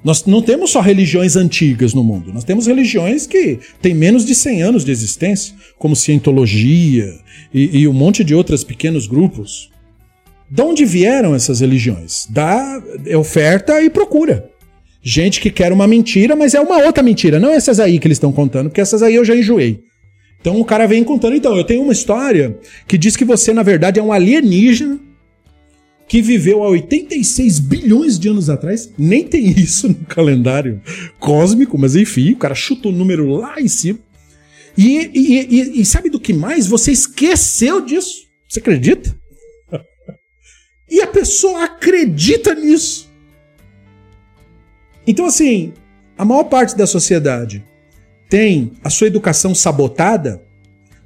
[0.02, 4.34] Nós não temos só religiões antigas no mundo, nós temos religiões que têm menos de
[4.34, 7.20] 100 anos de existência, como cientologia
[7.54, 9.70] e, e um monte de outros pequenos grupos.
[10.50, 12.26] De onde vieram essas religiões?
[12.30, 12.82] Da
[13.18, 14.50] oferta e procura.
[15.02, 18.18] Gente que quer uma mentira, mas é uma outra mentira, não essas aí que eles
[18.18, 19.82] estão contando, porque essas aí eu já enjoei.
[20.40, 23.64] Então o cara vem contando, então, eu tenho uma história que diz que você, na
[23.64, 25.00] verdade, é um alienígena
[26.08, 28.92] que viveu há 86 bilhões de anos atrás.
[28.98, 30.82] Nem tem isso no calendário
[31.20, 34.00] cósmico, mas enfim, o cara chuta o número lá em cima.
[34.78, 36.68] E, e, e, e sabe do que mais?
[36.68, 38.28] Você esqueceu disso.
[38.48, 39.16] Você acredita?
[40.90, 43.10] E a pessoa acredita nisso.
[45.06, 45.74] Então, assim,
[46.18, 47.64] a maior parte da sociedade
[48.30, 50.44] tem a sua educação sabotada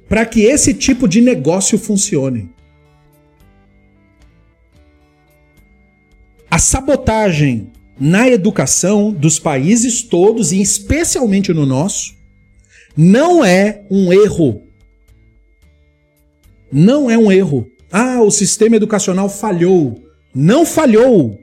[0.08, 2.50] para que esse tipo de negócio funcione.
[6.50, 12.14] A sabotagem na educação dos países todos, e especialmente no nosso,
[12.96, 14.62] não é um erro.
[16.70, 17.66] Não é um erro.
[17.92, 20.02] Ah, o sistema educacional falhou.
[20.34, 21.38] Não falhou.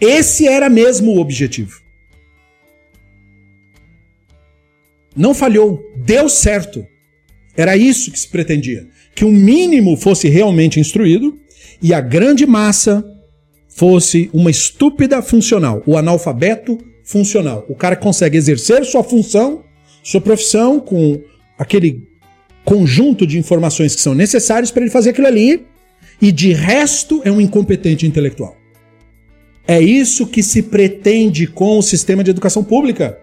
[0.00, 1.82] Esse era mesmo o objetivo.
[5.16, 6.86] Não falhou, deu certo.
[7.56, 8.86] Era isso que se pretendia.
[9.14, 11.38] Que o mínimo fosse realmente instruído
[11.82, 13.04] e a grande massa
[13.68, 17.64] fosse uma estúpida funcional, o analfabeto funcional.
[17.68, 19.64] O cara consegue exercer sua função,
[20.02, 21.20] sua profissão com
[21.58, 22.08] aquele
[22.64, 25.66] conjunto de informações que são necessárias para ele fazer aquilo ali
[26.20, 28.56] e de resto é um incompetente intelectual.
[29.66, 33.18] É isso que se pretende com o sistema de educação pública.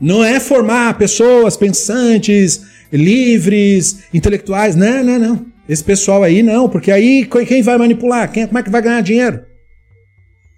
[0.00, 4.76] Não é formar pessoas pensantes, livres, intelectuais.
[4.76, 5.46] Não, não, não.
[5.68, 8.30] Esse pessoal aí não, porque aí quem vai manipular?
[8.30, 9.40] Quem, como é que vai ganhar dinheiro?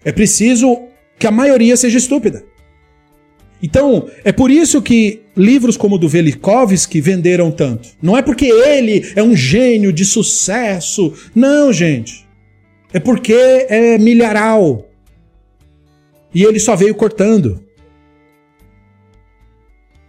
[0.04, 0.82] É preciso
[1.18, 2.44] que a maioria seja estúpida.
[3.62, 7.88] Então, é por isso que livros como o do Velikovsky venderam tanto.
[8.00, 11.12] Não é porque ele é um gênio de sucesso.
[11.34, 12.26] Não, gente.
[12.92, 13.34] É porque
[13.68, 14.88] é milharal.
[16.32, 17.64] E ele só veio cortando.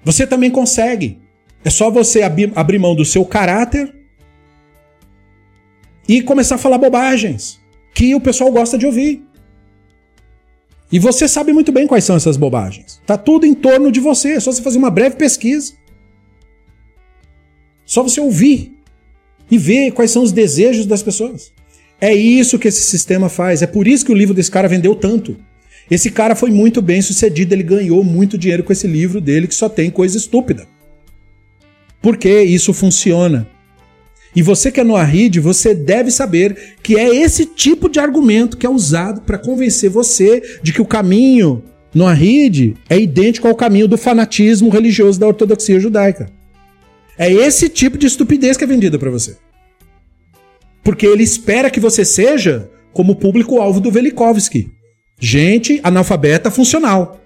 [0.04, 1.20] Você também consegue.
[1.64, 3.94] É só você abrir mão do seu caráter
[6.08, 7.60] e começar a falar bobagens
[7.94, 9.29] que o pessoal gosta de ouvir.
[10.92, 13.00] E você sabe muito bem quais são essas bobagens.
[13.06, 15.74] Tá tudo em torno de você, é só você fazer uma breve pesquisa.
[17.86, 18.74] Só você ouvir
[19.50, 21.52] e ver quais são os desejos das pessoas.
[22.02, 23.62] É isso que esse sistema faz.
[23.62, 25.38] É por isso que o livro desse cara vendeu tanto.
[25.90, 29.56] Esse cara foi muito bem sucedido, ele ganhou muito dinheiro com esse livro dele que
[29.56, 30.68] só tem coisa estúpida.
[32.02, 33.48] Porque isso funciona.
[34.36, 38.58] E você que é no Arrid, você deve saber que é esse tipo de argumento
[38.58, 41.64] que é usado para convencer você de que o caminho
[41.94, 46.30] no Arrid é idêntico ao caminho do fanatismo religioso da ortodoxia judaica.
[47.18, 49.36] É esse tipo de estupidez que é vendida para você.
[50.84, 54.72] Porque ele espera que você seja como público-alvo do Velikovsky.
[55.20, 57.20] Gente analfabeta funcional.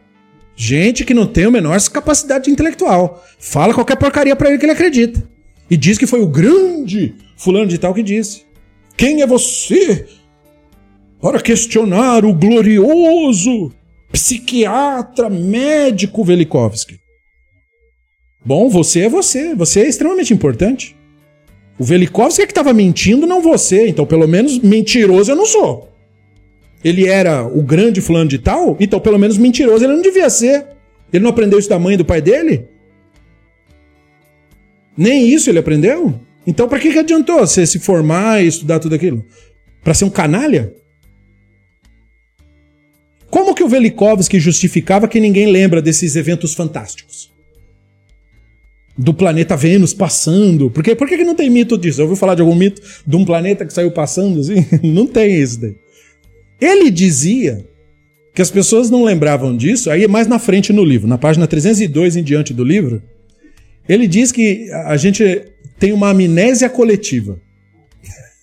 [0.56, 3.24] Gente que não tem a menor capacidade intelectual.
[3.40, 5.33] Fala qualquer porcaria para ele que ele acredita.
[5.74, 8.44] E diz que foi o grande fulano de tal que disse.
[8.96, 10.06] Quem é você
[11.20, 13.72] para questionar o glorioso
[14.12, 17.00] psiquiatra médico Velikovsky?
[18.46, 19.56] Bom, você é você.
[19.56, 20.96] Você é extremamente importante.
[21.80, 23.88] O Velikovsky é que estava mentindo, não você.
[23.88, 25.92] Então, pelo menos mentiroso eu não sou
[26.84, 30.68] ele era o grande fulano de tal, então pelo menos mentiroso ele não devia ser.
[31.14, 32.68] Ele não aprendeu isso da mãe e do pai dele?
[34.98, 36.20] Nem isso ele aprendeu?
[36.46, 39.26] Então para que, que adiantou você se formar e estudar tudo aquilo?
[39.84, 40.74] Para ser um canalha?
[43.34, 47.34] Como que o Velikovsky justificava que ninguém lembra desses eventos fantásticos?
[48.96, 50.70] Do planeta Vênus passando.
[50.70, 52.00] Porque, por que, que não tem mito disso?
[52.00, 54.64] Eu ouviu falar de algum mito de um planeta que saiu passando assim?
[54.84, 55.76] não tem isso daí.
[56.62, 57.66] Ele dizia
[58.36, 62.16] que as pessoas não lembravam disso, aí mais na frente no livro, na página 302
[62.16, 63.02] em diante do livro,
[63.88, 65.48] ele diz que a gente
[65.80, 67.40] tem uma amnésia coletiva.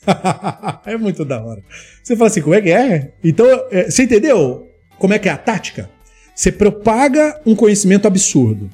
[0.86, 1.62] é muito da hora.
[2.02, 3.12] Você fala assim, como é que é?
[3.22, 4.68] Então, é, você entendeu
[4.98, 5.88] como é que é a tática?
[6.34, 8.70] Você propaga um conhecimento absurdo.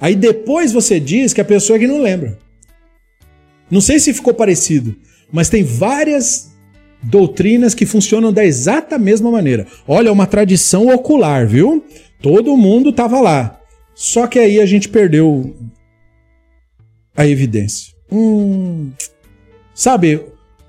[0.00, 2.38] Aí depois você diz que a pessoa é que não lembra.
[3.70, 4.94] Não sei se ficou parecido,
[5.32, 6.52] mas tem várias
[7.02, 9.66] doutrinas que funcionam da exata mesma maneira.
[9.88, 11.84] Olha, é uma tradição ocular, viu?
[12.20, 13.60] Todo mundo estava lá.
[13.96, 15.56] Só que aí a gente perdeu
[17.16, 17.94] a evidência.
[18.12, 18.92] Hum,
[19.74, 20.20] sabe,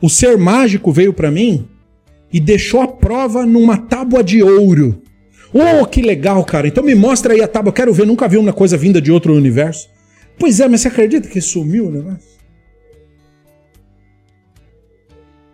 [0.02, 1.68] o ser mágico veio para mim
[2.32, 5.02] e deixou a prova numa tábua de ouro.
[5.54, 6.70] Oh, que legal, cara.
[6.70, 7.74] Então me mostra aí a tábua.
[7.74, 9.90] Quero ver, nunca vi uma coisa vinda de outro universo.
[10.40, 12.30] Pois é, mas você acredita que sumiu o negócio?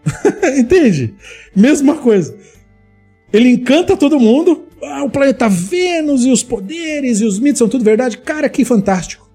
[0.60, 1.16] Entende?
[1.56, 2.38] Mesma coisa.
[3.32, 4.68] Ele encanta todo mundo.
[4.86, 8.18] Ah, o planeta Vênus e os poderes e os mitos são tudo verdade.
[8.18, 9.30] Cara, que fantástico.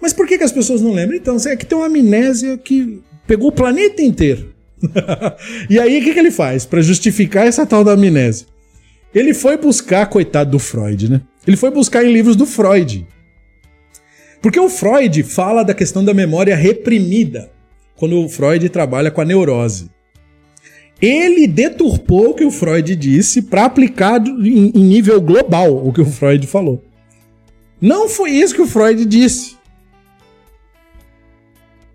[0.00, 1.16] Mas por que, que as pessoas não lembram?
[1.16, 4.52] Então, é que tem uma amnésia que pegou o planeta inteiro.
[5.70, 8.46] e aí, o que, que ele faz para justificar essa tal da amnésia?
[9.14, 11.20] Ele foi buscar, coitado do Freud, né?
[11.46, 13.06] Ele foi buscar em livros do Freud.
[14.40, 17.52] Porque o Freud fala da questão da memória reprimida,
[17.94, 19.88] quando o Freud trabalha com a neurose.
[21.02, 26.06] Ele deturpou o que o Freud disse para aplicar em, nível global o que o
[26.06, 26.80] Freud falou.
[27.80, 29.56] Não foi isso que o Freud disse.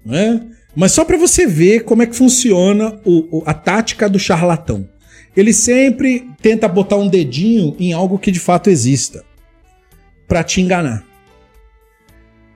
[0.06, 0.46] Né?
[0.76, 4.90] Mas só para você ver como é que funciona o, o, a tática do charlatão.
[5.36, 9.24] Ele sempre tenta botar um dedinho em algo que de fato exista
[10.28, 11.06] para te enganar.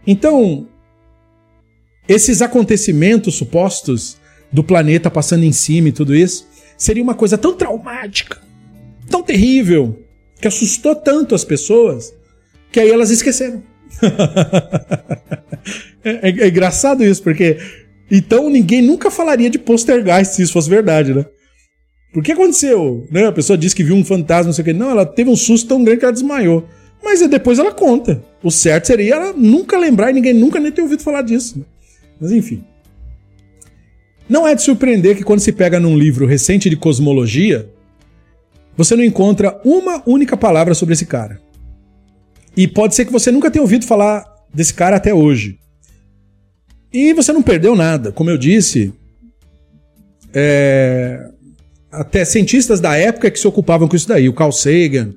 [0.06, 0.68] Então,
[2.08, 4.18] esses acontecimentos supostos
[4.52, 6.48] do planeta passando em cima e tudo isso,
[6.78, 8.42] seria uma coisa tão traumática,
[9.10, 10.00] tão terrível,
[10.40, 12.14] que assustou tanto as pessoas,
[12.72, 13.62] que aí elas esqueceram.
[16.04, 17.58] é, é, é, engraçado isso, porque
[18.10, 21.26] então ninguém nunca falaria de poltergeist se isso fosse verdade, né?
[22.14, 23.08] Por que aconteceu?
[23.10, 23.26] Né?
[23.26, 24.74] A pessoa disse que viu um fantasma, não sei o que.
[24.74, 26.68] Não, ela teve um susto tão grande que ela desmaiou.
[27.02, 28.22] Mas depois ela conta.
[28.44, 31.60] O certo seria ela nunca lembrar e ninguém nunca nem ter ouvido falar disso.
[31.60, 31.66] Né?
[32.20, 32.64] Mas enfim.
[34.32, 37.70] Não é de surpreender que quando se pega num livro recente de cosmologia,
[38.78, 41.42] você não encontra uma única palavra sobre esse cara.
[42.56, 44.24] E pode ser que você nunca tenha ouvido falar
[44.54, 45.60] desse cara até hoje.
[46.94, 48.14] E você não perdeu nada.
[48.14, 48.94] Como eu disse,
[50.34, 51.30] é...
[51.92, 54.30] até cientistas da época que se ocupavam com isso daí.
[54.30, 55.14] O Carl Sagan,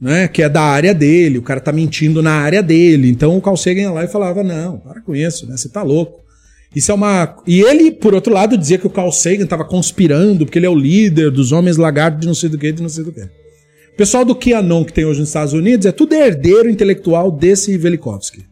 [0.00, 3.08] né, que é da área dele, o cara tá mentindo na área dele.
[3.08, 5.56] Então o Carl Sagan ia lá e falava: Não, para com isso, né?
[5.56, 6.26] Você tá louco.
[6.74, 7.36] Isso é uma.
[7.46, 10.70] E ele, por outro lado, dizia que o Carl Sagan estava conspirando, porque ele é
[10.70, 13.22] o líder dos homens lagartos de não sei do que, de não sei do que.
[13.22, 17.76] O pessoal do QAnon que tem hoje nos Estados Unidos é tudo herdeiro intelectual desse
[17.76, 18.46] Velikovsky.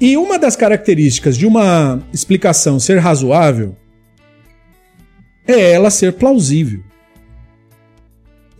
[0.00, 3.76] E uma das características de uma explicação ser razoável
[5.46, 6.82] é ela ser plausível.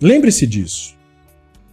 [0.01, 0.95] Lembre-se disso.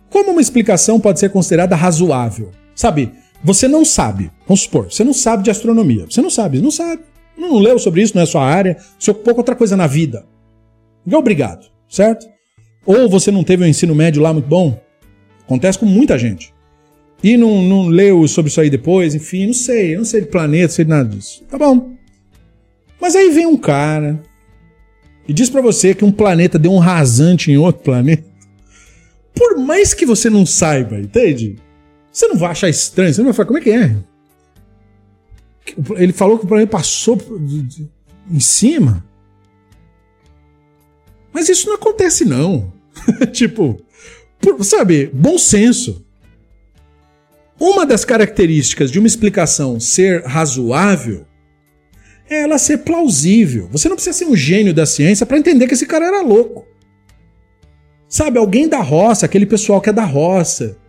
[0.10, 2.52] Como uma explicação pode ser considerada razoável?
[2.76, 3.12] Sabe,
[3.44, 6.06] você não sabe, vamos supor, você não sabe de astronomia.
[6.10, 7.04] Você não sabe, não sabe.
[7.38, 10.26] Não leu sobre isso, não é sua área, se ocupou com outra coisa na vida.
[11.06, 12.28] Não é obrigado, certo?
[12.86, 14.82] Ou você não teve um ensino médio lá muito bom.
[15.46, 16.54] Acontece com muita gente.
[17.24, 20.28] E não, não leu sobre isso aí depois, enfim, não sei, eu não sei de
[20.28, 21.44] planeta, sei de nada disso.
[21.50, 21.94] Tá bom.
[23.00, 24.22] Mas aí vem um cara
[25.28, 28.26] e diz para você que um planeta deu um rasante em outro planeta.
[29.34, 31.58] Por mais que você não saiba, entende?
[32.18, 33.96] Você não vai achar estranho, você não vai falar, como é que é?
[35.98, 37.16] Ele falou que o planeta passou
[38.28, 39.06] em cima.
[41.32, 42.74] Mas isso não acontece, não.
[43.32, 43.80] tipo,
[44.40, 46.04] por, sabe, bom senso.
[47.60, 51.24] Uma das características de uma explicação ser razoável
[52.28, 53.70] é ela ser plausível.
[53.72, 56.66] Você não precisa ser um gênio da ciência para entender que esse cara era louco.
[58.10, 60.80] Sabe, alguém da roça, aquele pessoal que é da roça,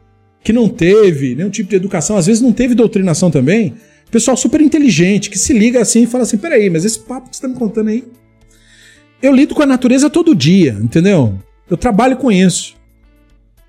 [0.43, 3.75] que não teve nenhum tipo de educação, às vezes não teve doutrinação também,
[4.11, 7.37] pessoal super inteligente, que se liga assim e fala assim: peraí, mas esse papo que
[7.37, 8.05] você tá me contando aí.
[9.21, 11.39] Eu lido com a natureza todo dia, entendeu?
[11.69, 12.77] Eu trabalho com isso.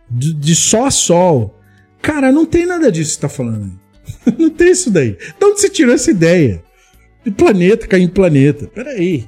[0.09, 1.59] De, de sol a sol.
[2.01, 4.33] Cara, não tem nada disso que você tá falando aí.
[4.37, 5.11] não tem isso daí.
[5.13, 6.63] De onde você tirou essa ideia?
[7.25, 8.67] De planeta cair em planeta.
[8.67, 9.27] Peraí.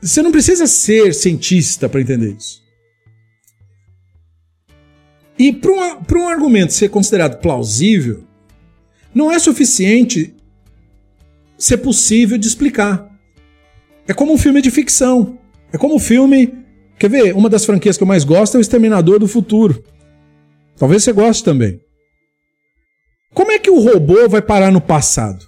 [0.00, 2.62] Você não precisa ser cientista para entender isso.
[5.38, 8.24] E para um, um argumento ser considerado plausível,
[9.14, 10.34] não é suficiente
[11.58, 13.10] ser possível de explicar.
[14.06, 15.38] É como um filme de ficção.
[15.72, 16.52] É como um filme.
[16.98, 17.34] Quer ver?
[17.34, 19.82] Uma das franquias que eu mais gosto é o Exterminador do Futuro.
[20.76, 21.80] Talvez você goste também.
[23.34, 25.46] Como é que o robô vai parar no passado?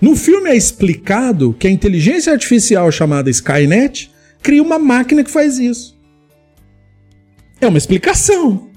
[0.00, 4.10] No filme é explicado que a inteligência artificial chamada Skynet
[4.42, 5.95] cria uma máquina que faz isso.
[7.60, 8.70] É uma explicação.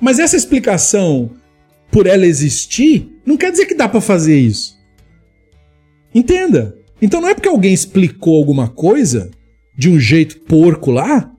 [0.00, 1.30] Mas essa explicação,
[1.90, 4.76] por ela existir, não quer dizer que dá para fazer isso.
[6.14, 6.76] Entenda.
[7.00, 9.30] Então não é porque alguém explicou alguma coisa
[9.76, 11.30] de um jeito porco lá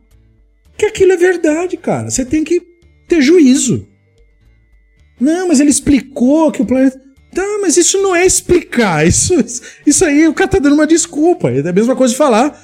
[0.78, 2.10] que aquilo é verdade, cara.
[2.10, 2.62] Você tem que
[3.08, 3.88] ter juízo.
[5.20, 7.02] Não, mas ele explicou que o planeta.
[7.34, 9.06] Tá, mas isso não é explicar.
[9.06, 9.34] Isso,
[9.86, 11.50] isso aí o cara tá dando uma desculpa.
[11.50, 12.60] É a mesma coisa de falar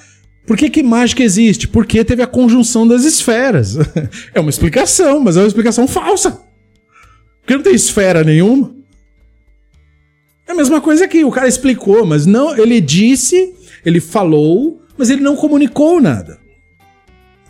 [0.46, 1.66] por que, que mágica existe?
[1.66, 3.76] Porque teve a conjunção das esferas.
[4.34, 6.42] é uma explicação, mas é uma explicação falsa.
[7.40, 8.74] Porque não tem esfera nenhuma.
[10.46, 15.08] É a mesma coisa aqui, o cara explicou, mas não, ele disse, ele falou, mas
[15.08, 16.38] ele não comunicou nada.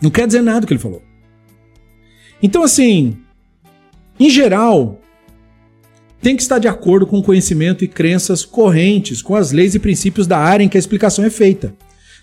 [0.01, 1.01] Não quer dizer nada o que ele falou.
[2.41, 3.17] Então, assim,
[4.17, 5.01] em geral,
[6.21, 9.79] tem que estar de acordo com o conhecimento e crenças correntes com as leis e
[9.79, 11.75] princípios da área em que a explicação é feita.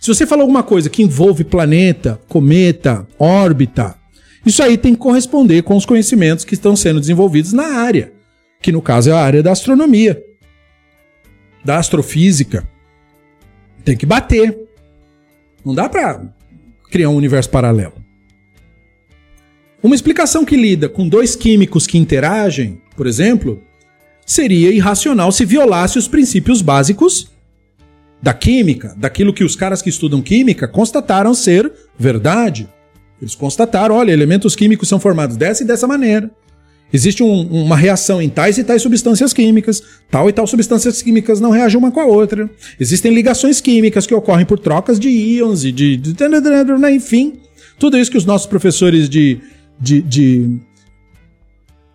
[0.03, 3.95] Se você fala alguma coisa que envolve planeta, cometa, órbita,
[4.45, 8.13] isso aí tem que corresponder com os conhecimentos que estão sendo desenvolvidos na área,
[8.61, 10.21] que no caso é a área da astronomia.
[11.65, 12.69] da astrofísica.
[13.85, 14.59] Tem que bater.
[15.65, 16.21] Não dá para
[16.91, 17.95] criar um universo paralelo.
[19.81, 23.63] Uma explicação que lida com dois químicos que interagem, por exemplo,
[24.27, 27.31] seria irracional se violasse os princípios básicos
[28.23, 32.69] da química, daquilo que os caras que estudam química constataram ser verdade.
[33.21, 36.31] Eles constataram, olha, elementos químicos são formados dessa e dessa maneira.
[36.93, 41.41] Existe um, uma reação em tais e tais substâncias químicas, tal e tal substâncias químicas
[41.41, 42.49] não reagem uma com a outra.
[42.79, 47.41] Existem ligações químicas que ocorrem por trocas de íons e de, de, de, de enfim,
[47.79, 49.41] tudo isso que os nossos professores de,
[49.81, 50.61] de, de,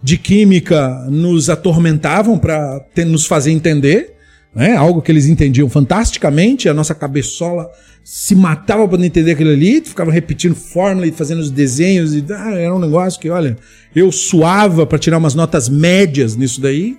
[0.02, 4.17] de química nos atormentavam para nos fazer entender,
[4.54, 4.76] né?
[4.76, 7.70] algo que eles entendiam fantasticamente, a nossa cabeçola
[8.04, 12.52] se matava para entender aquilo ali, ficava repetindo fórmula e fazendo os desenhos, e ah,
[12.54, 13.58] era um negócio que, olha,
[13.94, 16.98] eu suava para tirar umas notas médias nisso daí.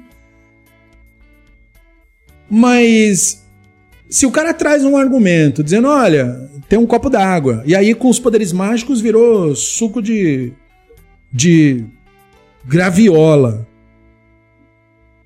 [2.51, 3.43] Mas
[4.09, 8.09] se o cara traz um argumento dizendo, olha, tem um copo d'água, e aí com
[8.09, 10.53] os poderes mágicos virou suco de
[11.33, 11.85] de
[12.65, 13.67] graviola.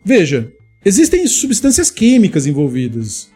[0.05, 0.53] Veja,
[0.85, 3.31] existem substâncias químicas envolvidas.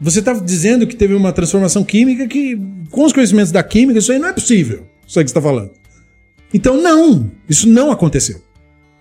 [0.00, 2.58] Você está dizendo que teve uma transformação química que,
[2.90, 4.86] com os conhecimentos da química, isso aí não é possível.
[5.06, 5.72] Isso aí que está falando.
[6.54, 7.30] Então, não.
[7.48, 8.42] Isso não aconteceu.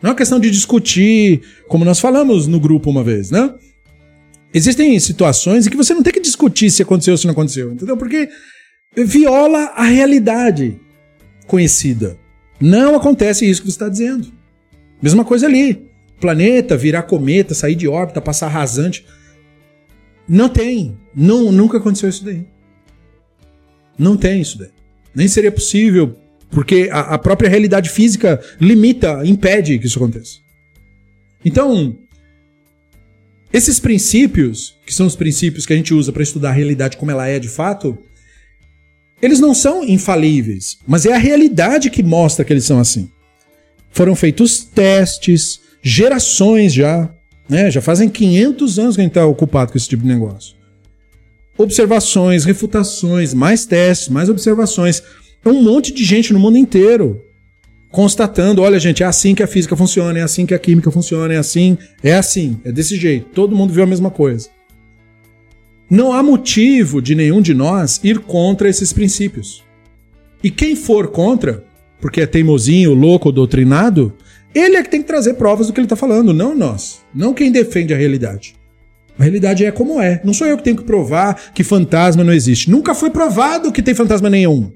[0.02, 3.54] Não é uma questão de discutir, como nós falamos no grupo uma vez, né?
[4.54, 7.72] Existem situações em que você não tem que discutir se aconteceu ou se não aconteceu,
[7.72, 7.96] entendeu?
[7.96, 8.30] Porque
[8.96, 10.80] viola a realidade
[11.46, 12.18] conhecida.
[12.60, 14.28] Não acontece isso que você está dizendo.
[15.02, 15.89] Mesma coisa ali.
[16.20, 19.06] Planeta virar cometa, sair de órbita, passar rasante.
[20.28, 20.98] Não tem.
[21.16, 22.46] Não, nunca aconteceu isso daí.
[23.98, 24.70] Não tem isso daí.
[25.14, 26.16] Nem seria possível,
[26.52, 30.38] porque a, a própria realidade física limita, impede que isso aconteça.
[31.44, 31.98] Então,
[33.52, 37.12] esses princípios, que são os princípios que a gente usa para estudar a realidade como
[37.12, 37.98] ela é de fato,
[39.22, 43.10] eles não são infalíveis, mas é a realidade que mostra que eles são assim.
[43.90, 47.10] Foram feitos testes, gerações já,
[47.48, 47.72] né?
[47.72, 50.56] Já fazem 500 anos que a gente está ocupado com esse tipo de negócio.
[51.58, 55.04] Observações, refutações, mais testes, mais observações.
[55.44, 57.22] É um monte de gente no mundo inteiro
[57.92, 61.34] constatando: olha, gente, é assim que a física funciona, é assim que a química funciona,
[61.34, 63.28] é assim, é assim, é desse jeito.
[63.34, 64.50] Todo mundo viu a mesma coisa.
[65.90, 69.64] Não há motivo de nenhum de nós ir contra esses princípios.
[70.44, 71.64] E quem for contra,
[72.00, 74.14] porque é teimosinho, louco, doutrinado,
[74.54, 77.02] ele é que tem que trazer provas do que ele está falando, não nós.
[77.14, 78.56] Não quem defende a realidade.
[79.18, 80.22] A realidade é como é.
[80.24, 82.72] Não sou eu que tenho que provar que fantasma não existe.
[82.72, 84.72] Nunca foi provado que tem fantasma nenhum.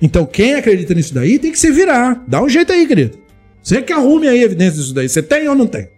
[0.00, 2.22] Então quem acredita nisso daí tem que se virar.
[2.28, 3.18] Dá um jeito aí, querido.
[3.62, 5.08] Você que arrume aí evidência disso daí.
[5.08, 5.88] Você tem ou não tem?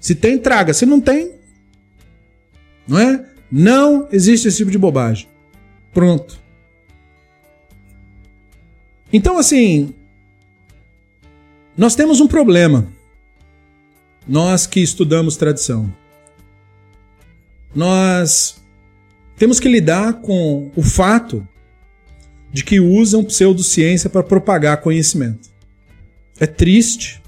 [0.00, 0.74] Se tem, traga.
[0.74, 1.32] Se não tem,
[2.88, 3.24] não é?
[3.50, 5.28] Não existe esse tipo de bobagem.
[5.92, 6.42] Pronto.
[9.12, 9.94] Então, assim,
[11.76, 12.86] nós temos um problema.
[14.26, 15.92] Nós que estudamos tradição.
[17.74, 18.62] Nós
[19.36, 21.46] temos que lidar com o fato
[22.52, 25.50] de que usam pseudociência para propagar conhecimento.
[26.38, 27.20] É triste,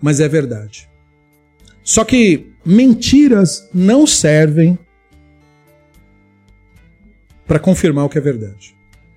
[0.00, 0.88] mas é verdade.
[1.84, 4.78] Só que mentiras não servem
[7.46, 8.74] para confirmar o que é verdade.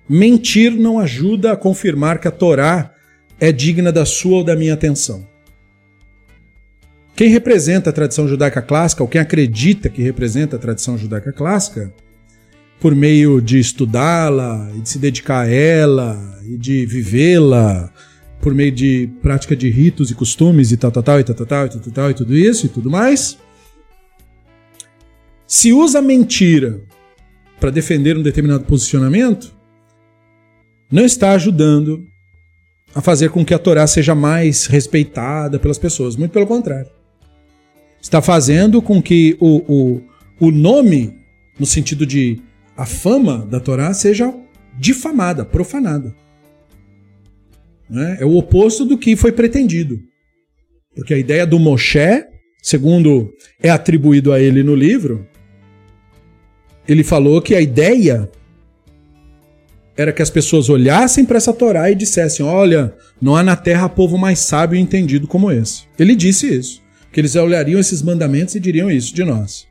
[0.08, 2.94] Mentir não ajuda a confirmar que a Torá
[3.38, 5.26] é digna da sua ou da minha atenção.
[7.14, 11.92] Quem representa a tradição judaica clássica, ou quem acredita que representa a tradição judaica clássica,
[12.78, 17.90] por meio de estudá-la, e de se dedicar a ela, e de vivê-la,
[18.40, 21.46] por meio de prática de ritos e costumes e tal, tal, tal, e tal, tal,
[21.46, 23.38] tal, e tal, tal, e tudo isso e tudo mais,
[25.46, 26.82] se usa mentira
[27.58, 29.54] para defender um determinado posicionamento,
[30.92, 32.06] não está ajudando
[32.96, 36.16] a fazer com que a Torá seja mais respeitada pelas pessoas.
[36.16, 36.90] Muito pelo contrário.
[38.00, 40.02] Está fazendo com que o, o,
[40.40, 41.14] o nome,
[41.60, 42.40] no sentido de
[42.74, 44.32] a fama da Torá, seja
[44.78, 46.14] difamada, profanada.
[47.92, 48.22] É?
[48.22, 50.00] é o oposto do que foi pretendido.
[50.94, 52.24] Porque a ideia do Moshe,
[52.62, 53.30] segundo
[53.62, 55.28] é atribuído a ele no livro,
[56.88, 58.30] ele falou que a ideia
[59.96, 63.88] era que as pessoas olhassem para essa Torá e dissessem: Olha, não há na terra
[63.88, 65.84] povo mais sábio e entendido como esse.
[65.98, 66.82] Ele disse isso.
[67.10, 69.66] Que eles olhariam esses mandamentos e diriam isso de nós.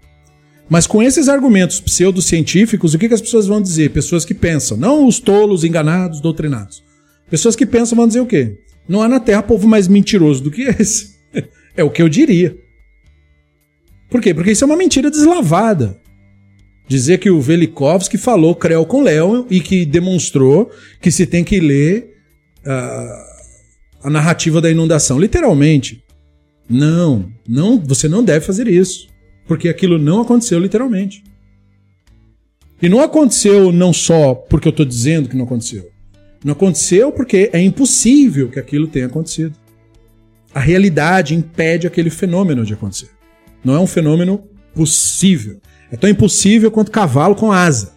[0.68, 3.92] Mas com esses argumentos pseudocientíficos, o que, que as pessoas vão dizer?
[3.92, 6.84] Pessoas que pensam, não os tolos, enganados, doutrinados.
[7.30, 8.58] Pessoas que pensam vão dizer o quê?
[8.90, 11.16] Não há na terra povo mais mentiroso do que esse.
[11.78, 12.58] é o que eu diria.
[14.10, 14.34] Por quê?
[14.34, 16.00] Porque isso é uma mentira deslavada.
[16.88, 20.70] Dizer que o Velikovsky falou creu com Léo e que demonstrou
[21.02, 22.16] que se tem que ler
[22.66, 25.20] uh, a narrativa da inundação.
[25.20, 26.04] Literalmente.
[26.70, 29.08] Não, não, você não deve fazer isso.
[29.48, 31.24] Porque aquilo não aconteceu literalmente.
[32.82, 35.90] E não aconteceu não só porque eu estou dizendo que não aconteceu.
[36.44, 39.56] Não aconteceu porque é impossível que aquilo tenha acontecido.
[40.54, 43.10] A realidade impede aquele fenômeno de acontecer.
[43.64, 44.44] Não é um fenômeno
[44.74, 45.60] possível.
[45.92, 47.94] É tão impossível quanto cavalo com asa.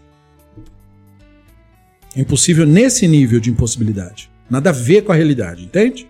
[2.15, 4.31] É impossível nesse nível de impossibilidade.
[4.51, 6.09] Nada a ver com a realidade, entende?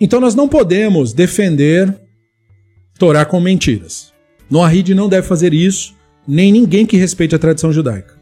[0.00, 1.94] Então nós não podemos defender
[2.98, 4.12] Torá com mentiras.
[4.50, 5.94] Noahide não deve fazer isso,
[6.26, 8.18] nem ninguém que respeite a tradição judaica.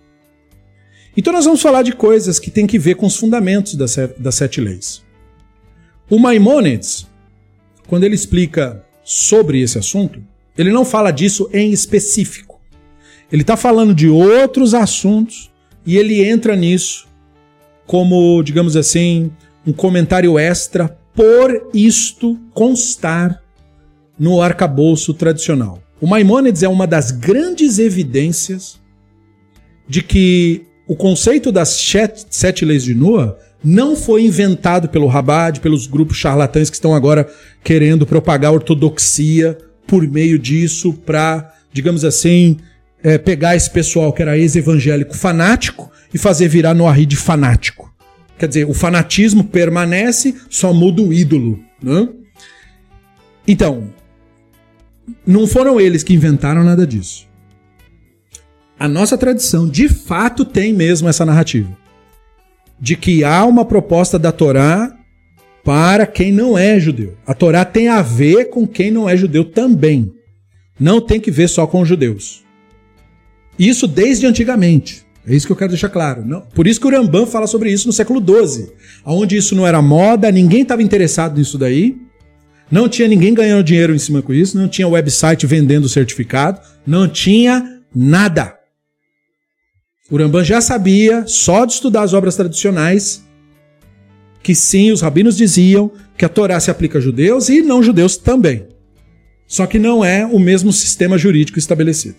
[1.16, 3.96] Então nós vamos falar de coisas que têm que ver com os fundamentos das,
[4.34, 5.02] sete leis.
[6.10, 7.06] O Maimonides,
[7.86, 10.20] quando ele explica sobre esse assunto,
[10.58, 12.60] ele não fala disso em específico.
[13.30, 15.48] Ele está falando de outros assuntos
[15.86, 17.06] e ele entra nisso
[17.86, 19.30] como, digamos assim,
[19.64, 23.40] um comentário extra por isto constar
[24.18, 25.80] no arcabouço tradicional.
[26.00, 28.80] O Maimônides é uma das grandes evidências
[29.88, 33.36] de que o conceito das sete, sete leis de Noah
[33.66, 37.28] não foi inventado pelo Rabad, pelos grupos charlatães que estão agora
[37.64, 42.58] querendo propagar ortodoxia por meio disso para, digamos assim,
[43.02, 47.92] é, pegar esse pessoal que era ex-evangélico fanático e fazer virar Noahid fanático.
[48.38, 51.58] Quer dizer, o fanatismo permanece, só muda o ídolo.
[51.82, 52.08] Né?
[53.48, 53.90] Então,
[55.26, 57.26] não foram eles que inventaram nada disso.
[58.78, 61.85] A nossa tradição, de fato, tem mesmo essa narrativa
[62.80, 64.94] de que há uma proposta da Torá
[65.64, 67.16] para quem não é judeu.
[67.26, 70.12] A Torá tem a ver com quem não é judeu também.
[70.78, 72.44] Não tem que ver só com os judeus.
[73.58, 75.04] Isso desde antigamente.
[75.26, 76.24] É isso que eu quero deixar claro.
[76.24, 78.68] Não, por isso que o Rambam fala sobre isso no século XII,
[79.04, 81.96] onde isso não era moda, ninguém estava interessado nisso daí,
[82.70, 87.08] não tinha ninguém ganhando dinheiro em cima com isso, não tinha website vendendo certificado, não
[87.08, 88.55] tinha nada.
[90.10, 93.24] O Rambam já sabia, só de estudar as obras tradicionais,
[94.42, 98.16] que sim, os rabinos diziam que a Torá se aplica a judeus e não judeus
[98.16, 98.68] também.
[99.46, 102.16] Só que não é o mesmo sistema jurídico estabelecido.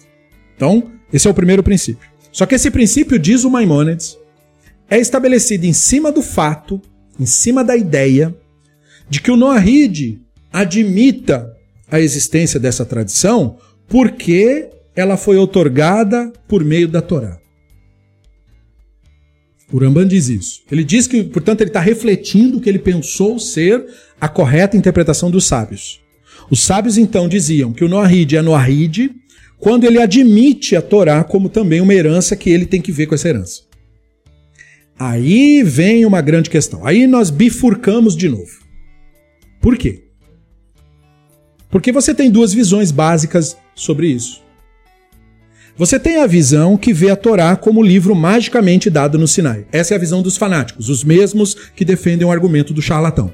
[0.55, 2.09] Então, esse é o primeiro princípio.
[2.31, 4.17] Só que esse princípio, diz o Maimônides,
[4.89, 6.81] é estabelecido em cima do fato,
[7.17, 8.35] em cima da ideia,
[9.09, 11.55] de que o Noahide admita
[11.89, 13.57] a existência dessa tradição
[13.87, 17.39] porque ela foi otorgada por meio da Torá.
[19.71, 20.61] O diz isso.
[20.71, 23.85] Ele diz que, portanto, ele está refletindo o que ele pensou ser
[24.19, 25.99] a correta interpretação dos sábios.
[26.49, 29.11] Os sábios então diziam que o Noahide é Noahide
[29.57, 33.15] quando ele admite a Torá como também uma herança que ele tem que ver com
[33.15, 33.63] essa herança.
[34.97, 36.85] Aí vem uma grande questão.
[36.85, 38.59] Aí nós bifurcamos de novo.
[39.59, 40.05] Por quê?
[41.69, 44.41] Porque você tem duas visões básicas sobre isso.
[45.77, 49.67] Você tem a visão que vê a Torá como livro magicamente dado no Sinai.
[49.71, 53.31] Essa é a visão dos fanáticos, os mesmos que defendem o argumento do charlatão.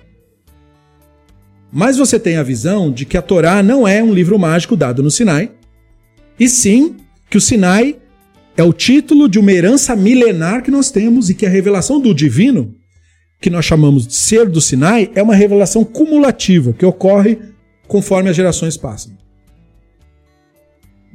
[1.71, 5.01] Mas você tem a visão de que a Torá não é um livro mágico dado
[5.01, 5.51] no Sinai,
[6.37, 6.97] e sim
[7.29, 7.95] que o Sinai
[8.57, 12.13] é o título de uma herança milenar que nós temos e que a revelação do
[12.13, 12.75] divino,
[13.39, 17.39] que nós chamamos de ser do Sinai, é uma revelação cumulativa que ocorre
[17.87, 19.22] conforme as gerações passam.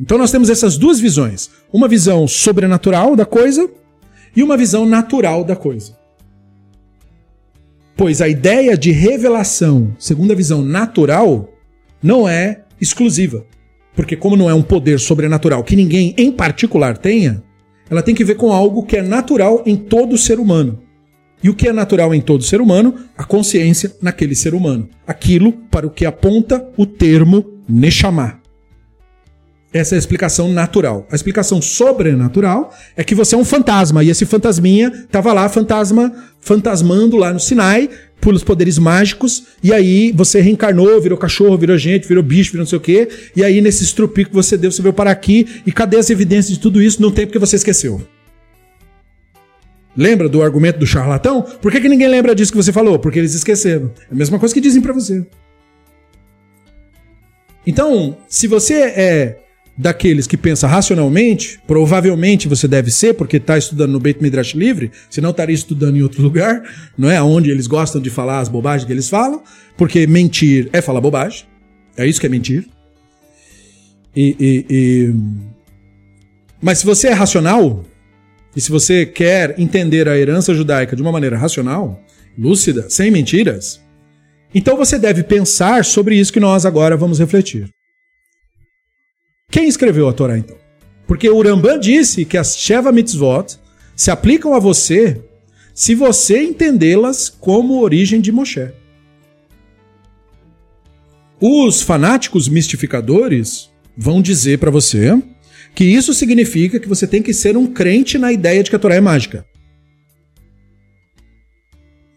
[0.01, 3.69] Então nós temos essas duas visões: uma visão sobrenatural da coisa
[4.37, 5.97] e uma visão natural da coisa.
[7.97, 11.49] Pois a ideia de revelação, segundo a visão natural,
[12.01, 13.45] não é exclusiva.
[13.97, 17.43] Porque, como não é um poder sobrenatural que ninguém em particular tenha,
[17.91, 20.79] ela tem que ver com algo que é natural em todo ser humano.
[21.43, 22.95] E o que é natural em todo ser humano?
[23.17, 24.89] A consciência naquele ser humano.
[25.05, 28.38] Aquilo para o que aponta o termo Neshama.
[29.73, 31.07] Essa é a explicação natural.
[31.11, 36.11] A explicação sobrenatural é que você é um fantasma e esse fantasminha estava lá, fantasma,
[36.41, 42.09] fantasmando lá no Sinai, pelos poderes mágicos, e aí você reencarnou, virou cachorro, virou gente,
[42.09, 44.83] virou bicho, virou não sei o quê, e aí nesse estrupico que você deu, você
[44.83, 47.01] veio para aqui, e cadê as evidências de tudo isso?
[47.01, 48.01] Não tem porque você esqueceu.
[49.97, 51.43] Lembra do argumento do charlatão?
[51.43, 52.99] Por que, que ninguém lembra disso que você falou?
[52.99, 53.93] Porque eles esqueceram.
[54.11, 55.27] É a mesma coisa que dizem para você.
[57.67, 59.39] Então, se você é
[59.79, 64.91] daqueles que pensa racionalmente, provavelmente você deve ser, porque está estudando no Beit Midrash livre,
[65.09, 66.61] senão estaria estudando em outro lugar,
[66.99, 67.23] não é?
[67.23, 69.41] Onde eles gostam de falar as bobagens que eles falam,
[69.77, 71.45] porque mentir é falar bobagem.
[71.97, 72.67] É isso que é mentir.
[74.17, 75.15] E, e, e...
[76.61, 77.85] Mas se você é racional,
[78.57, 82.03] e se você quer entender a herança judaica de uma maneira racional,
[82.37, 83.81] lúcida, sem mentiras,
[84.53, 87.69] então você deve pensar sobre isso que nós agora vamos refletir.
[89.51, 90.57] Quem escreveu a Torá então?
[91.07, 93.59] Porque o Rambam disse que as Sheva Mitzvot
[93.97, 95.23] se aplicam a você
[95.75, 98.71] se você entendê-las como origem de Moshe.
[101.41, 105.21] Os fanáticos mistificadores vão dizer para você
[105.75, 108.79] que isso significa que você tem que ser um crente na ideia de que a
[108.79, 109.47] Torá é mágica.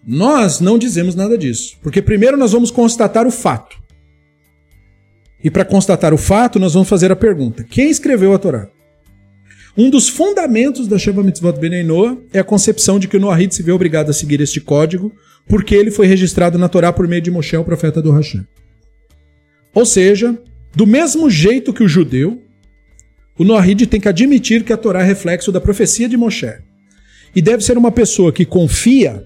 [0.06, 3.81] Nós não dizemos nada disso, porque primeiro nós vamos constatar o fato.
[5.44, 8.68] E para constatar o fato, nós vamos fazer a pergunta: quem escreveu a Torá?
[9.78, 13.56] Um dos fundamentos da Sheva Mitzvot Benei Noah é a concepção de que o Noahid
[13.56, 15.14] se vê obrigado a seguir este código
[15.48, 18.46] porque ele foi registrado na Torá por meio de Moshe, o profeta do Hashem.
[19.74, 20.38] Ou seja,
[20.76, 22.42] do mesmo jeito que o judeu,
[23.38, 26.54] o Noahid tem que admitir que a Torá é reflexo da profecia de Moshe.
[27.34, 29.26] E deve ser uma pessoa que confia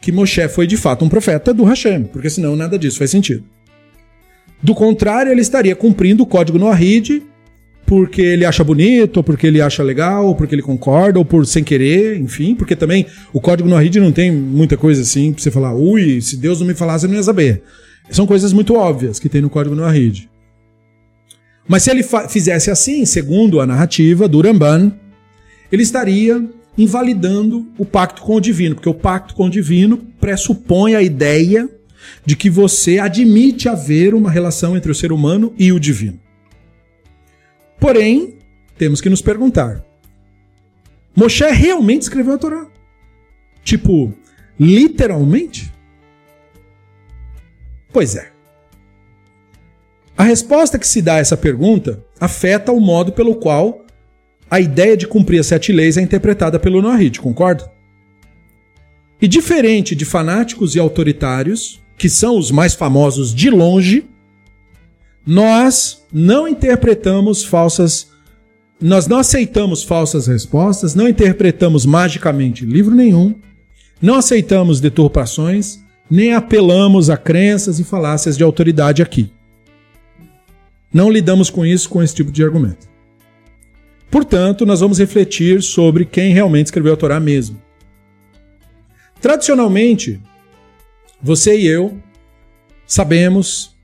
[0.00, 3.44] que Moshe foi de fato um profeta do Hashem, porque senão nada disso faz sentido.
[4.62, 7.22] Do contrário, ele estaria cumprindo o código Noahid
[7.88, 11.46] porque ele acha bonito, ou porque ele acha legal, ou porque ele concorda, ou por
[11.46, 15.50] sem querer, enfim, porque também o código Noahid não tem muita coisa assim pra você
[15.50, 17.62] falar, ui, se Deus não me falasse eu não ia saber.
[18.10, 20.28] São coisas muito óbvias que tem no código Noahid.
[21.66, 24.92] Mas se ele fizesse assim, segundo a narrativa do Ramban,
[25.72, 26.44] ele estaria
[26.76, 31.70] invalidando o pacto com o divino, porque o pacto com o divino pressupõe a ideia
[32.24, 36.20] de que você admite haver uma relação entre o ser humano e o divino.
[37.80, 38.38] Porém,
[38.76, 39.84] temos que nos perguntar:
[41.14, 42.66] Moshe realmente escreveu a Torá?
[43.62, 44.12] Tipo,
[44.58, 45.72] literalmente?
[47.92, 48.30] Pois é.
[50.16, 53.84] A resposta que se dá a essa pergunta afeta o modo pelo qual
[54.50, 57.70] a ideia de cumprir as sete leis é interpretada pelo Noahid, concorda?
[59.20, 64.06] E diferente de fanáticos e autoritários, que são os mais famosos de longe,
[65.26, 68.08] nós não interpretamos falsas.
[68.80, 73.34] Nós não aceitamos falsas respostas, não interpretamos magicamente livro nenhum,
[74.00, 79.32] não aceitamos deturpações, nem apelamos a crenças e falácias de autoridade aqui.
[80.94, 82.88] Não lidamos com isso com esse tipo de argumento.
[84.08, 87.60] Portanto, nós vamos refletir sobre quem realmente escreveu a Torá mesmo.
[89.20, 90.22] Tradicionalmente,
[91.22, 92.00] você e eu
[92.86, 93.76] sabemos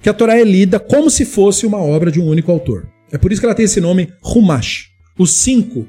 [0.00, 2.88] que a Torá é lida como se fosse uma obra de um único autor.
[3.12, 5.86] É por isso que ela tem esse nome Humash, os cinco,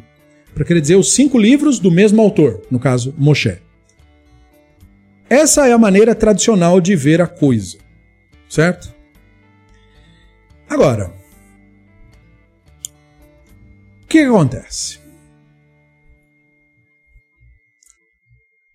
[0.53, 3.57] para querer dizer os cinco livros do mesmo autor, no caso Moshe.
[5.29, 7.77] Essa é a maneira tradicional de ver a coisa,
[8.49, 8.93] certo?
[10.67, 11.13] Agora,
[14.03, 15.00] o que acontece?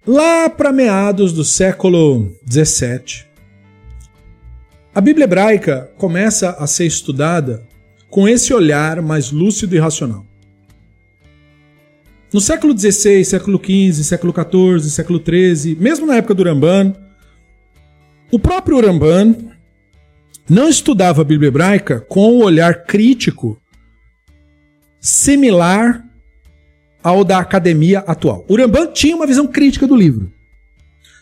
[0.06, 3.26] Lá para meados do século 17,
[4.94, 7.66] a Bíblia hebraica começa a ser estudada
[8.08, 10.24] com esse olhar mais lúcido e racional.
[12.32, 16.94] No século XVI, século XV, século XIV, século XIII, mesmo na época do Ramban,
[18.30, 19.34] o próprio Ramban
[20.48, 23.60] não estudava a Bíblia hebraica com o um olhar crítico
[25.00, 26.05] similar
[27.06, 28.44] ao da academia atual.
[28.48, 30.32] O Ramban tinha uma visão crítica do livro,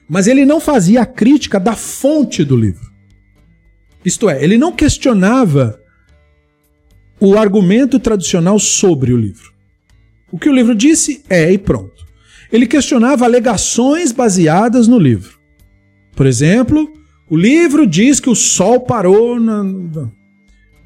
[0.09, 2.91] mas ele não fazia a crítica da fonte do livro.
[4.03, 5.79] Isto é, ele não questionava
[7.21, 9.53] o argumento tradicional sobre o livro.
[10.33, 12.07] O que o livro disse é e pronto.
[12.51, 15.39] Ele questionava alegações baseadas no livro.
[16.17, 16.91] Por exemplo,
[17.29, 19.63] o livro diz que o sol parou na.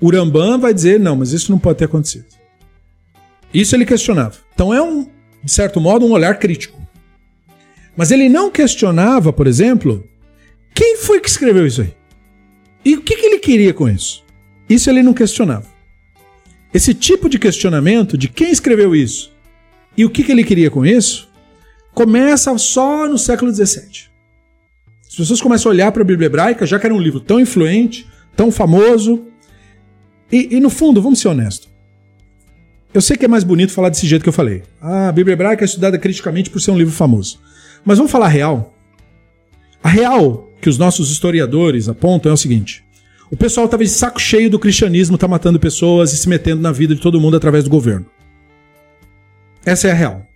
[0.00, 2.38] O Rambam vai dizer, não, mas isso não pode ter acontecido.
[3.52, 4.36] Isso ele questionava.
[4.54, 5.08] Então é um,
[5.42, 6.78] de certo modo, um olhar crítico.
[7.96, 10.06] Mas ele não questionava, por exemplo,
[10.74, 11.94] quem foi que escreveu isso aí?
[12.84, 14.24] E o que, que ele queria com isso?
[14.68, 15.66] Isso ele não questionava.
[16.72, 19.32] Esse tipo de questionamento de quem escreveu isso
[19.96, 21.28] e o que, que ele queria com isso
[21.92, 24.08] começa só no século XVII.
[25.08, 27.40] As pessoas começam a olhar para a Bíblia hebraica, já que era um livro tão
[27.40, 28.06] influente,
[28.36, 29.26] tão famoso.
[30.30, 31.68] E, e, no fundo, vamos ser honestos.
[32.93, 34.62] Eu sei que é mais bonito falar desse jeito que eu falei.
[34.81, 37.39] Ah, a Bíblia hebraica é estudada criticamente por ser um livro famoso.
[37.85, 38.74] Mas vamos falar a real.
[39.82, 42.85] A real que os nossos historiadores apontam é o seguinte:
[43.31, 46.73] o pessoal estava de saco cheio do cristianismo, tá matando pessoas e se metendo na
[46.73, 48.06] vida de todo mundo através do governo.
[49.65, 50.27] Essa é a real.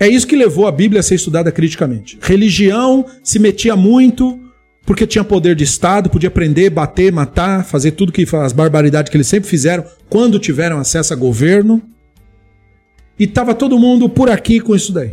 [0.00, 2.18] É isso que levou a Bíblia a ser estudada criticamente.
[2.20, 4.40] Religião se metia muito
[4.84, 9.16] porque tinha poder de Estado, podia prender, bater, matar, fazer tudo que as barbaridades que
[9.16, 11.80] eles sempre fizeram quando tiveram acesso a governo.
[13.18, 15.12] E estava todo mundo por aqui com isso daí.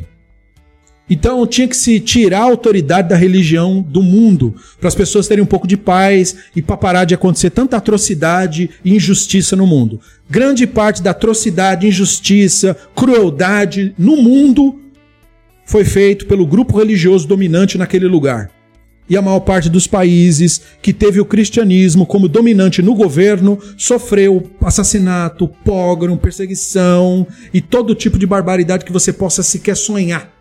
[1.09, 5.43] Então tinha que se tirar a autoridade da religião do mundo, para as pessoas terem
[5.43, 9.99] um pouco de paz e para parar de acontecer tanta atrocidade e injustiça no mundo.
[10.29, 14.79] Grande parte da atrocidade, injustiça, crueldade no mundo
[15.65, 18.51] foi feito pelo grupo religioso dominante naquele lugar.
[19.09, 24.51] E a maior parte dos países que teve o cristianismo como dominante no governo sofreu
[24.61, 30.31] assassinato, pogrom, perseguição e todo tipo de barbaridade que você possa sequer sonhar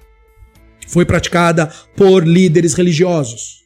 [0.89, 3.59] foi praticada por líderes religiosos.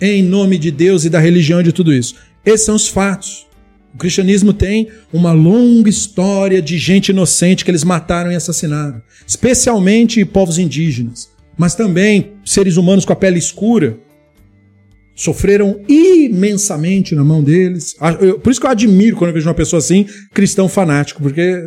[0.00, 2.14] Em nome de Deus e da religião e de tudo isso.
[2.44, 3.46] Esses são os fatos.
[3.94, 10.24] O cristianismo tem uma longa história de gente inocente que eles mataram e assassinaram, especialmente
[10.24, 13.98] povos indígenas, mas também seres humanos com a pele escura
[15.14, 17.94] sofreram imensamente na mão deles.
[18.42, 21.62] Por isso que eu admiro quando eu vejo uma pessoa assim, cristão fanático, porque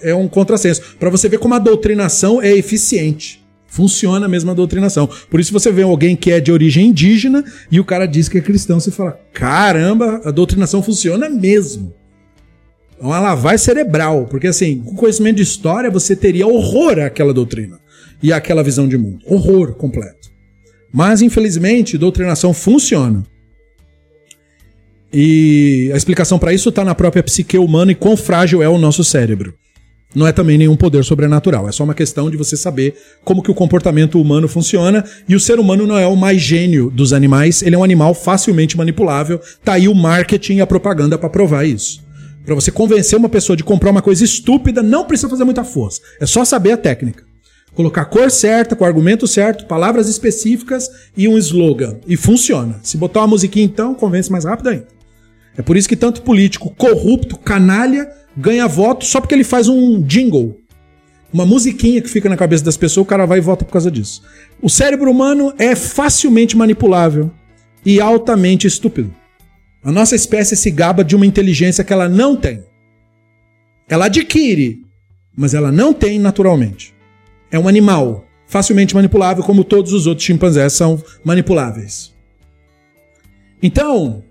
[0.00, 0.96] é um contrassenso.
[0.98, 3.40] Para você ver como a doutrinação é eficiente.
[3.68, 5.08] Funciona a mesma doutrinação.
[5.30, 8.36] Por isso você vê alguém que é de origem indígena e o cara diz que
[8.36, 11.94] é cristão, você fala: caramba, a doutrinação funciona mesmo.
[13.00, 17.80] É uma lavagem cerebral, porque assim, com conhecimento de história você teria horror àquela doutrina
[18.22, 19.20] e àquela visão de mundo.
[19.24, 20.31] Horror completo.
[20.92, 23.24] Mas infelizmente, doutrinação funciona.
[25.12, 28.78] E a explicação para isso está na própria psique humana e quão frágil é o
[28.78, 29.54] nosso cérebro
[30.14, 31.68] não é também nenhum poder sobrenatural.
[31.68, 32.94] É só uma questão de você saber
[33.24, 35.04] como que o comportamento humano funciona.
[35.28, 37.62] E o ser humano não é o mais gênio dos animais.
[37.62, 39.40] Ele é um animal facilmente manipulável.
[39.64, 42.02] Tá aí o marketing e a propaganda para provar isso.
[42.44, 46.00] Para você convencer uma pessoa de comprar uma coisa estúpida, não precisa fazer muita força.
[46.20, 47.24] É só saber a técnica.
[47.74, 51.98] Colocar a cor certa, com o argumento certo, palavras específicas e um slogan.
[52.06, 52.78] E funciona.
[52.82, 54.88] Se botar uma musiquinha então, convence mais rápido ainda.
[55.56, 60.02] É por isso que tanto político corrupto, canalha, ganha voto só porque ele faz um
[60.02, 60.58] jingle.
[61.32, 63.90] Uma musiquinha que fica na cabeça das pessoas, o cara vai e vota por causa
[63.90, 64.22] disso.
[64.60, 67.30] O cérebro humano é facilmente manipulável
[67.84, 69.14] e altamente estúpido.
[69.82, 72.62] A nossa espécie se gaba de uma inteligência que ela não tem.
[73.88, 74.82] Ela adquire,
[75.34, 76.94] mas ela não tem naturalmente.
[77.52, 82.12] É um animal facilmente manipulável, como todos os outros chimpanzés são manipuláveis.
[83.62, 84.24] Então,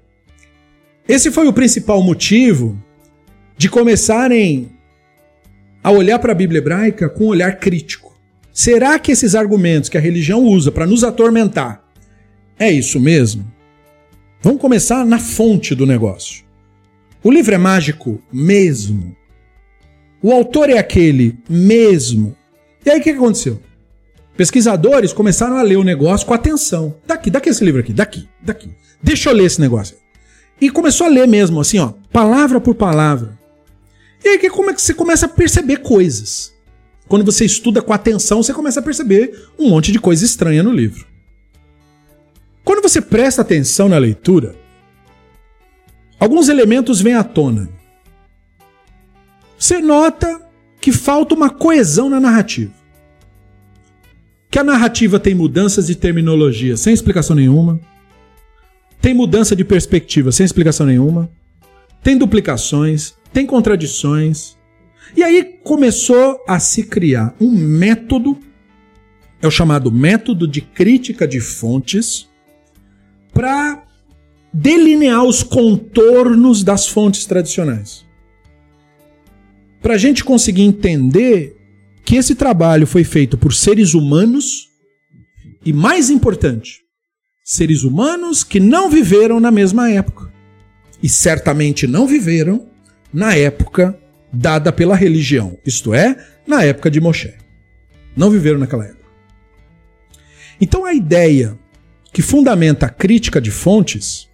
[1.07, 2.77] esse foi o principal motivo
[3.57, 4.71] de começarem
[5.83, 8.11] a olhar para a Bíblia hebraica com um olhar crítico.
[8.51, 11.83] Será que esses argumentos que a religião usa para nos atormentar
[12.59, 13.49] é isso mesmo?
[14.41, 16.43] Vamos começar na fonte do negócio.
[17.23, 19.15] O livro é mágico mesmo.
[20.21, 22.35] O autor é aquele mesmo.
[22.85, 23.61] E aí o que aconteceu?
[24.35, 26.95] Pesquisadores começaram a ler o negócio com atenção.
[27.05, 28.71] Daqui, daqui esse livro aqui, daqui, daqui.
[29.01, 29.97] Deixa eu ler esse negócio.
[30.59, 33.37] E começou a ler mesmo, assim, ó, palavra por palavra.
[34.23, 36.53] E aí como é que você começa a perceber coisas?
[37.07, 40.71] Quando você estuda com atenção, você começa a perceber um monte de coisa estranha no
[40.71, 41.05] livro.
[42.63, 44.55] Quando você presta atenção na leitura,
[46.19, 47.69] alguns elementos vêm à tona.
[49.57, 50.41] Você nota
[50.81, 52.73] que falta uma coesão na narrativa.
[54.49, 57.79] Que a narrativa tem mudanças de terminologia sem explicação nenhuma,
[58.99, 61.29] tem mudança de perspectiva sem explicação nenhuma,
[62.03, 64.57] tem duplicações, tem contradições.
[65.15, 68.37] E aí começou a se criar um método,
[69.41, 72.27] é o chamado método de crítica de fontes,
[73.31, 73.83] para
[74.51, 78.05] delinear os contornos das fontes tradicionais.
[79.81, 81.55] Para a gente conseguir entender
[82.05, 84.69] que esse trabalho foi feito por seres humanos
[85.65, 86.81] e, mais importante,
[87.43, 90.31] seres humanos que não viveram na mesma época.
[91.01, 92.67] E certamente não viveram
[93.11, 93.97] na época
[94.31, 97.33] dada pela religião, isto é, na época de Moshe.
[98.15, 99.01] Não viveram naquela época.
[100.59, 101.57] Então a ideia
[102.13, 104.29] que fundamenta a crítica de fontes,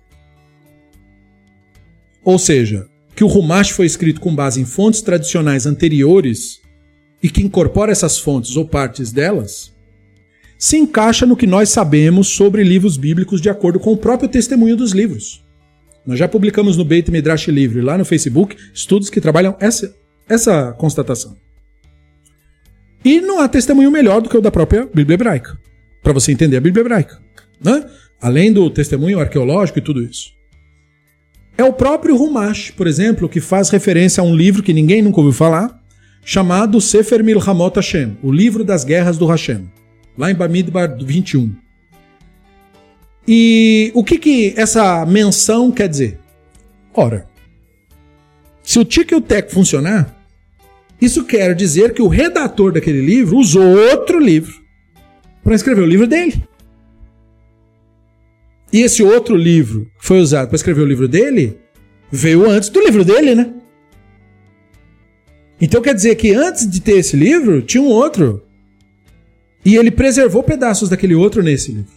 [2.23, 2.87] ou seja,
[3.17, 6.61] que o Rumash foi escrito com base em fontes tradicionais anteriores
[7.21, 9.73] e que incorpora essas fontes ou partes delas,
[10.55, 14.77] se encaixa no que nós sabemos sobre livros bíblicos de acordo com o próprio testemunho
[14.77, 15.43] dos livros.
[16.05, 19.95] Nós já publicamos no Beit Midrash Livre, lá no Facebook, estudos que trabalham essa,
[20.29, 21.35] essa constatação.
[23.03, 25.57] E não há testemunho melhor do que o da própria Bíblia hebraica,
[26.03, 27.19] para você entender a Bíblia hebraica.
[27.59, 27.83] Né?
[28.21, 30.36] Além do testemunho arqueológico e tudo isso.
[31.57, 35.19] É o próprio Rumash, por exemplo, que faz referência a um livro que ninguém nunca
[35.19, 35.81] ouviu falar,
[36.23, 39.67] chamado Sefer Milhamot Hashem, o livro das guerras do Hashem,
[40.15, 41.55] lá em Bamidbar 21.
[43.27, 46.19] E o que, que essa menção quer dizer?
[46.93, 47.27] Ora,
[48.61, 50.15] se o tic e o tec funcionar,
[51.01, 54.53] isso quer dizer que o redator daquele livro usou outro livro
[55.43, 56.43] para escrever o livro dele.
[58.71, 61.57] E esse outro livro que foi usado para escrever o livro dele
[62.11, 63.53] veio antes do livro dele, né?
[65.59, 68.43] Então quer dizer que antes de ter esse livro, tinha um outro.
[69.65, 71.91] E ele preservou pedaços daquele outro nesse livro.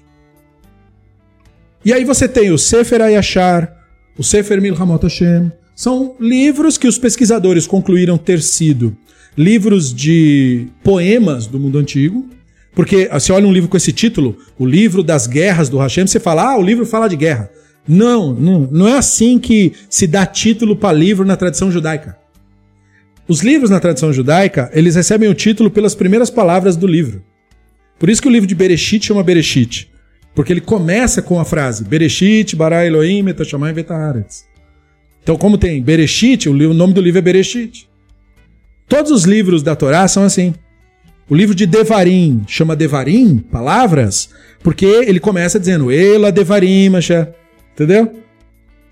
[1.85, 3.77] E aí você tem o Sefer Ayashar,
[4.17, 5.53] o Sefer Milhamot Hashem.
[5.75, 8.97] São livros que os pesquisadores concluíram ter sido
[9.37, 12.29] livros de poemas do mundo antigo.
[12.75, 16.21] Porque você olha um livro com esse título, o livro das guerras do Hashem, você
[16.21, 17.51] fala, ah, o livro fala de guerra.
[17.87, 22.17] Não, não, não é assim que se dá título para livro na tradição judaica.
[23.27, 27.23] Os livros na tradição judaica, eles recebem o título pelas primeiras palavras do livro.
[27.99, 29.91] Por isso que o livro de Bereshit chama Bereshit.
[30.35, 34.45] Porque ele começa com a frase Bereshit, bara Elohim, etashamayim vetaharetz.
[35.23, 37.89] Então, como tem Bereshit, o nome do livro é Bereshit.
[38.89, 40.55] Todos os livros da Torá são assim.
[41.31, 44.31] O livro de Devarim chama Devarim, palavras,
[44.65, 46.91] porque ele começa dizendo Ela Devarim.
[47.73, 48.21] Entendeu?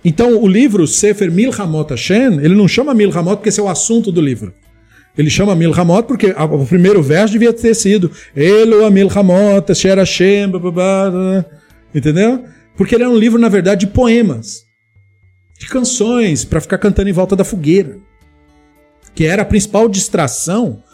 [0.05, 4.13] Então, o livro Sefer Milhamot Hashem, ele não chama Milhamot porque esse é o assunto
[4.13, 4.55] do livro.
[5.17, 10.53] Ele chama Milhamot porque o primeiro verso devia ter sido Elo Milhamot, Asher Hashem,
[11.93, 12.45] entendeu?
[12.77, 14.65] Porque ele é um livro, na verdade, de poemas,
[15.59, 17.99] de canções, para ficar cantando em volta da fogueira,
[19.13, 20.85] que era a principal distração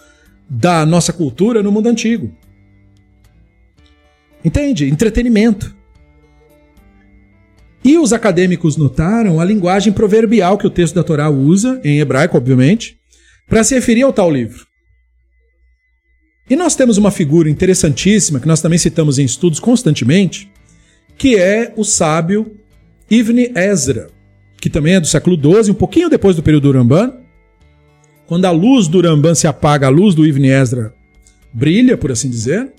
[0.49, 2.33] da nossa cultura no mundo antigo.
[4.45, 4.87] Entende?
[4.87, 5.75] Entretenimento.
[7.85, 12.37] E os acadêmicos notaram a linguagem proverbial que o texto da Torá usa, em hebraico,
[12.37, 12.99] obviamente,
[13.49, 14.67] para se referir ao tal livro.
[16.49, 20.51] E nós temos uma figura interessantíssima, que nós também citamos em estudos constantemente,
[21.17, 22.59] que é o sábio
[23.11, 24.09] Ibn Ezra,
[24.61, 27.24] que também é do século XII, um pouquinho depois do período do Ramban.
[28.27, 30.95] Quando a luz do Ramban se apaga, a luz do Ibn Ezra
[31.53, 32.73] brilha, por assim dizer.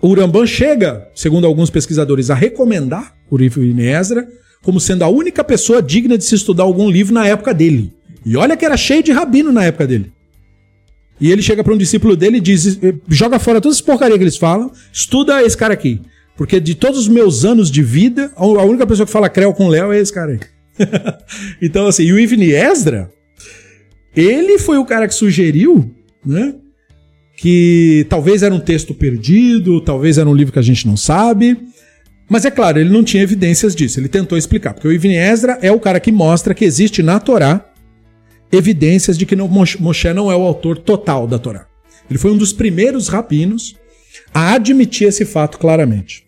[0.00, 4.26] O Ramban chega, segundo alguns pesquisadores, a recomendar o Ibn Ezra
[4.62, 7.92] como sendo a única pessoa digna de se estudar algum livro na época dele.
[8.24, 10.10] E olha que era cheio de rabino na época dele.
[11.20, 14.24] E ele chega para um discípulo dele e diz: joga fora todas as porcarias que
[14.24, 16.00] eles falam, estuda esse cara aqui.
[16.36, 19.68] Porque de todos os meus anos de vida, a única pessoa que fala creu com
[19.68, 20.40] Léo é esse cara aí.
[21.62, 23.10] então, assim, e o Ibn Esdra,
[24.16, 25.90] ele foi o cara que sugeriu,
[26.24, 26.54] né?
[27.36, 31.58] Que talvez era um texto perdido, talvez era um livro que a gente não sabe.
[32.28, 33.98] Mas é claro, ele não tinha evidências disso.
[34.00, 37.18] Ele tentou explicar, porque o Ibn Ezra é o cara que mostra que existe na
[37.18, 37.70] Torá
[38.52, 41.66] evidências de que Moshe não é o autor total da Torá.
[42.08, 43.76] Ele foi um dos primeiros rabinos
[44.32, 46.24] a admitir esse fato claramente.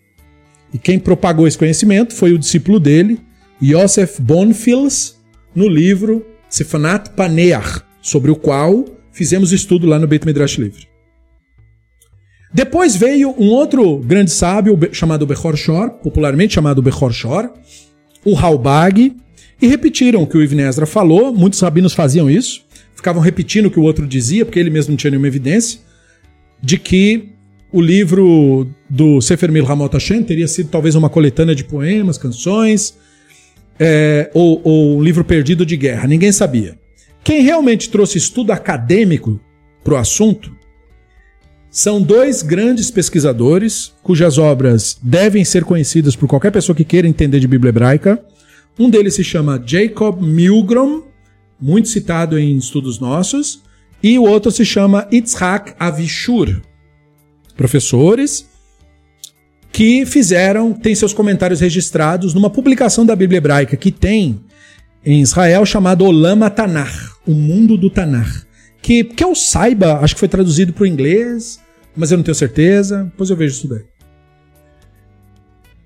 [0.73, 3.19] E quem propagou esse conhecimento foi o discípulo dele,
[3.63, 5.17] Yosef Bonfils,
[5.55, 10.87] no livro Sefanat Paneach, sobre o qual fizemos estudo lá no Beit Midrash Livre.
[12.53, 17.51] Depois veio um outro grande sábio chamado Bechor Shor, popularmente chamado Bechor Shor,
[18.23, 19.15] o Halbag,
[19.61, 22.63] e repetiram o que o Ibn Ezra falou, muitos rabinos faziam isso,
[22.95, 25.79] ficavam repetindo o que o outro dizia, porque ele mesmo não tinha nenhuma evidência,
[26.61, 27.29] de que
[27.71, 32.97] o livro do Sefer Milhamot Hashem teria sido talvez uma coletânea de poemas, canções,
[33.79, 36.77] é, ou, ou livro perdido de guerra, ninguém sabia.
[37.23, 39.39] Quem realmente trouxe estudo acadêmico
[39.83, 40.55] para o assunto
[41.69, 47.39] são dois grandes pesquisadores, cujas obras devem ser conhecidas por qualquer pessoa que queira entender
[47.39, 48.23] de Bíblia hebraica.
[48.79, 51.03] Um deles se chama Jacob Milgrom,
[51.59, 53.61] muito citado em estudos nossos,
[54.01, 56.61] e o outro se chama Itzhak Avishur.
[57.55, 58.46] Professores
[59.71, 64.39] que fizeram, têm seus comentários registrados numa publicação da Bíblia hebraica que tem
[65.05, 68.45] em Israel chamado Olama Tanar, o mundo do Tanar.
[68.81, 71.59] Que, que eu saiba, acho que foi traduzido para o inglês,
[71.95, 73.83] mas eu não tenho certeza, depois eu vejo isso daí.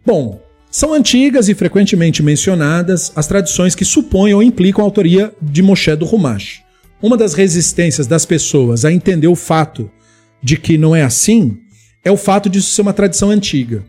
[0.06, 0.42] Bom,
[0.72, 5.96] são antigas e frequentemente mencionadas as tradições que supõem ou implicam a autoria de Moshe
[5.96, 6.64] do Rumash.
[7.02, 9.92] Uma das resistências das pessoas a entender o fato
[10.42, 11.58] de que não é assim
[12.04, 13.84] é o fato de isso ser uma tradição antiga.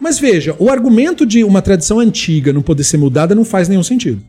[0.00, 3.82] Mas veja, o argumento de uma tradição antiga não poder ser mudada não faz nenhum
[3.82, 4.22] sentido.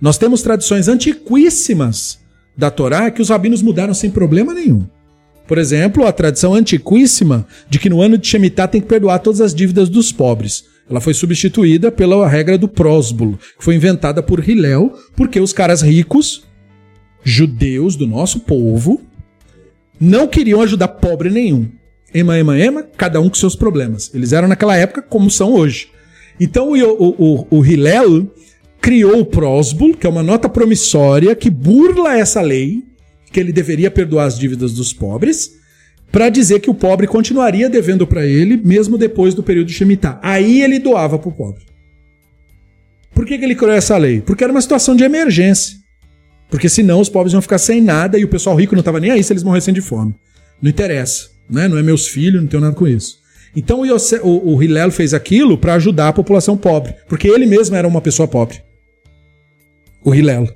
[0.00, 2.18] Nós temos tradições antiquíssimas
[2.56, 4.86] da Torá que os rabinos mudaram sem problema nenhum.
[5.46, 9.40] Por exemplo, a tradição antiquíssima de que no ano de Shemitah tem que perdoar todas
[9.40, 10.64] as dívidas dos pobres.
[10.88, 15.82] Ela foi substituída pela regra do prósbulo, que foi inventada por Hillel, porque os caras
[15.82, 16.44] ricos,
[17.22, 19.00] judeus do nosso povo,
[20.00, 21.68] não queriam ajudar pobre nenhum.
[22.14, 24.10] Ema, ema, ema, cada um com seus problemas.
[24.14, 25.88] Eles eram naquela época como são hoje.
[26.38, 28.30] Então o, o, o, o Hillel
[28.80, 32.82] criou o Prosbul, que é uma nota promissória que burla essa lei,
[33.32, 35.52] que ele deveria perdoar as dívidas dos pobres,
[36.10, 40.18] para dizer que o pobre continuaria devendo para ele mesmo depois do período de Shemitah.
[40.22, 41.64] Aí ele doava para o pobre.
[43.14, 44.20] Por que, que ele criou essa lei?
[44.20, 45.76] Porque era uma situação de emergência.
[46.50, 49.10] Porque senão os pobres iam ficar sem nada e o pessoal rico não estava nem
[49.10, 50.14] aí se eles morressem de fome.
[50.60, 51.68] Não interessa, né?
[51.68, 53.20] Não é meus filhos, não tenho nada com isso.
[53.54, 57.46] Então o, Yose, o, o Hillel fez aquilo para ajudar a população pobre, porque ele
[57.46, 58.62] mesmo era uma pessoa pobre.
[60.02, 60.48] O Hillel.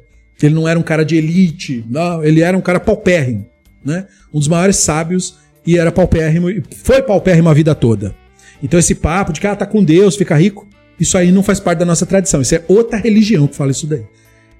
[0.42, 3.46] Ele não era um cara de elite, não, ele era um cara paupérrimo,
[3.82, 4.06] né?
[4.32, 6.48] Um dos maiores sábios e era paupérrimo,
[6.84, 8.14] foi paupérrimo a vida toda.
[8.62, 10.68] Então esse papo de que ah, tá com Deus, fica rico,
[11.00, 12.40] isso aí não faz parte da nossa tradição.
[12.40, 14.04] Isso é outra religião que fala isso daí.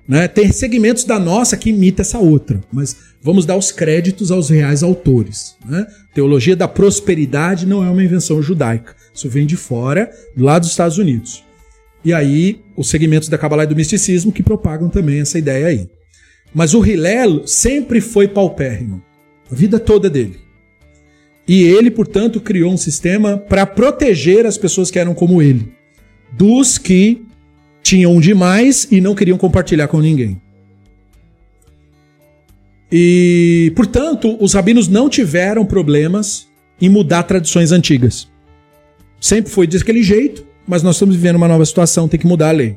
[0.09, 0.29] Né?
[0.29, 4.83] Tem segmentos da nossa que imita essa outra, mas vamos dar os créditos aos reais
[4.83, 5.57] autores.
[5.69, 5.87] Né?
[6.15, 8.95] Teologia da prosperidade não é uma invenção judaica.
[9.13, 11.45] Isso vem de fora, lá dos Estados Unidos.
[12.05, 15.89] E aí, os segmentos da Kabbalah e do misticismo que propagam também essa ideia aí.
[16.55, 19.03] Mas o Hillel sempre foi paupérrimo,
[19.51, 20.39] a vida toda dele.
[21.49, 25.73] E ele, portanto, criou um sistema para proteger as pessoas que eram como ele,
[26.33, 27.26] dos que
[27.87, 30.43] tinham demais e não queriam compartilhar com ninguém.
[32.91, 36.49] E, portanto, os rabinos não tiveram problemas
[36.81, 38.29] em mudar tradições antigas.
[39.21, 42.53] Sempre foi daquele jeito, mas nós estamos vivendo uma nova situação, tem que mudar a
[42.53, 42.77] lei.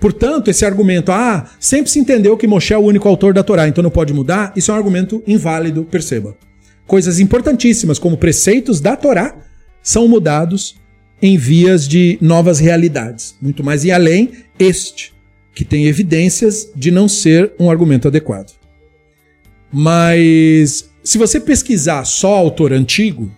[0.00, 3.68] Portanto, esse argumento, ah, sempre se entendeu que Moshe é o único autor da Torá,
[3.68, 6.36] então não pode mudar, isso é um argumento inválido, perceba.
[6.84, 9.36] Coisas importantíssimas, como preceitos da Torá,
[9.80, 10.74] são mudados
[11.22, 13.36] em vias de novas realidades.
[13.40, 15.14] Muito mais e além, este,
[15.54, 18.52] que tem evidências de não ser um argumento adequado.
[19.72, 23.30] Mas se você pesquisar só autor antigo,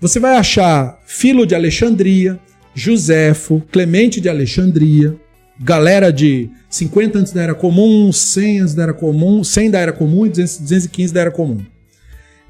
[0.00, 2.38] você vai achar Filo de Alexandria,
[2.74, 5.16] Joséfo, Clemente de Alexandria,
[5.58, 9.92] galera de 50 antes da Era Comum, 100 antes da Era Comum, 100 da Era
[9.92, 11.60] Comum e 215 da Era Comum.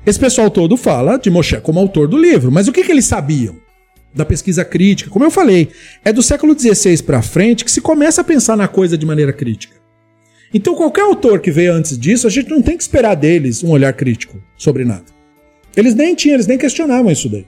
[0.06, 3.06] Esse pessoal todo fala de Moshe como autor do livro, mas o que, que eles
[3.06, 3.63] sabiam?
[4.14, 5.10] Da pesquisa crítica.
[5.10, 5.70] Como eu falei,
[6.04, 9.32] é do século XVI para frente que se começa a pensar na coisa de maneira
[9.32, 9.76] crítica.
[10.52, 13.70] Então, qualquer autor que veio antes disso, a gente não tem que esperar deles um
[13.70, 15.06] olhar crítico sobre nada.
[15.76, 17.44] Eles nem tinham, eles nem questionavam isso daí.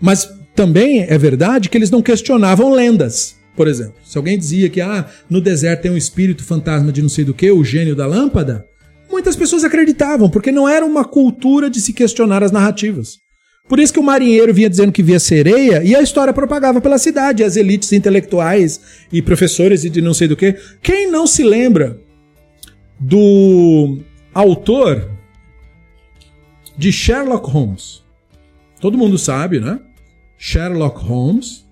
[0.00, 3.36] Mas também é verdade que eles não questionavam lendas.
[3.54, 7.08] Por exemplo, se alguém dizia que ah, no deserto tem um espírito fantasma de não
[7.08, 8.66] sei do que, o gênio da lâmpada,
[9.08, 13.23] muitas pessoas acreditavam, porque não era uma cultura de se questionar as narrativas.
[13.66, 16.98] Por isso que o marinheiro vinha dizendo que via sereia e a história propagava pela
[16.98, 18.80] cidade, as elites intelectuais
[19.10, 20.54] e professores e de não sei do que.
[20.82, 21.98] Quem não se lembra
[23.00, 24.00] do
[24.34, 25.10] autor
[26.76, 28.02] de Sherlock Holmes?
[28.80, 29.80] Todo mundo sabe, né?
[30.36, 31.64] Sherlock Holmes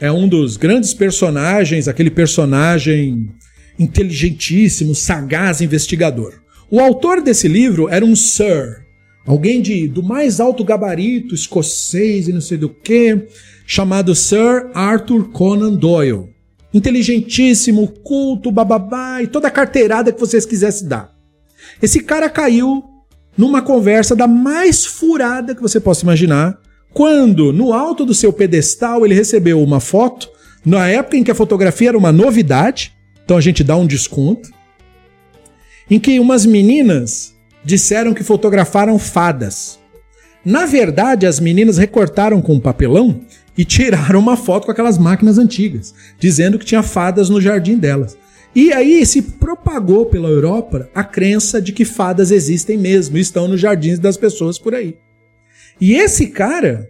[0.00, 3.30] é um dos grandes personagens, aquele personagem
[3.78, 6.40] inteligentíssimo, sagaz investigador.
[6.68, 8.87] O autor desse livro era um Sir,
[9.28, 13.26] Alguém de, do mais alto gabarito, escocês e não sei do que,
[13.66, 16.30] chamado Sir Arthur Conan Doyle.
[16.72, 21.12] Inteligentíssimo, culto, bababá e toda a carteirada que vocês quisessem dar.
[21.82, 22.82] Esse cara caiu
[23.36, 26.58] numa conversa da mais furada que você possa imaginar,
[26.94, 30.30] quando no alto do seu pedestal ele recebeu uma foto,
[30.64, 34.48] na época em que a fotografia era uma novidade, então a gente dá um desconto,
[35.90, 39.78] em que umas meninas disseram que fotografaram fadas.
[40.44, 43.20] Na verdade, as meninas recortaram com um papelão
[43.56, 48.16] e tiraram uma foto com aquelas máquinas antigas, dizendo que tinha fadas no jardim delas.
[48.54, 53.46] E aí se propagou pela Europa a crença de que fadas existem mesmo, e estão
[53.46, 54.96] nos jardins das pessoas por aí.
[55.80, 56.88] E esse cara,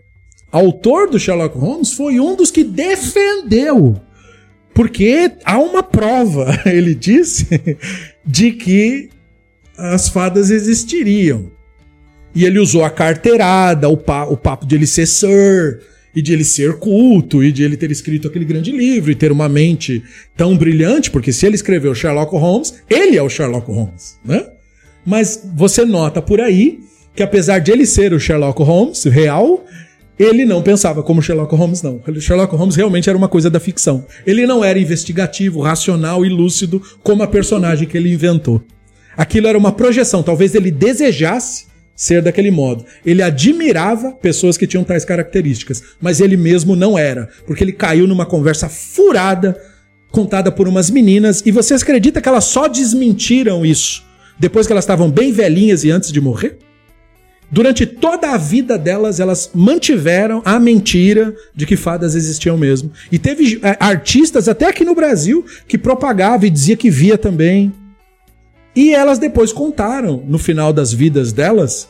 [0.52, 4.00] autor do Sherlock Holmes, foi um dos que defendeu.
[4.72, 7.46] Porque há uma prova, ele disse,
[8.24, 9.10] de que
[9.78, 11.50] as fadas existiriam.
[12.34, 15.80] E ele usou a carteirada, o, pa o papo de ele ser Sir,
[16.14, 19.30] e de ele ser culto, e de ele ter escrito aquele grande livro, e ter
[19.30, 20.02] uma mente
[20.36, 24.46] tão brilhante, porque se ele escreveu Sherlock Holmes, ele é o Sherlock Holmes, né?
[25.06, 26.80] Mas você nota por aí
[27.14, 29.64] que apesar de ele ser o Sherlock Holmes real,
[30.18, 32.00] ele não pensava como Sherlock Holmes, não.
[32.20, 34.04] Sherlock Holmes realmente era uma coisa da ficção.
[34.26, 38.62] Ele não era investigativo, racional e lúcido como a personagem que ele inventou.
[39.18, 41.66] Aquilo era uma projeção, talvez ele desejasse
[41.96, 42.84] ser daquele modo.
[43.04, 48.06] Ele admirava pessoas que tinham tais características, mas ele mesmo não era, porque ele caiu
[48.06, 49.60] numa conversa furada
[50.12, 54.06] contada por umas meninas e você acredita que elas só desmentiram isso
[54.38, 56.56] depois que elas estavam bem velhinhas e antes de morrer?
[57.50, 62.92] Durante toda a vida delas, elas mantiveram a mentira de que fadas existiam mesmo.
[63.10, 67.72] E teve é, artistas, até aqui no Brasil, que propagavam e dizia que via também.
[68.78, 71.88] E elas depois contaram, no final das vidas delas,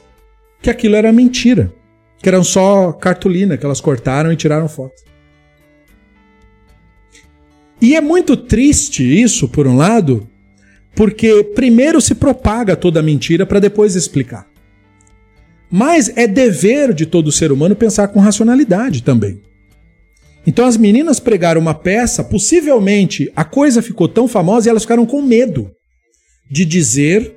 [0.63, 1.71] que aquilo era mentira.
[2.17, 4.95] Que eram só cartolina que elas cortaram e tiraram foto.
[7.79, 10.27] E é muito triste isso, por um lado,
[10.97, 14.47] porque primeiro se propaga toda a mentira para depois explicar.
[15.71, 19.43] Mas é dever de todo ser humano pensar com racionalidade também.
[20.47, 25.05] Então as meninas pregaram uma peça, possivelmente a coisa ficou tão famosa e elas ficaram
[25.05, 25.71] com medo
[26.51, 27.35] de dizer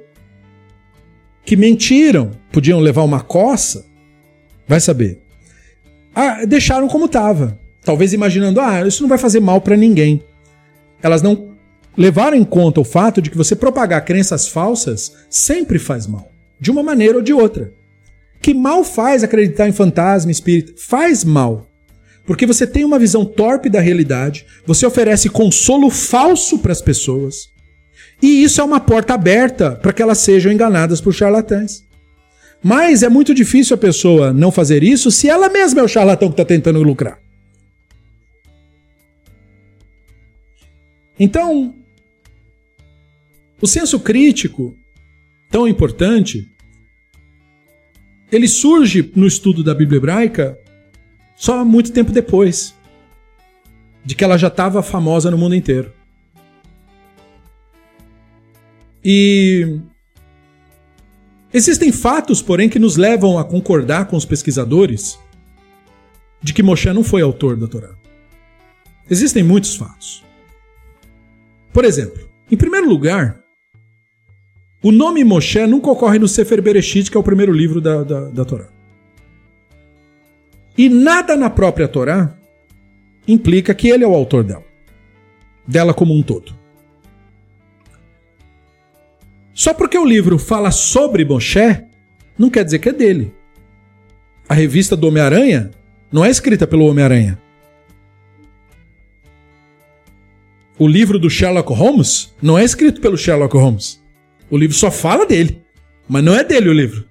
[1.44, 3.86] que mentiram, podiam levar uma coça,
[4.68, 5.22] vai saber.
[6.14, 10.24] Ah, deixaram como estava, talvez imaginando, ah, isso não vai fazer mal para ninguém.
[11.02, 11.52] Elas não
[11.98, 16.72] levaram em conta o fato de que você propagar crenças falsas sempre faz mal, de
[16.72, 17.74] uma maneira ou de outra.
[18.42, 20.74] Que mal faz acreditar em fantasma, espírito?
[20.78, 21.68] Faz mal.
[22.26, 27.51] Porque você tem uma visão torpe da realidade, você oferece consolo falso para as pessoas.
[28.22, 31.84] E isso é uma porta aberta para que elas sejam enganadas por charlatães.
[32.64, 36.30] Mas é muito difícil a pessoa não fazer isso se ela mesma é o charlatão
[36.30, 37.20] que está tentando lucrar.
[41.20, 41.74] Então,
[43.60, 44.76] o senso crítico,
[45.50, 46.48] tão importante,
[48.32, 50.58] ele surge no estudo da Bíblia hebraica
[51.36, 52.76] só muito tempo depois
[54.06, 55.92] de que ela já estava famosa no mundo inteiro.
[59.04, 59.80] E
[61.54, 65.18] existem fatos, porém, que nos levam a concordar com os pesquisadores
[66.42, 67.90] de que Moshe não foi autor da Torá.
[69.10, 70.24] Existem muitos fatos.
[71.74, 73.40] Por exemplo, em primeiro lugar,
[74.84, 78.30] o nome Moshe nunca ocorre no Sefer Bereshit, que é o primeiro livro da, da,
[78.30, 78.68] da Torá.
[80.78, 82.36] E nada na própria Torá
[83.28, 84.64] implica que ele é o autor dela.
[85.68, 86.61] Dela como um todo.
[89.54, 91.84] Só porque o livro fala sobre Moshe,
[92.38, 93.34] não quer dizer que é dele.
[94.48, 95.72] A revista do Homem-Aranha
[96.12, 97.40] não é escrita pelo Homem-Aranha.
[100.78, 104.02] O livro do Sherlock Holmes não é escrito pelo Sherlock Holmes.
[104.50, 105.62] O livro só fala dele.
[106.10, 107.06] Mas não é dele o livro.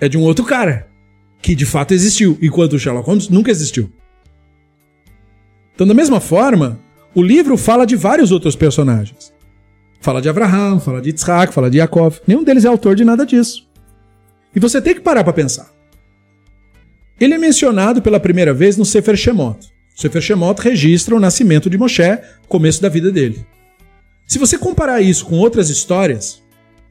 [0.00, 0.88] É de um outro cara.
[1.42, 2.38] Que de fato existiu.
[2.40, 3.92] Enquanto o Sherlock Holmes nunca existiu.
[5.74, 6.80] Então, da mesma forma,
[7.14, 9.32] o livro fala de vários outros personagens.
[10.00, 12.20] Fala de Abraham, fala de Isaac, fala de Yaakov.
[12.26, 13.66] Nenhum deles é autor de nada disso.
[14.54, 15.70] E você tem que parar para pensar.
[17.20, 19.58] Ele é mencionado pela primeira vez no Sefer Shemot.
[19.96, 22.18] O Sefer Shemot registra o nascimento de Moshe,
[22.48, 23.44] começo da vida dele.
[24.26, 26.40] Se você comparar isso com outras histórias,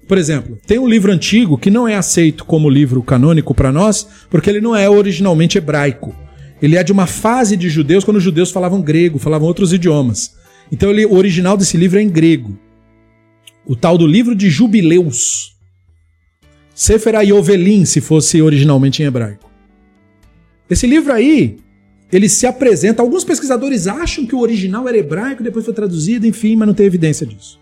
[0.08, 4.08] por exemplo, tem um livro antigo que não é aceito como livro canônico para nós,
[4.30, 6.16] porque ele não é originalmente hebraico.
[6.62, 10.34] Ele é de uma fase de judeus quando os judeus falavam grego, falavam outros idiomas.
[10.72, 12.58] Então ele, o original desse livro é em grego.
[13.68, 15.56] O tal do livro de Jubileus.
[16.74, 19.52] Sefer Ayovelim, se fosse originalmente em hebraico.
[20.70, 21.58] Esse livro aí,
[22.12, 23.02] ele se apresenta.
[23.02, 26.86] Alguns pesquisadores acham que o original era hebraico, depois foi traduzido, enfim, mas não tem
[26.86, 27.60] evidência disso.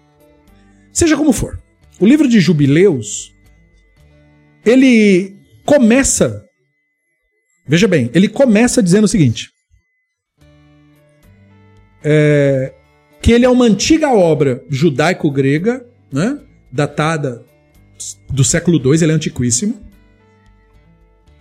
[0.94, 1.60] Seja como for,
[2.00, 3.34] o livro de Jubileus
[4.66, 6.46] ele começa.
[7.68, 9.50] Veja bem, ele começa dizendo o seguinte:
[12.04, 12.74] é,
[13.22, 15.86] que ele é uma antiga obra judaico-grega,
[16.16, 16.40] né,
[16.72, 17.44] datada
[18.32, 19.76] do século II, ele é antiquíssimo.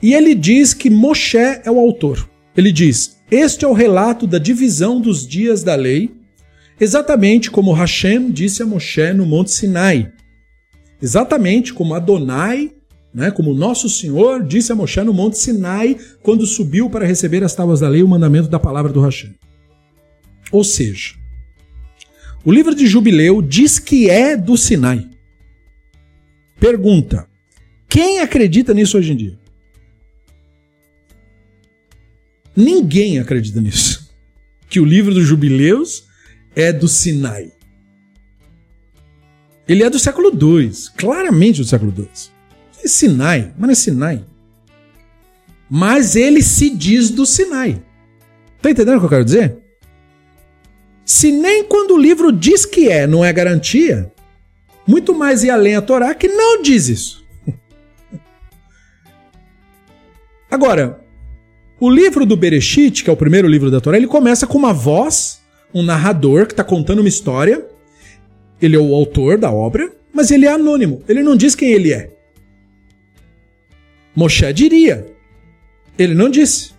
[0.02, 2.28] E ele diz que Moshe é o autor.
[2.56, 6.10] Ele diz: Este é o relato da divisão dos dias da lei,
[6.80, 10.12] exatamente como Hashem disse a Moshe no Monte Sinai.
[11.00, 12.72] Exatamente como Adonai,
[13.14, 17.54] né, como nosso Senhor disse a Moshe no Monte Sinai, quando subiu para receber as
[17.54, 19.36] tábuas da lei, o mandamento da palavra do Hashem.
[20.50, 21.14] Ou seja,
[22.44, 25.08] o livro de Jubileu diz que é do Sinai.
[26.60, 27.26] Pergunta:
[27.88, 29.38] quem acredita nisso hoje em dia?
[32.54, 34.12] Ninguém acredita nisso.
[34.68, 36.04] Que o livro dos Jubileus
[36.54, 37.52] é do Sinai.
[39.66, 42.08] Ele é do século II, claramente do século II.
[42.82, 44.24] É Sinai, mas não é Sinai.
[45.70, 47.82] Mas ele se diz do Sinai.
[48.60, 49.63] Tá entendendo o que eu quero dizer?
[51.04, 54.10] Se nem quando o livro diz que é, não é garantia,
[54.86, 57.24] muito mais ir além a Torá que não diz isso.
[60.50, 61.00] Agora,
[61.78, 64.72] o livro do Bereshit, que é o primeiro livro da Torá, ele começa com uma
[64.72, 67.66] voz, um narrador que está contando uma história.
[68.62, 71.02] Ele é o autor da obra, mas ele é anônimo.
[71.08, 72.10] Ele não diz quem ele é.
[74.14, 75.06] Moshe diria.
[75.98, 76.73] Ele não disse.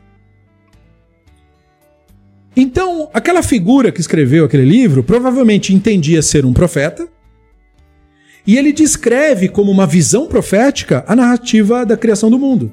[2.56, 7.08] Então, aquela figura que escreveu aquele livro provavelmente entendia ser um profeta,
[8.48, 12.72] e ele descreve como uma visão profética a narrativa da criação do mundo.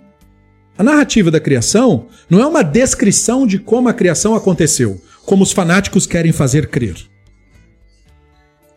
[0.76, 5.52] A narrativa da criação não é uma descrição de como a criação aconteceu, como os
[5.52, 6.96] fanáticos querem fazer crer.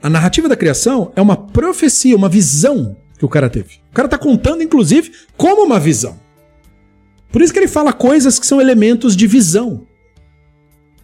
[0.01, 3.79] A narrativa da criação é uma profecia, uma visão que o cara teve.
[3.91, 6.19] O cara está contando, inclusive, como uma visão.
[7.31, 9.85] Por isso que ele fala coisas que são elementos de visão.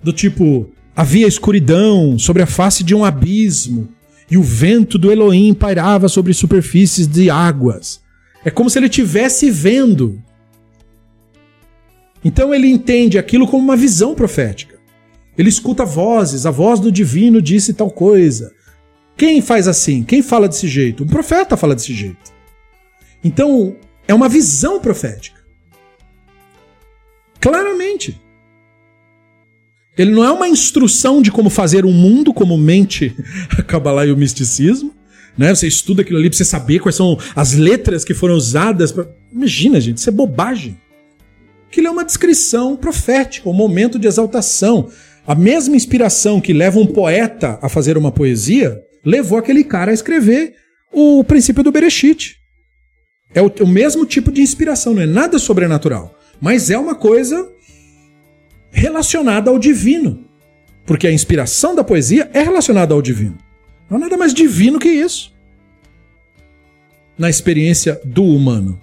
[0.03, 3.89] Do tipo, havia escuridão sobre a face de um abismo,
[4.29, 8.01] e o vento do Elohim pairava sobre superfícies de águas.
[8.45, 10.21] É como se ele estivesse vendo.
[12.23, 14.79] Então ele entende aquilo como uma visão profética.
[15.37, 18.51] Ele escuta vozes, a voz do divino disse tal coisa.
[19.17, 20.03] Quem faz assim?
[20.03, 21.03] Quem fala desse jeito?
[21.03, 22.31] Um profeta fala desse jeito.
[23.23, 23.75] Então,
[24.07, 25.39] é uma visão profética.
[27.39, 28.19] Claramente.
[30.01, 33.15] Ele não é uma instrução de como fazer um mundo, como mente
[33.55, 34.91] a Kabbalah e o misticismo.
[35.37, 35.53] Né?
[35.53, 38.91] Você estuda aquilo ali pra você saber quais são as letras que foram usadas.
[38.91, 39.05] Pra...
[39.31, 40.75] Imagina, gente, isso é bobagem.
[41.67, 44.89] Aquilo é uma descrição profética, um momento de exaltação.
[45.25, 49.93] A mesma inspiração que leva um poeta a fazer uma poesia levou aquele cara a
[49.93, 50.55] escrever
[50.91, 52.37] o princípio do Bereshit.
[53.35, 57.47] É o, o mesmo tipo de inspiração, não é nada sobrenatural, mas é uma coisa
[58.71, 60.25] relacionada ao divino.
[60.85, 63.37] Porque a inspiração da poesia é relacionada ao divino.
[63.89, 65.33] Não há nada mais divino que isso.
[67.17, 68.81] Na experiência do humano.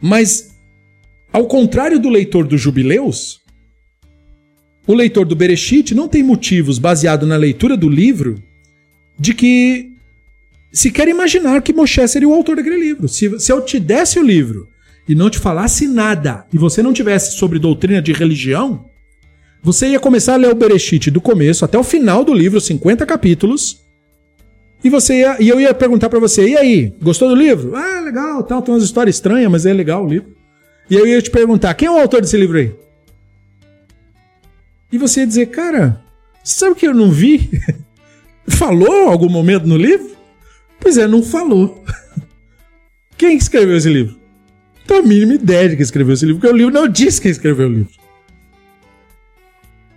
[0.00, 0.56] Mas,
[1.32, 3.40] ao contrário do leitor dos jubileus,
[4.86, 8.42] o leitor do Bereshit não tem motivos, baseado na leitura do livro,
[9.18, 9.92] de que
[10.72, 13.08] se quer imaginar que Moshe seria o autor daquele livro.
[13.08, 14.68] Se, se eu te desse o livro
[15.08, 18.86] e não te falasse nada, e você não tivesse sobre doutrina de religião,
[19.62, 23.04] você ia começar a ler o Bereshit do começo até o final do livro, 50
[23.06, 23.80] capítulos,
[24.82, 27.74] e você ia, e eu ia perguntar para você, e aí, gostou do livro?
[27.74, 30.36] Ah, legal, tal, tem umas histórias estranhas, mas é legal o livro.
[30.88, 32.72] E eu ia te perguntar, quem é o autor desse livro aí?
[34.92, 36.00] E você ia dizer, cara,
[36.44, 37.50] sabe que eu não vi?
[38.46, 40.14] falou algum momento no livro?
[40.78, 41.84] Pois é, não falou.
[43.18, 44.16] Quem escreveu esse livro?
[44.86, 47.30] Tenho a mínima ideia de quem escreveu esse livro, porque o livro não diz quem
[47.30, 47.92] escreveu o livro.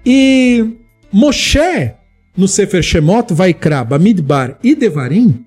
[0.05, 0.65] E
[1.11, 1.91] Moshe,
[2.35, 5.45] no Sefer Shemot, Vaikra, Bamidbar e Devarim,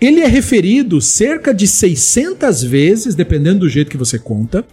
[0.00, 4.64] ele é referido cerca de 600 vezes, dependendo do jeito que você conta,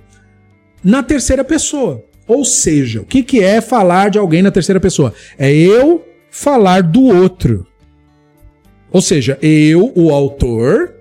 [0.83, 2.03] na terceira pessoa.
[2.27, 5.13] Ou seja, o que, que é falar de alguém na terceira pessoa?
[5.37, 7.67] É eu falar do outro.
[8.91, 10.95] Ou seja, eu, o autor,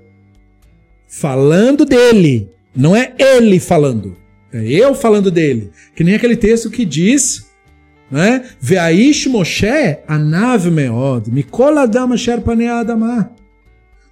[1.11, 2.49] falando dele.
[2.75, 4.17] Não é ele falando.
[4.53, 5.71] É eu falando dele.
[5.95, 7.51] Que nem aquele texto que diz,
[8.11, 8.49] né?
[8.61, 13.31] Veaish Moshe anav meod, mikol adam asher adamah.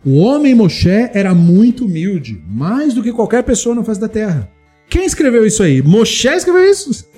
[0.04, 4.50] O homem Moshe era muito humilde, mais do que qualquer pessoa na face da terra.
[4.88, 5.82] Quem escreveu isso aí?
[5.82, 7.08] Moshe escreveu isso?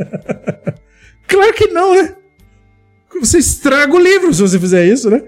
[1.26, 2.14] claro que não, né?
[3.20, 5.22] Você estraga o livro se você fizer isso, né?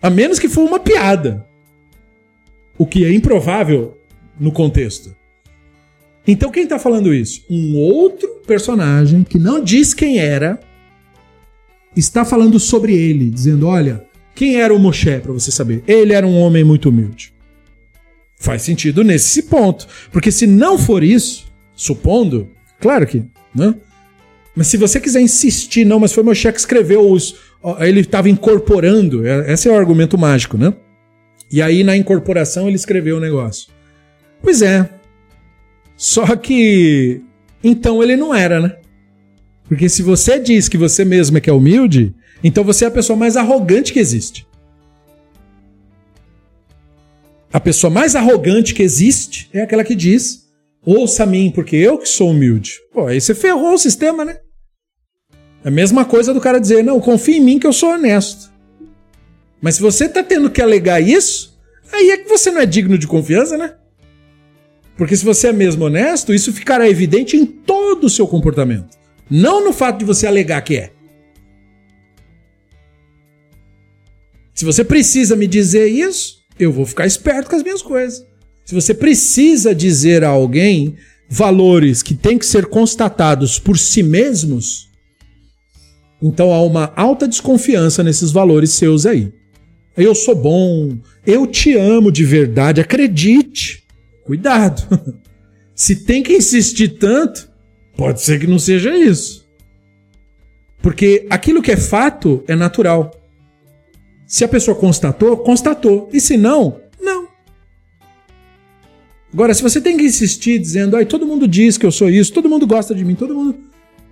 [0.00, 1.44] A menos que for uma piada.
[2.78, 3.96] O que é improvável
[4.38, 5.14] no contexto.
[6.26, 7.44] Então quem está falando isso?
[7.50, 10.60] Um outro personagem que não diz quem era
[11.96, 14.04] está falando sobre ele, dizendo: olha,
[14.34, 15.82] quem era o Moshe para você saber?
[15.86, 17.32] Ele era um homem muito humilde.
[18.36, 19.86] Faz sentido nesse ponto.
[20.10, 22.48] Porque se não for isso, supondo,
[22.80, 23.22] claro que,
[23.54, 23.74] né?
[24.54, 27.36] Mas se você quiser insistir, não, mas foi Moshe que escreveu os.
[27.80, 30.74] Ele estava incorporando, é, esse é o argumento mágico, né?
[31.52, 33.68] E aí na incorporação ele escreveu o negócio.
[34.40, 34.88] Pois é.
[35.96, 37.22] Só que.
[37.62, 38.76] Então ele não era, né?
[39.68, 42.90] Porque se você diz que você mesmo é que é humilde, então você é a
[42.90, 44.46] pessoa mais arrogante que existe.
[47.52, 50.48] A pessoa mais arrogante que existe é aquela que diz:
[50.84, 52.80] ouça a mim, porque eu que sou humilde.
[52.92, 54.38] Pô, aí você ferrou o sistema, né?
[55.64, 58.51] É a mesma coisa do cara dizer: não, confia em mim que eu sou honesto.
[59.62, 61.56] Mas se você tá tendo que alegar isso,
[61.92, 63.76] aí é que você não é digno de confiança, né?
[64.96, 68.98] Porque se você é mesmo honesto, isso ficará evidente em todo o seu comportamento.
[69.30, 70.92] Não no fato de você alegar que é.
[74.52, 78.26] Se você precisa me dizer isso, eu vou ficar esperto com as minhas coisas.
[78.64, 80.96] Se você precisa dizer a alguém
[81.28, 84.88] valores que têm que ser constatados por si mesmos,
[86.20, 89.32] então há uma alta desconfiança nesses valores seus aí.
[89.96, 90.96] Eu sou bom,
[91.26, 93.84] eu te amo de verdade, acredite.
[94.24, 94.82] Cuidado.
[95.74, 97.48] Se tem que insistir tanto,
[97.96, 99.42] pode ser que não seja isso.
[100.80, 103.10] Porque aquilo que é fato é natural.
[104.26, 106.08] Se a pessoa constatou, constatou.
[106.12, 107.28] E se não, não.
[109.32, 112.32] Agora, se você tem que insistir dizendo, ai, todo mundo diz que eu sou isso,
[112.32, 113.58] todo mundo gosta de mim, todo mundo.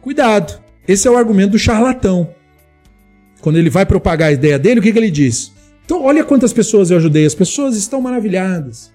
[0.01, 0.62] Cuidado.
[0.86, 2.35] Esse é o argumento do charlatão.
[3.40, 5.52] Quando ele vai propagar a ideia dele, o que, que ele diz?
[5.90, 7.26] Então, olha quantas pessoas eu ajudei.
[7.26, 8.92] As pessoas estão maravilhadas.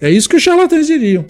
[0.00, 1.26] É isso que os charlatães diriam.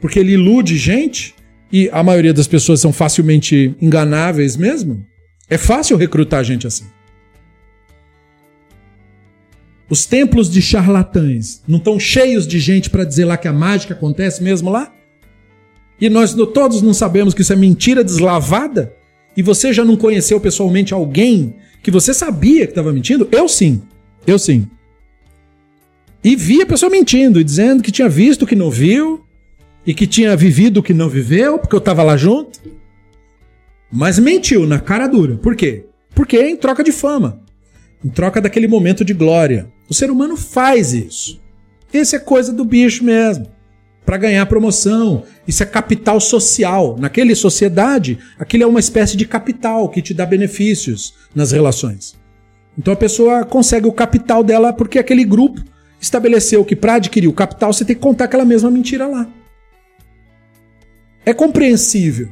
[0.00, 1.34] Porque ele ilude gente
[1.72, 5.04] e a maioria das pessoas são facilmente enganáveis mesmo.
[5.50, 6.84] É fácil recrutar gente assim.
[9.90, 13.92] Os templos de charlatães não estão cheios de gente para dizer lá que a mágica
[13.92, 14.94] acontece mesmo lá?
[16.00, 18.94] E nós todos não sabemos que isso é mentira deslavada?
[19.36, 23.26] E você já não conheceu pessoalmente alguém que você sabia que estava mentindo?
[23.32, 23.82] Eu sim.
[24.26, 24.68] Eu sim.
[26.22, 29.24] E vi a pessoa mentindo e dizendo que tinha visto o que não viu
[29.86, 32.60] e que tinha vivido o que não viveu, porque eu estava lá junto.
[33.90, 35.36] Mas mentiu na cara dura.
[35.36, 35.86] Por quê?
[36.14, 37.40] Porque é em troca de fama,
[38.04, 39.72] em troca daquele momento de glória.
[39.88, 41.40] O ser humano faz isso.
[41.92, 43.46] Esse é coisa do bicho mesmo.
[44.04, 45.24] Para ganhar promoção.
[45.46, 46.96] Isso é capital social.
[46.98, 52.17] Naquela sociedade, aquilo é uma espécie de capital que te dá benefícios nas relações.
[52.78, 55.60] Então a pessoa consegue o capital dela porque aquele grupo
[56.00, 59.28] estabeleceu que para adquirir o capital você tem que contar aquela mesma mentira lá.
[61.26, 62.28] É compreensível.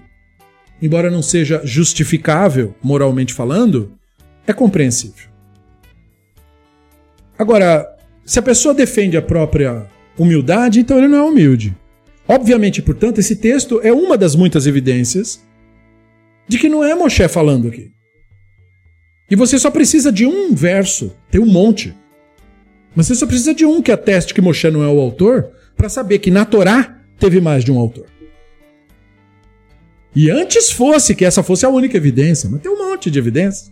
[0.80, 3.92] Embora não seja justificável, moralmente falando,
[4.46, 5.28] é compreensível.
[7.36, 9.86] Agora, se a pessoa defende a própria
[10.16, 11.76] humildade, então ele não é humilde.
[12.28, 15.44] Obviamente, portanto, esse texto é uma das muitas evidências
[16.46, 17.95] de que não é Moshe falando aqui.
[19.30, 21.94] E você só precisa de um verso, tem um monte.
[22.94, 25.88] Mas você só precisa de um que ateste que Moshe não é o autor para
[25.88, 28.06] saber que na Torá teve mais de um autor.
[30.14, 33.70] E antes fosse que essa fosse a única evidência, mas tem um monte de evidências.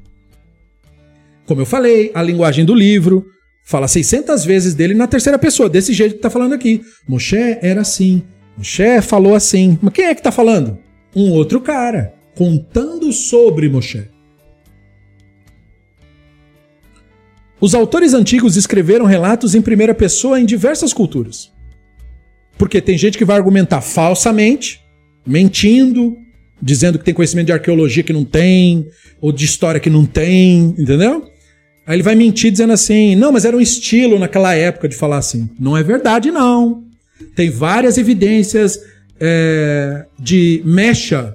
[1.47, 3.27] Como eu falei, a linguagem do livro,
[3.67, 6.83] Fala 600 vezes dele na terceira pessoa, desse jeito que tá falando aqui.
[7.09, 8.23] Moshe era assim.
[8.59, 9.79] Moshe falou assim.
[9.81, 10.79] Mas quem é que tá falando?
[11.17, 14.07] Um outro cara, contando sobre Moshe.
[17.65, 21.51] Os autores antigos escreveram relatos em primeira pessoa em diversas culturas.
[22.59, 24.82] Porque tem gente que vai argumentar falsamente,
[25.27, 26.15] mentindo,
[26.61, 28.86] dizendo que tem conhecimento de arqueologia que não tem,
[29.19, 31.27] ou de história que não tem, entendeu?
[31.86, 35.16] Aí ele vai mentir dizendo assim: não, mas era um estilo naquela época de falar
[35.16, 35.49] assim.
[35.59, 36.85] Não é verdade, não.
[37.35, 38.78] Tem várias evidências
[39.19, 41.35] é, de Mecha,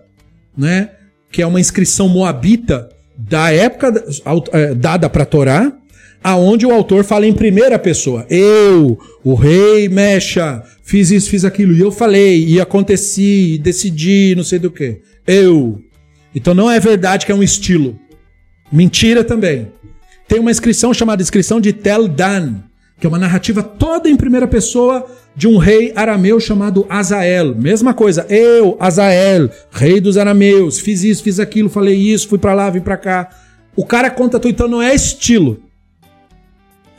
[0.55, 0.91] né?
[1.31, 2.87] Que é uma inscrição moabita
[3.17, 3.91] da época
[4.53, 5.73] é, dada para Torá,
[6.23, 8.25] aonde o autor fala em primeira pessoa.
[8.29, 14.33] Eu, o rei Mecha, fiz isso, fiz aquilo, e eu falei, e aconteci, e decidi,
[14.35, 14.99] não sei do que.
[15.25, 15.79] Eu.
[16.33, 17.97] Então não é verdade que é um estilo.
[18.71, 19.67] Mentira também
[20.29, 22.57] tem uma inscrição chamada inscrição de Tel Dan,
[22.99, 25.03] que é uma narrativa toda em primeira pessoa
[25.35, 27.55] de um rei arameu chamado Azael.
[27.55, 32.53] Mesma coisa, eu, Azael, rei dos arameus, fiz isso, fiz aquilo, falei isso, fui para
[32.53, 33.29] lá, vim para cá.
[33.75, 35.63] O cara conta tudo, então não é estilo.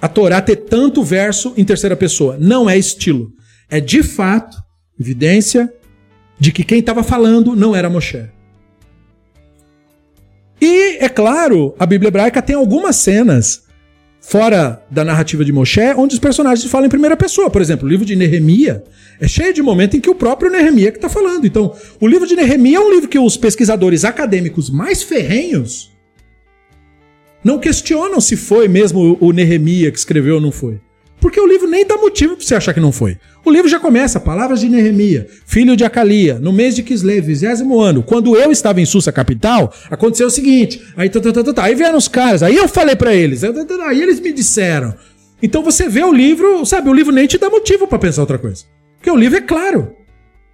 [0.01, 3.33] A Torá ter tanto verso em terceira pessoa, não é estilo.
[3.69, 4.57] É de fato
[4.99, 5.73] evidência
[6.39, 8.29] de que quem estava falando não era Moshe.
[10.61, 13.65] E, é claro, a Bíblia hebraica tem algumas cenas
[14.21, 17.51] fora da narrativa de Moshe, onde os personagens falam em primeira pessoa.
[17.51, 18.85] Por exemplo, o livro de Nehemia
[19.21, 21.47] é cheio de momentos em que o próprio Nehemia que está falando.
[21.47, 25.90] Então, o livro de Nehemia é um livro que os pesquisadores acadêmicos mais ferrenhos
[27.43, 30.81] não questionam se foi mesmo o Nehemia que escreveu ou não foi.
[31.21, 33.19] Porque o livro nem dá motivo para você achar que não foi.
[33.45, 37.79] O livro já começa, palavras de Nehemia, filho de Acalia, no mês de Kislev, vigésimo
[37.79, 38.03] ano.
[38.03, 40.83] Quando eu estava em Sussa capital, aconteceu o seguinte.
[40.97, 44.03] Aí, tá, tá, tá, tá, aí vieram os caras, aí eu falei para eles, aí
[44.03, 44.95] eles me disseram.
[45.43, 48.39] Então você vê o livro, sabe, o livro nem te dá motivo para pensar outra
[48.39, 48.65] coisa.
[48.97, 49.95] Porque o livro é claro.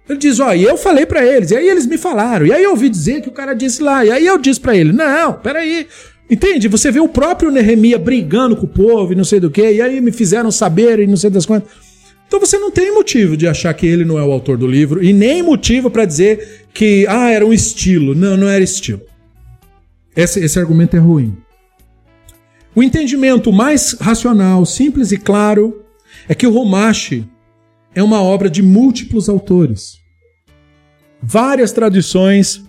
[0.07, 2.63] Ele diz, ó, e eu falei para eles, e aí eles me falaram, e aí
[2.63, 5.33] eu ouvi dizer que o cara disse lá, e aí eu disse para ele, não,
[5.33, 5.85] peraí,
[6.29, 6.67] Entende?
[6.67, 9.81] Você vê o próprio Nehemia brigando com o povo e não sei do que, e
[9.81, 11.71] aí me fizeram saber e não sei das quantas.
[12.27, 15.01] Então você não tem motivo de achar que ele não é o autor do livro
[15.01, 18.13] e nem motivo para dizer que ah, era um estilo.
[18.13, 19.01] Não, não era estilo.
[20.13, 21.37] Esse, esse argumento é ruim.
[22.75, 25.83] O entendimento mais racional, simples e claro
[26.27, 27.25] é que o Romache
[27.95, 29.97] é uma obra de múltiplos autores.
[31.21, 32.63] Várias tradições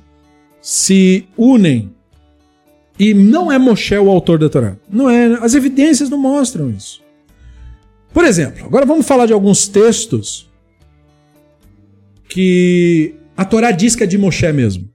[0.61, 1.95] se unem
[2.99, 4.77] E não é Moshe o autor da Torá.
[4.91, 5.35] Não é.
[5.41, 7.01] As evidências não mostram isso.
[8.13, 10.49] Por exemplo, agora vamos falar de alguns textos
[12.29, 14.89] que a Torá diz que é de Moshe mesmo.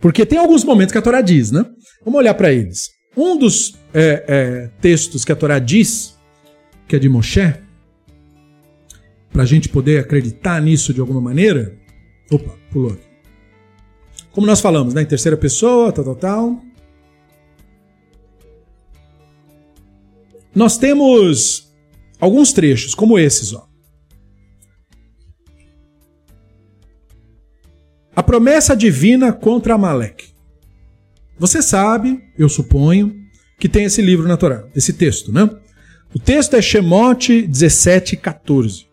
[0.00, 1.66] Porque tem alguns momentos que a Torá diz, né?
[2.04, 2.90] Vamos olhar para eles.
[3.16, 6.16] Um dos é, é, textos que a Torá diz
[6.86, 7.54] que é de Moshe,
[9.30, 11.76] para a gente poder acreditar nisso de alguma maneira.
[12.30, 13.06] Opa, pulou aqui.
[14.30, 15.02] Como nós falamos, né?
[15.02, 16.62] Em terceira pessoa, tal, tal, tal.
[20.54, 21.72] Nós temos
[22.20, 23.66] alguns trechos, como esses, ó.
[28.14, 30.32] A promessa divina contra Amaleque.
[31.38, 33.14] Você sabe, eu suponho,
[33.58, 35.48] que tem esse livro na Torá, esse texto, né?
[36.14, 38.86] O texto é Shemote 17, 14.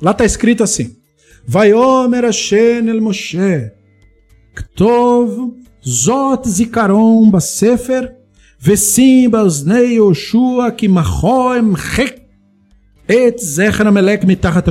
[0.00, 0.96] Lá está escrito assim:
[1.46, 3.72] Vaiomer Hashem el Moshe,
[4.54, 5.54] Ktov,
[5.86, 8.16] Zot Zikaron Basefer,
[8.62, 12.20] Vesim Baznei Yoshua Kimahoem Hek,
[13.08, 14.66] Et Zecher Amelek Mitachat.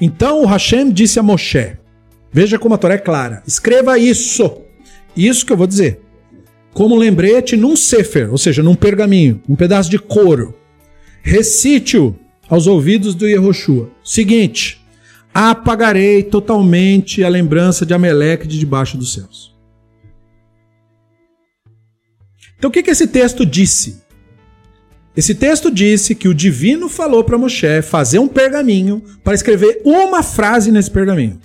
[0.00, 1.76] Então o Hashem disse a Moshe:
[2.32, 3.42] Veja como a Torá é clara.
[3.44, 4.58] Escreva isso.
[5.16, 6.02] Isso que eu vou dizer.
[6.72, 10.54] Como lembrete num sefer, ou seja, num pergaminho, um pedaço de couro.
[11.22, 12.14] Recite-o
[12.48, 13.90] aos ouvidos do Yehoshua.
[14.04, 14.80] Seguinte:
[15.34, 19.49] apagarei totalmente a lembrança de Ameleque de debaixo dos céus.
[22.60, 24.02] Então o que, que esse texto disse?
[25.16, 30.22] Esse texto disse que o divino falou para Moshe fazer um pergaminho para escrever uma
[30.22, 31.40] frase nesse pergaminho.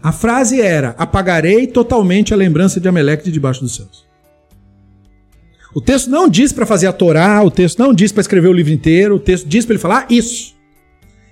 [0.00, 4.06] A frase era: Apagarei totalmente a lembrança de Ameleque de debaixo dos céus.
[5.74, 8.52] O texto não diz para fazer a Torá, o texto não diz para escrever o
[8.52, 10.54] livro inteiro, o texto diz para ele falar isso.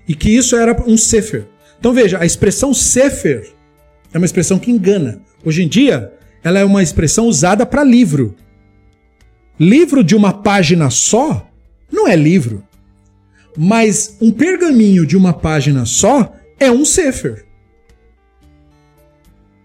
[0.08, 1.46] E que isso era um sefer.
[1.78, 3.52] Então veja, a expressão sefer
[4.12, 5.20] é uma expressão que engana.
[5.44, 6.12] Hoje em dia,
[6.42, 8.34] ela é uma expressão usada para livro.
[9.58, 11.48] Livro de uma página só
[11.90, 12.62] não é livro.
[13.56, 17.46] Mas um pergaminho de uma página só é um sefer.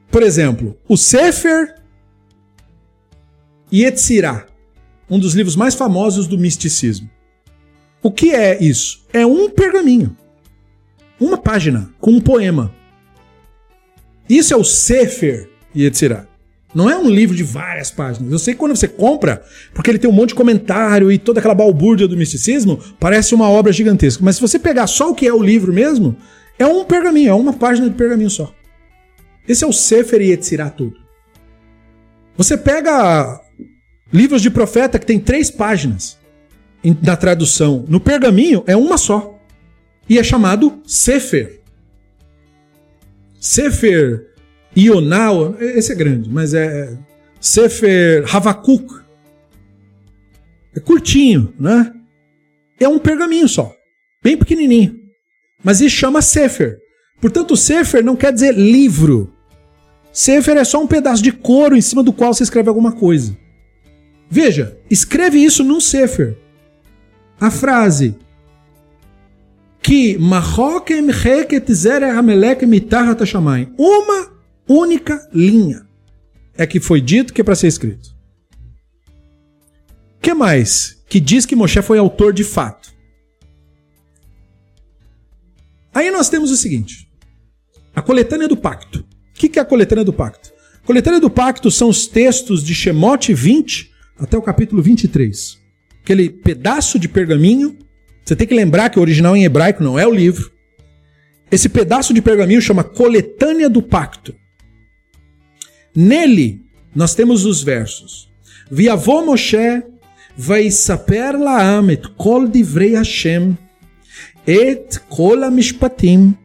[0.09, 1.75] Por exemplo, o Sefer
[3.71, 4.45] Yetzirah,
[5.09, 7.09] um dos livros mais famosos do misticismo.
[8.03, 9.05] O que é isso?
[9.13, 10.15] É um pergaminho.
[11.19, 12.73] Uma página com um poema.
[14.27, 16.30] Isso é o Sefer Yetzirah.
[16.73, 18.31] Não é um livro de várias páginas.
[18.31, 19.43] Eu sei que quando você compra,
[19.73, 23.49] porque ele tem um monte de comentário e toda aquela balbúrdia do misticismo, parece uma
[23.49, 24.23] obra gigantesca.
[24.23, 26.15] Mas se você pegar só o que é o livro mesmo,
[26.57, 28.53] é um pergaminho, é uma página de pergaminho só.
[29.47, 30.95] Esse é o Sefer Yetzirah tudo.
[32.37, 33.41] Você pega
[34.11, 36.17] livros de profeta que tem três páginas
[37.01, 37.85] na tradução.
[37.87, 39.37] No pergaminho é uma só.
[40.07, 41.61] E é chamado Sefer.
[43.39, 44.30] Sefer
[44.77, 46.97] Ional, esse é grande, mas é
[47.39, 49.01] Sefer Havakuk.
[50.75, 51.93] É curtinho, né?
[52.79, 53.75] É um pergaminho só,
[54.23, 54.99] bem pequenininho.
[55.63, 56.79] Mas isso chama Sefer.
[57.19, 59.31] Portanto, Sefer não quer dizer livro.
[60.11, 63.37] Sefer é só um pedaço de couro em cima do qual você escreve alguma coisa.
[64.29, 66.37] Veja, escreve isso num Sefer.
[67.39, 68.15] A frase
[69.81, 70.17] que
[73.77, 74.31] uma
[74.71, 75.85] única linha
[76.55, 78.15] é que foi dito que é para ser escrito.
[80.21, 82.93] que mais que diz que Moshe foi autor de fato?
[85.93, 87.09] Aí nós temos o seguinte:
[87.93, 88.99] a coletânea do pacto.
[88.99, 90.53] O que é a coletânea do pacto?
[90.83, 95.57] A coletânea do pacto são os textos de Shemote 20 até o capítulo 23.
[96.01, 97.77] Aquele pedaço de pergaminho.
[98.23, 100.51] Você tem que lembrar que o original em hebraico não é o livro.
[101.51, 104.33] Esse pedaço de pergaminho chama Coletânea do Pacto.
[105.95, 106.61] Nele,
[106.95, 108.29] nós temos os versos.
[108.69, 109.83] Viavô Moshe,
[110.37, 113.57] vai saper laam et kol divrei Hashem,
[114.47, 115.01] et
[115.45, 116.35] amishpatim.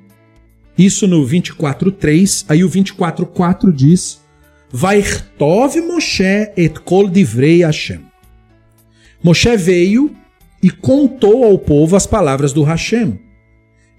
[0.77, 2.45] Isso no 24.3.
[2.49, 4.21] Aí o 24.4 diz,
[4.71, 8.01] Vairtov Moshe et kol divrei Hashem.
[9.23, 10.15] Moshe veio
[10.63, 13.19] e contou ao povo as palavras do Hashem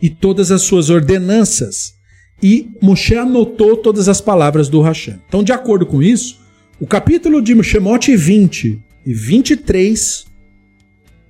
[0.01, 1.96] e todas as suas ordenanças
[2.41, 5.15] e Moshe anotou todas as palavras do Hashem.
[5.27, 6.39] Então, de acordo com isso,
[6.79, 10.25] o capítulo de Shemot 20 e 23,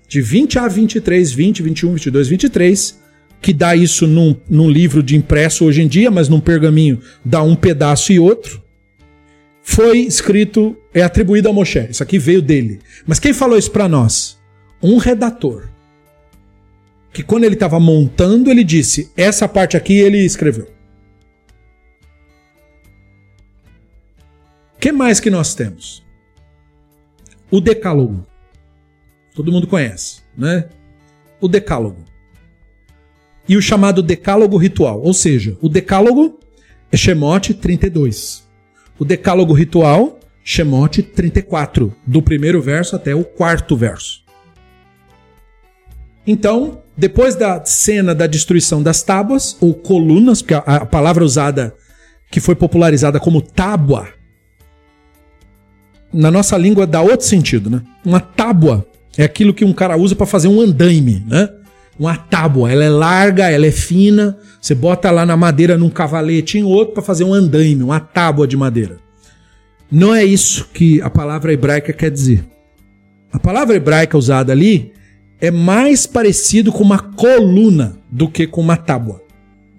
[0.07, 2.99] de 20 a 23, 20, 21, 22, 23,
[3.41, 7.41] que dá isso num, num livro de impresso hoje em dia, mas num pergaminho dá
[7.41, 8.61] um pedaço e outro,
[9.61, 11.88] foi escrito, é atribuído a Moshe.
[11.89, 12.79] Isso aqui veio dele.
[13.05, 14.38] Mas quem falou isso para nós?
[14.81, 15.67] Um redator.
[17.13, 20.76] Que quando ele estava montando, ele disse: essa parte aqui ele escreveu.
[24.77, 26.05] O que mais que nós temos?
[27.49, 28.23] O Decálogo.
[29.33, 30.69] Todo mundo conhece, né?
[31.41, 32.05] O Decálogo.
[33.49, 35.01] E o chamado Decálogo Ritual.
[35.01, 36.39] Ou seja, o Decálogo
[36.91, 38.47] é Shemote 32.
[38.99, 41.91] O Decálogo Ritual, Shemote 34.
[42.05, 44.23] Do primeiro verso até o quarto verso.
[46.25, 51.73] Então, depois da cena da destruição das tábuas, ou colunas, porque a, a palavra usada
[52.29, 54.16] que foi popularizada como tábua,
[56.18, 57.81] na nossa língua dá outro sentido, né?
[58.03, 58.84] Uma tábua
[59.15, 61.48] é aquilo que um cara usa para fazer um andaime, né?
[61.99, 66.57] Uma tábua, ela é larga, ela é fina, você bota lá na madeira num cavalete
[66.57, 68.98] em outro para fazer um andaime, uma tábua de madeira.
[69.91, 72.44] Não é isso que a palavra hebraica quer dizer.
[73.31, 74.91] A palavra hebraica usada ali
[75.39, 79.22] é mais parecido com uma coluna do que com uma tábua.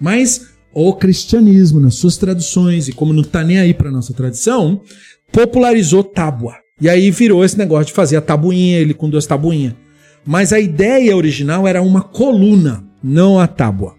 [0.01, 4.83] Mas o cristianismo, nas suas traduções, e como não está nem aí para nossa tradição,
[5.33, 6.57] popularizou tábua.
[6.81, 9.75] E aí virou esse negócio de fazer a tabuinha, ele com duas tabuinhas.
[10.25, 13.97] Mas a ideia original era uma coluna, não a tábua.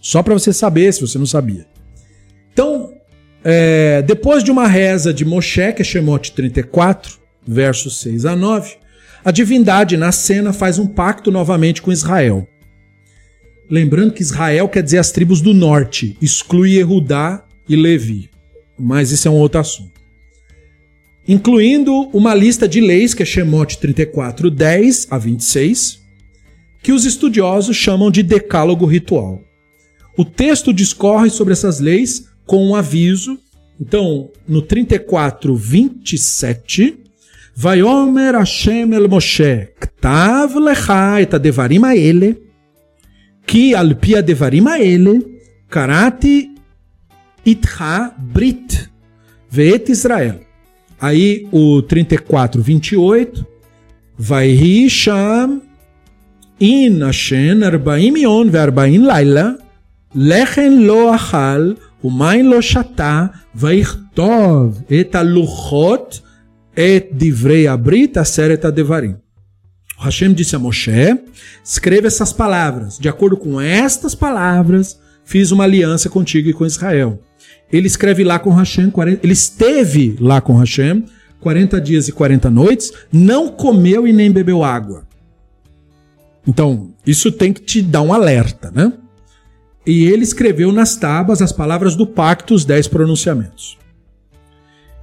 [0.00, 1.66] Só para você saber, se você não sabia.
[2.52, 2.92] Então,
[3.44, 8.76] é, depois de uma reza de Moshe, que é Shemot 34, versos 6 a 9,
[9.24, 12.46] a divindade na cena faz um pacto novamente com Israel.
[13.68, 18.30] Lembrando que Israel quer dizer as tribos do norte, exclui Erudá e Levi.
[18.78, 19.95] Mas isso é um outro assunto
[21.26, 26.00] incluindo uma lista de leis que é Shemote 34, 10 a 26,
[26.82, 29.40] que os estudiosos chamam de decálogo ritual.
[30.16, 33.38] O texto discorre sobre essas leis com um aviso.
[33.78, 37.06] Então, no 34, 27,
[37.54, 42.36] Vaiomer Hashem el Moshe, Ktav lecha et devarim ele,
[43.46, 46.50] ki al pi ele, karati
[47.44, 48.90] itcha brit,
[49.50, 50.45] veet Israel.
[51.00, 53.46] Aí o 3428
[54.18, 55.62] vai risham
[56.60, 59.58] in Hashem arbaim yon ve'arbaim laila
[60.14, 66.22] lechen lo achal umain lo shata vaichtov et aluchot
[66.74, 69.16] et divrei abrit aseret devarim
[69.98, 71.18] O Hashem disse a Moshe:
[71.64, 72.98] escreva essas palavras.
[72.98, 77.18] De acordo com estas palavras, fiz uma aliança contigo e com Israel.
[77.72, 81.04] Ele escreve lá com Hashem, 40, ele esteve lá com Hashem
[81.40, 85.06] 40 dias e 40 noites, não comeu e nem bebeu água.
[86.46, 88.92] Então, isso tem que te dar um alerta, né?
[89.86, 93.78] E ele escreveu nas tábuas as palavras do pacto, os dez pronunciamentos.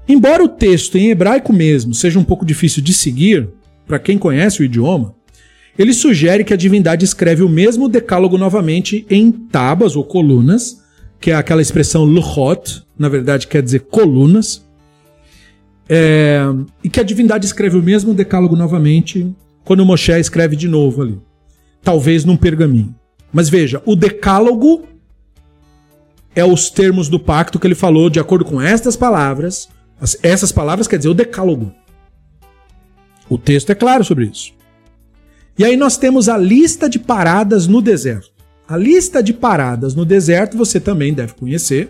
[0.08, 3.48] Embora o texto em hebraico mesmo seja um pouco difícil de seguir,
[3.88, 5.16] para quem conhece o idioma,
[5.78, 10.83] ele sugere que a divindade escreve o mesmo decálogo novamente em tábuas ou colunas,
[11.24, 14.62] que é aquela expressão luchot, na verdade quer dizer colunas,
[15.88, 16.42] é,
[16.84, 19.34] e que a divindade escreve o mesmo decálogo novamente
[19.64, 21.18] quando Moshe escreve de novo ali,
[21.82, 22.94] talvez num pergaminho.
[23.32, 24.84] Mas veja, o decálogo
[26.36, 29.70] é os termos do pacto que ele falou de acordo com estas palavras
[30.22, 31.72] essas palavras quer dizer o decálogo.
[33.30, 34.52] O texto é claro sobre isso.
[35.58, 38.33] E aí nós temos a lista de paradas no deserto.
[38.68, 41.90] A lista de paradas no deserto você também deve conhecer.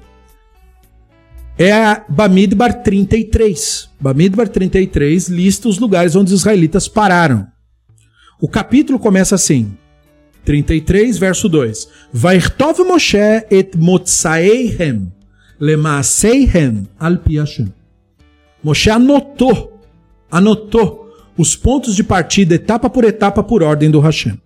[1.58, 3.90] É a Bamidbar 33.
[4.00, 7.48] Bamidbar 33 lista os lugares onde os israelitas pararam.
[8.42, 9.78] O capítulo começa assim:
[10.44, 11.88] 33, verso 2.
[12.12, 13.18] Vairtov Moshe
[13.52, 15.12] et motsaeihem
[15.60, 17.38] lemaaseihem al pi
[18.62, 19.80] Moshe anotou,
[20.30, 24.43] anotou os pontos de partida etapa por etapa por ordem do Hashem.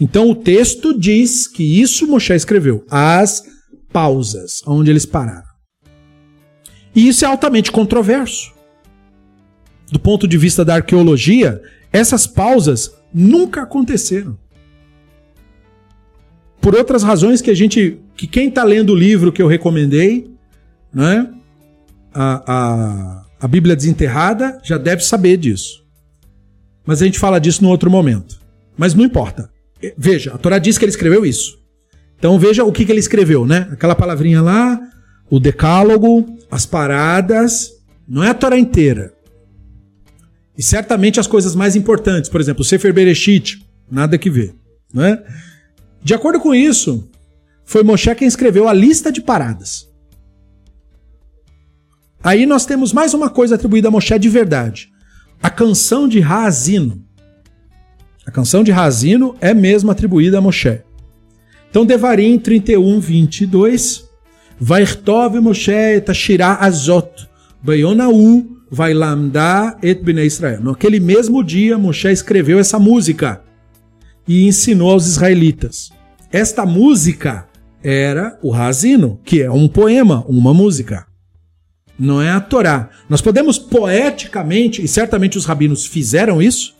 [0.00, 3.44] Então o texto diz que isso Moshe escreveu, as
[3.92, 5.52] pausas, onde eles pararam.
[6.94, 8.52] E isso é altamente controverso.
[9.90, 11.62] Do ponto de vista da arqueologia,
[11.92, 14.38] essas pausas nunca aconteceram.
[16.60, 20.30] Por outras razões que a gente, que quem está lendo o livro que eu recomendei,
[20.92, 21.28] né,
[22.14, 25.84] a, a, a Bíblia desenterrada já deve saber disso.
[26.86, 28.40] Mas a gente fala disso no outro momento.
[28.76, 29.51] Mas não importa.
[29.96, 31.58] Veja, a Torá diz que ele escreveu isso.
[32.18, 33.68] Então veja o que, que ele escreveu, né?
[33.72, 34.80] Aquela palavrinha lá,
[35.28, 37.72] o decálogo, as paradas.
[38.06, 39.12] Não é a Torá inteira.
[40.56, 44.54] E certamente as coisas mais importantes, por exemplo, o Sefer Bereshit, nada que ver.
[44.92, 45.22] Né?
[46.02, 47.08] De acordo com isso,
[47.64, 49.88] foi Moshe quem escreveu a lista de paradas.
[52.22, 54.90] Aí nós temos mais uma coisa atribuída a Moshe de verdade.
[55.42, 57.04] A canção de Razino.
[58.24, 60.80] A canção de Razino é mesmo atribuída a Moshe.
[61.68, 64.08] Então, Devarim 31, 22.
[64.60, 66.06] Vairtov Moshe et
[66.60, 67.28] Azot.
[67.62, 70.62] Bayonaú vai lambda et bnei Israel.
[70.62, 73.42] Naquele mesmo dia, Moshe escreveu essa música
[74.26, 75.90] e ensinou aos israelitas.
[76.30, 77.48] Esta música
[77.82, 81.06] era o Razino, que é um poema, uma música.
[81.98, 82.88] Não é a Torá.
[83.08, 86.74] Nós podemos poeticamente, e certamente os rabinos fizeram isso,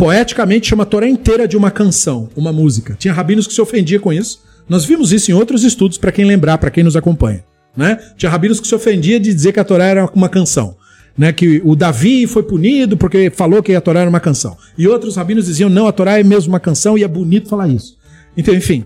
[0.00, 2.96] poeticamente chama a Torá inteira de uma canção, uma música.
[2.98, 4.40] Tinha rabinos que se ofendiam com isso.
[4.66, 7.44] Nós vimos isso em outros estudos, para quem lembrar, para quem nos acompanha.
[7.76, 7.98] Né?
[8.16, 10.74] Tinha rabinos que se ofendiam de dizer que a Torá era uma canção.
[11.18, 14.56] Né, que o Davi foi punido porque falou que a Torá era uma canção.
[14.78, 17.68] E outros rabinos diziam, não, a Torá é mesmo uma canção e é bonito falar
[17.68, 17.98] isso.
[18.34, 18.84] Então, enfim,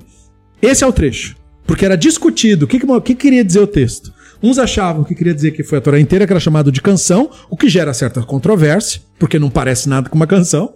[0.60, 1.36] esse é o trecho.
[1.64, 4.12] Porque era discutido o que, que queria dizer o texto.
[4.42, 7.30] Uns achavam que queria dizer que foi a Torá inteira, que era chamado de canção,
[7.48, 10.74] o que gera certa controvérsia, porque não parece nada com uma canção.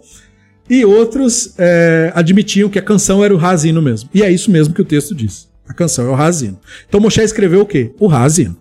[0.69, 4.09] E outros é, admitiam que a canção era o Razino mesmo.
[4.13, 5.49] E é isso mesmo que o texto diz.
[5.67, 6.59] A canção é o Razino.
[6.87, 7.91] Então Moshe escreveu o quê?
[7.99, 8.55] O Razino.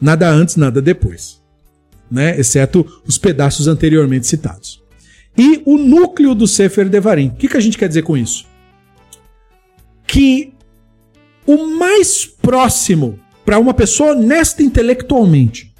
[0.00, 1.42] Nada antes, nada depois.
[2.10, 2.38] Né?
[2.38, 4.82] Exceto os pedaços anteriormente citados.
[5.36, 7.28] E o núcleo do Sefer Devarim.
[7.28, 8.46] O que, que a gente quer dizer com isso?
[10.06, 10.52] Que
[11.46, 15.74] o mais próximo para uma pessoa honesta intelectualmente,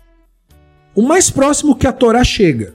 [0.95, 2.75] o mais próximo que a Torá chega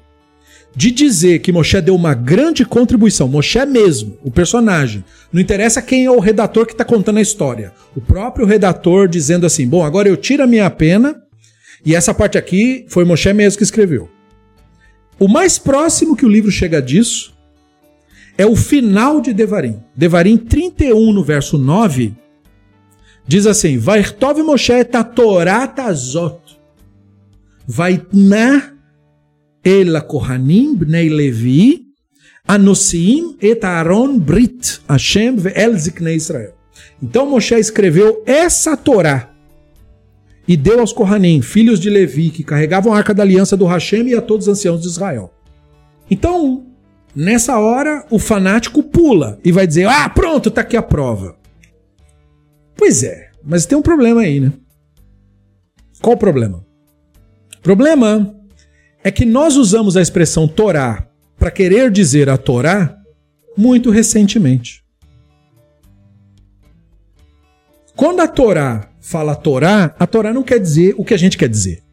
[0.75, 6.05] de dizer que Moshe deu uma grande contribuição, Moshe mesmo, o personagem, não interessa quem
[6.05, 10.07] é o redator que está contando a história, o próprio redator dizendo assim: bom, agora
[10.07, 11.21] eu tiro a minha pena
[11.85, 14.09] e essa parte aqui foi Moshe mesmo que escreveu.
[15.19, 17.33] O mais próximo que o livro chega disso
[18.37, 19.81] é o final de Devarim.
[19.95, 22.13] Devarim 31, no verso 9,
[23.27, 24.83] diz assim: Vairtov Moshe
[25.13, 26.39] Torah tazot.
[27.67, 28.78] Vaitna
[29.63, 31.89] el Kohanim bnei Levi
[32.47, 36.53] Anosim et Aaron Brit Hashem ve'el ziknei Israel.
[37.01, 39.29] Então Moshe escreveu essa Torá
[40.47, 44.07] e deu aos Kohanim, filhos de Levi, que carregavam a arca da aliança do Hashem
[44.07, 45.31] e a todos os anciãos de Israel.
[46.09, 46.65] Então,
[47.15, 51.37] nessa hora, o fanático pula e vai dizer: Ah, pronto, tá aqui a prova.
[52.75, 54.51] Pois é, mas tem um problema aí, né?
[56.01, 56.65] Qual o problema?
[57.61, 58.38] Problema
[59.03, 61.07] é que nós usamos a expressão Torá
[61.37, 62.97] para querer dizer a Torá
[63.55, 64.83] muito recentemente.
[67.95, 71.49] Quando a Torá fala Torá, a Torá não quer dizer o que a gente quer
[71.49, 71.83] dizer.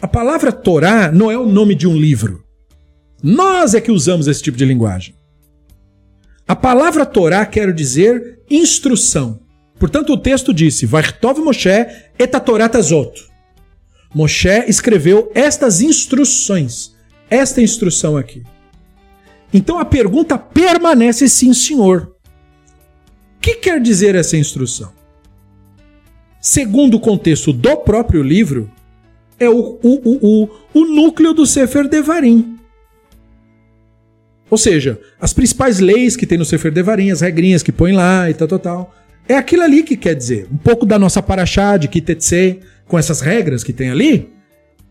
[0.00, 2.44] A palavra Torá não é o nome de um livro.
[3.22, 5.14] Nós é que usamos esse tipo de linguagem.
[6.46, 9.40] A palavra Torá quer dizer instrução.
[9.78, 11.68] Portanto, o texto disse: Vartov Moshe
[12.18, 13.31] et Torah tazot.
[14.14, 16.94] Moshe escreveu estas instruções,
[17.30, 18.42] esta instrução aqui.
[19.52, 22.14] Então a pergunta permanece sim, senhor.
[23.36, 24.92] O que quer dizer essa instrução?
[26.40, 28.70] Segundo o contexto do próprio livro,
[29.38, 32.58] é o, o, o, o, núcleo do Sefer Devarim.
[34.48, 38.30] Ou seja, as principais leis que tem no Sefer Devarim, as regrinhas que põe lá
[38.30, 38.94] e tal, tal, tal.
[39.28, 40.46] É aquilo ali que quer dizer.
[40.52, 42.60] Um pouco da nossa paraxá de Kitetse,
[42.92, 44.28] com essas regras que tem ali.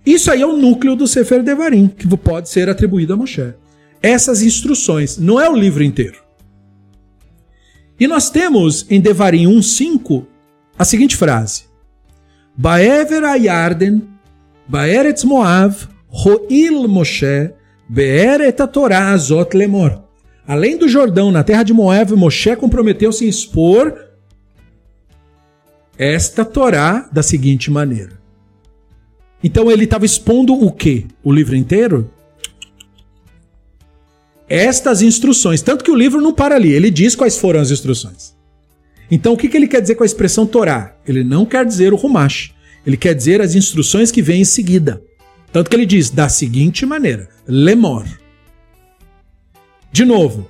[0.04, 3.54] Isso aí é o núcleo do Sefer Devarim, que pode ser atribuído a Moshe.
[4.02, 6.18] Essas instruções, não é o livro inteiro.
[8.00, 10.26] E nós temos em Devarim 1.5
[10.80, 11.66] a seguinte frase:
[12.58, 14.02] Baever Ayarden,
[14.68, 17.52] Baeretz Moav, Roil Moshe,
[17.88, 20.02] Beer et Torah Azot Lemor.
[20.48, 23.94] Além do Jordão, na terra de Moab, Moshe comprometeu-se em expor
[26.02, 28.20] esta Torá da seguinte maneira.
[29.44, 31.06] Então ele estava expondo o que?
[31.24, 32.12] O livro inteiro?
[34.50, 35.62] Estas instruções.
[35.62, 38.36] Tanto que o livro não para ali, ele diz quais foram as instruções.
[39.12, 40.98] Então o que, que ele quer dizer com a expressão Torá?
[41.06, 42.52] Ele não quer dizer o Rumash.
[42.84, 45.04] Ele quer dizer as instruções que vêm em seguida.
[45.54, 48.08] Tanto que ele diz da seguinte maneira: Lemor.
[49.92, 50.50] De novo,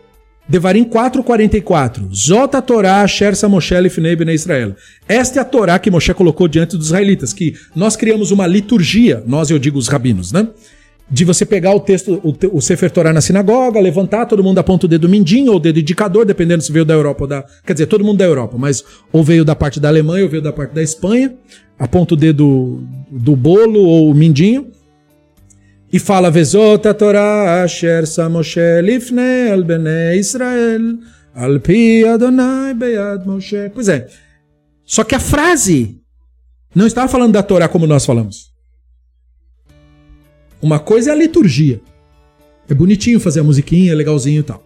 [0.51, 2.13] Devarim 4:44.
[2.13, 4.75] Zota Torá Asher Moshe Lifnei Bnei Israel.
[5.07, 9.23] Esta é a Torá que Moshe colocou diante dos israelitas, que nós criamos uma liturgia,
[9.25, 10.49] nós eu digo os rabinos, né?
[11.09, 14.87] De você pegar o texto, o, o Sefer Torá na sinagoga, levantar, todo mundo aponta
[14.87, 17.45] o dedo mindinho ou o dedo indicador, dependendo se veio da Europa ou da.
[17.65, 20.43] Quer dizer, todo mundo da Europa, mas ou veio da parte da Alemanha ou veio
[20.43, 21.33] da parte da Espanha,
[21.79, 24.67] aponta o dedo do bolo ou o mindinho
[25.91, 30.99] e fala Vezot a Torah asher Moshe lifne al bnei Israel
[31.35, 33.69] al pi Adonai beyad Moshe.
[33.73, 34.07] Pois é.
[34.85, 36.01] Só que a frase
[36.73, 38.51] não estava falando da Torá como nós falamos.
[40.61, 41.81] Uma coisa é a liturgia.
[42.69, 44.63] É bonitinho fazer a musiquinha, é legalzinho e tal.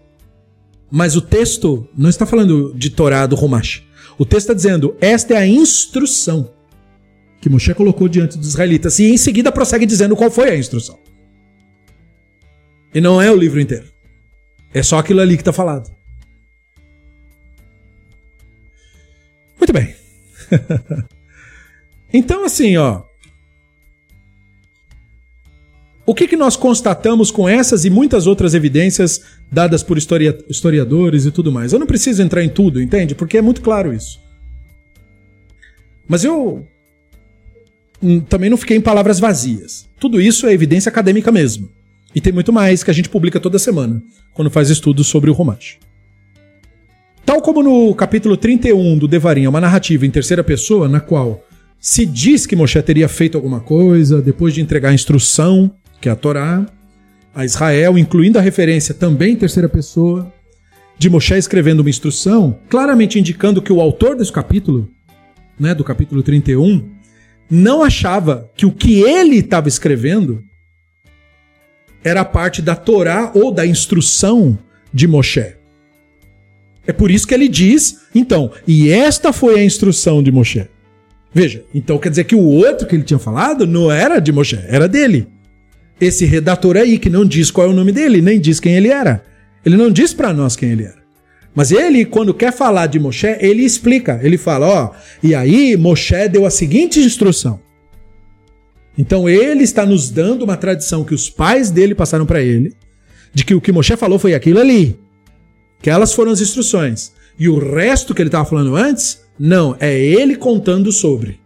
[0.92, 3.84] Mas o texto não está falando de Torá do Rumash.
[4.20, 6.52] O texto está dizendo: esta é a instrução.
[7.42, 9.00] que Moshe colocou diante dos israelitas.
[9.00, 10.98] E em seguida prossegue dizendo qual foi a instrução.
[12.96, 13.88] E não é o livro inteiro.
[14.74, 15.94] É só aquilo ali que está falado.
[19.60, 19.94] Muito bem.
[22.14, 23.04] então, assim, ó.
[26.06, 31.26] O que, que nós constatamos com essas e muitas outras evidências dadas por historia, historiadores
[31.26, 31.74] e tudo mais?
[31.74, 33.14] Eu não preciso entrar em tudo, entende?
[33.14, 34.22] Porque é muito claro isso.
[36.08, 36.66] Mas eu
[38.30, 39.90] também não fiquei em palavras vazias.
[40.00, 41.70] Tudo isso é evidência acadêmica mesmo.
[42.16, 44.02] E tem muito mais que a gente publica toda semana,
[44.34, 45.78] quando faz estudos sobre o Romash.
[47.26, 51.44] Tal como no capítulo 31 do Devarim, é uma narrativa em terceira pessoa, na qual
[51.78, 55.70] se diz que Moshe teria feito alguma coisa depois de entregar a instrução,
[56.00, 56.66] que é a Torá,
[57.34, 60.32] a Israel, incluindo a referência também em terceira pessoa,
[60.98, 64.90] de Moshe escrevendo uma instrução, claramente indicando que o autor desse capítulo,
[65.60, 66.90] né, do capítulo 31,
[67.50, 70.42] não achava que o que ele estava escrevendo
[72.06, 74.58] era parte da Torá ou da instrução
[74.94, 75.56] de Moshe.
[76.86, 80.68] É por isso que ele diz, então, e esta foi a instrução de Moshe.
[81.34, 84.60] Veja, então quer dizer que o outro que ele tinha falado não era de Moshe,
[84.68, 85.28] era dele.
[86.00, 88.90] Esse redator aí que não diz qual é o nome dele, nem diz quem ele
[88.90, 89.24] era.
[89.66, 91.04] Ele não diz para nós quem ele era.
[91.56, 94.20] Mas ele, quando quer falar de Moshe, ele explica.
[94.22, 94.92] Ele fala, ó,
[95.24, 97.60] e aí Moshe deu a seguinte instrução.
[98.98, 102.74] Então ele está nos dando uma tradição que os pais dele passaram para ele,
[103.34, 104.98] de que o que Moshe falou foi aquilo ali.
[105.80, 107.12] Aquelas foram as instruções.
[107.38, 111.40] E o resto que ele estava falando antes, não, é ele contando sobre.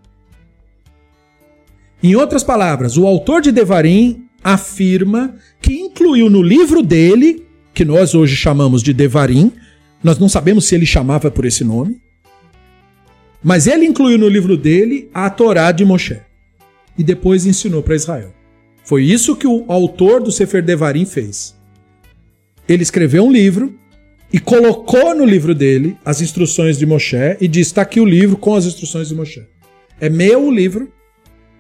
[2.02, 8.14] Em outras palavras, o autor de Devarim afirma que incluiu no livro dele, que nós
[8.14, 9.52] hoje chamamos de Devarim,
[10.02, 12.00] nós não sabemos se ele chamava por esse nome,
[13.44, 16.22] mas ele incluiu no livro dele a Torá de Moshe
[17.00, 18.34] e depois ensinou para Israel.
[18.84, 21.58] Foi isso que o autor do Sefer Devarim fez.
[22.68, 23.74] Ele escreveu um livro
[24.34, 28.36] e colocou no livro dele as instruções de Moshe e disse: está aqui o livro
[28.36, 29.48] com as instruções de Moshe.
[29.98, 30.92] É meu o livro,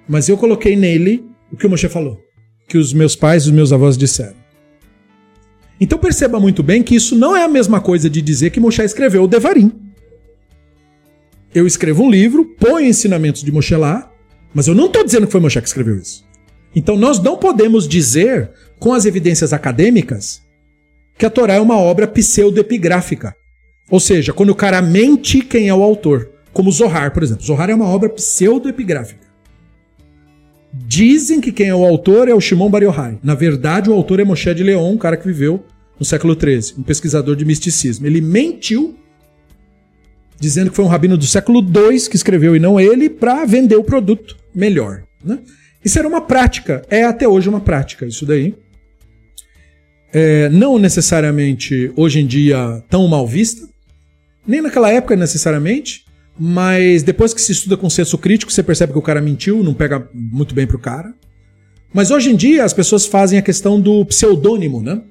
[0.07, 2.19] mas eu coloquei nele o que o Moshe falou,
[2.67, 4.35] que os meus pais e os meus avós disseram.
[5.79, 8.81] Então perceba muito bem que isso não é a mesma coisa de dizer que Moshe
[8.81, 9.71] escreveu o Devarim.
[11.55, 14.08] Eu escrevo um livro, ponho ensinamentos de Moshe lá,
[14.53, 16.27] mas eu não estou dizendo que foi Moshe que escreveu isso.
[16.75, 20.41] Então nós não podemos dizer, com as evidências acadêmicas,
[21.17, 23.35] que a Torá é uma obra pseudoepigráfica.
[23.89, 26.29] Ou seja, quando o cara mente quem é o autor.
[26.53, 27.43] Como Zohar, por exemplo.
[27.43, 29.27] Zohar é uma obra pseudoepigráfica.
[30.71, 33.19] Dizem que quem é o autor é o Shimon Bar Yochai.
[33.23, 35.65] Na verdade, o autor é Moshe de Leon, um cara que viveu
[35.99, 38.05] no século XIII, um pesquisador de misticismo.
[38.05, 38.95] Ele mentiu,
[40.39, 43.75] dizendo que foi um rabino do século II que escreveu e não ele, para vender
[43.75, 45.03] o produto melhor.
[45.23, 45.39] Né?
[45.83, 48.55] Isso era uma prática, é até hoje uma prática, isso daí
[50.13, 53.67] é, não necessariamente hoje em dia tão mal vista,
[54.45, 56.05] nem naquela época necessariamente,
[56.37, 59.73] mas depois que se estuda com senso crítico, você percebe que o cara mentiu, não
[59.73, 61.13] pega muito bem pro cara.
[61.93, 65.01] Mas hoje em dia as pessoas fazem a questão do pseudônimo, né?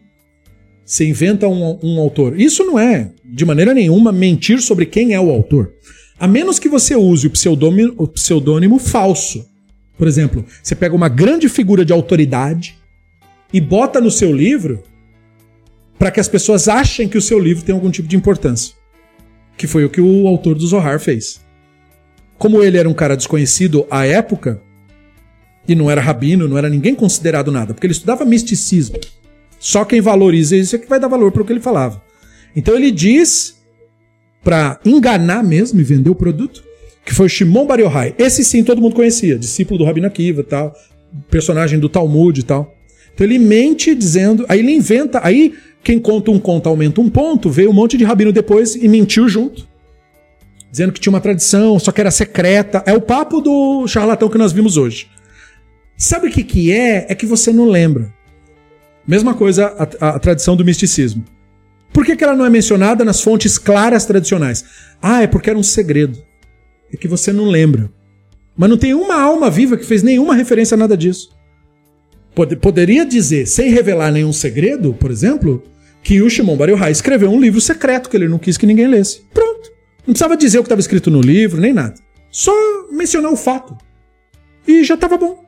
[0.85, 2.41] Você inventa um, um autor.
[2.41, 5.73] Isso não é, de maneira nenhuma, mentir sobre quem é o autor.
[6.19, 9.49] A menos que você use o pseudônimo, o pseudônimo falso.
[9.97, 12.79] Por exemplo, você pega uma grande figura de autoridade
[13.53, 14.83] e bota no seu livro
[15.99, 18.75] para que as pessoas achem que o seu livro tem algum tipo de importância.
[19.57, 21.41] Que foi o que o autor do Zohar fez.
[22.37, 24.63] Como ele era um cara desconhecido à época,
[25.67, 28.99] e não era rabino, não era ninguém considerado nada, porque ele estudava misticismo.
[29.59, 32.03] Só quem valoriza isso é que vai dar valor para o que ele falava.
[32.55, 33.58] Então ele diz,
[34.43, 36.63] para enganar mesmo e vender o produto,
[37.05, 38.15] que foi o Shimon Bar Yochai.
[38.19, 40.75] Esse sim todo mundo conhecia, discípulo do Rabino Akiva tal,
[41.31, 42.75] personagem do Talmud e tal.
[43.15, 47.51] Então ele mente dizendo, aí ele inventa, aí quem conta um conto aumenta um ponto,
[47.51, 49.67] veio um monte de rabino depois e mentiu junto.
[50.71, 52.83] Dizendo que tinha uma tradição, só que era secreta.
[52.85, 55.09] É o papo do charlatão que nós vimos hoje.
[55.97, 57.07] Sabe o que, que é?
[57.09, 58.13] É que você não lembra.
[59.07, 61.25] Mesma coisa a, a tradição do misticismo.
[61.99, 64.65] Por que, que ela não é mencionada nas fontes claras tradicionais?
[65.03, 66.17] Ah, é porque era um segredo.
[66.95, 67.91] É que você não lembra.
[68.57, 71.29] Mas não tem uma alma viva que fez nenhuma referência a nada disso.
[72.63, 75.61] Poderia dizer, sem revelar nenhum segredo, por exemplo,
[76.01, 78.87] que o Shimon Bar Yochai escreveu um livro secreto que ele não quis que ninguém
[78.87, 79.23] lesse.
[79.35, 79.69] Pronto.
[80.07, 81.95] Não precisava dizer o que estava escrito no livro, nem nada.
[82.31, 82.53] Só
[82.93, 83.77] mencionar o fato.
[84.69, 85.45] E já estava bom.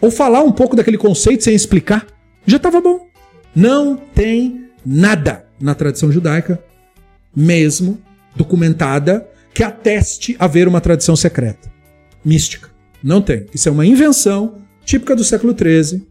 [0.00, 2.06] Ou falar um pouco daquele conceito sem explicar.
[2.46, 3.08] Já estava bom.
[3.54, 6.62] Não tem nada na tradição judaica,
[7.34, 7.98] mesmo
[8.34, 11.70] documentada, que ateste haver uma tradição secreta,
[12.24, 12.68] mística.
[13.02, 13.46] Não tem.
[13.54, 16.02] Isso é uma invenção típica do século XIII.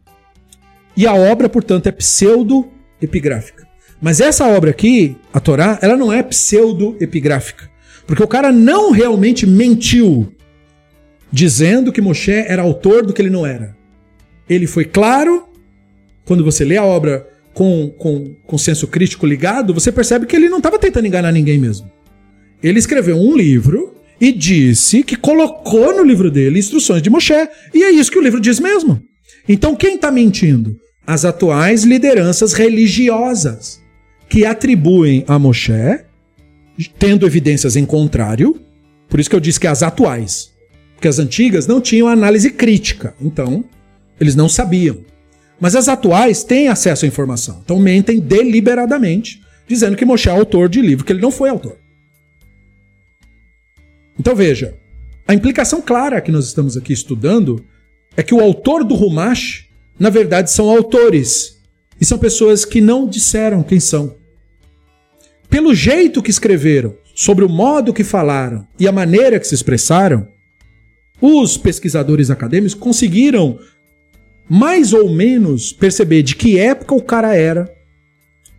[0.95, 3.67] E a obra, portanto, é pseudo-epigráfica.
[4.01, 7.69] Mas essa obra aqui, a Torá, ela não é pseudo-epigráfica.
[8.05, 10.33] Porque o cara não realmente mentiu
[11.31, 13.75] dizendo que Moshe era autor do que ele não era.
[14.49, 15.47] Ele foi claro,
[16.25, 20.49] quando você lê a obra com, com, com senso crítico ligado, você percebe que ele
[20.49, 21.91] não estava tentando enganar ninguém mesmo.
[22.63, 27.33] Ele escreveu um livro e disse que colocou no livro dele instruções de Moshe.
[27.73, 29.01] E é isso que o livro diz mesmo.
[29.49, 30.77] Então quem está mentindo?
[31.05, 33.81] As atuais lideranças religiosas
[34.29, 35.99] que atribuem a Moshe,
[36.97, 38.61] tendo evidências em contrário,
[39.09, 40.51] por isso que eu disse que as atuais,
[40.93, 43.65] porque as antigas não tinham análise crítica, então
[44.19, 44.99] eles não sabiam.
[45.61, 50.67] Mas as atuais têm acesso à informação, então mentem deliberadamente, dizendo que Moshe é autor
[50.67, 51.77] de livro que ele não foi autor.
[54.19, 54.75] Então veja,
[55.27, 57.63] a implicação clara que nós estamos aqui estudando
[58.17, 59.69] é que o autor do Rumash,
[59.99, 61.61] na verdade, são autores.
[61.99, 64.15] E são pessoas que não disseram quem são.
[65.47, 70.27] Pelo jeito que escreveram, sobre o modo que falaram e a maneira que se expressaram,
[71.21, 73.59] os pesquisadores acadêmicos conseguiram
[74.53, 77.73] mais ou menos perceber de que época o cara era,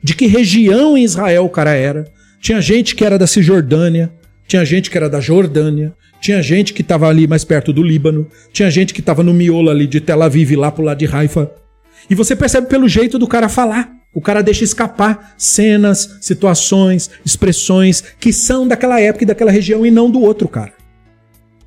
[0.02, 2.10] de que região em Israel o cara era.
[2.40, 4.10] Tinha gente que era da Cisjordânia,
[4.48, 8.26] tinha gente que era da Jordânia, tinha gente que estava ali mais perto do Líbano,
[8.54, 11.52] tinha gente que estava no miolo ali de Tel Aviv, lá pro lado de Haifa.
[12.08, 13.92] E você percebe pelo jeito do cara falar.
[14.14, 19.90] O cara deixa escapar cenas, situações, expressões que são daquela época e daquela região e
[19.90, 20.72] não do outro cara.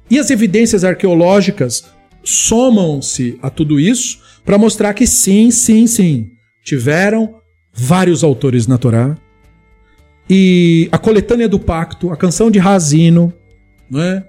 [0.10, 1.94] E as evidências arqueológicas
[2.26, 6.32] somam-se a tudo isso para mostrar que sim, sim, sim,
[6.64, 7.36] tiveram
[7.74, 9.18] vários autores na Torá,
[10.30, 13.34] e a coletânea do pacto, a canção de Razino,
[13.90, 14.24] né?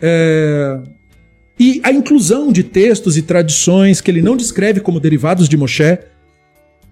[0.00, 0.80] É,
[1.58, 5.98] e a inclusão de textos e tradições que ele não descreve como derivados de Moshe.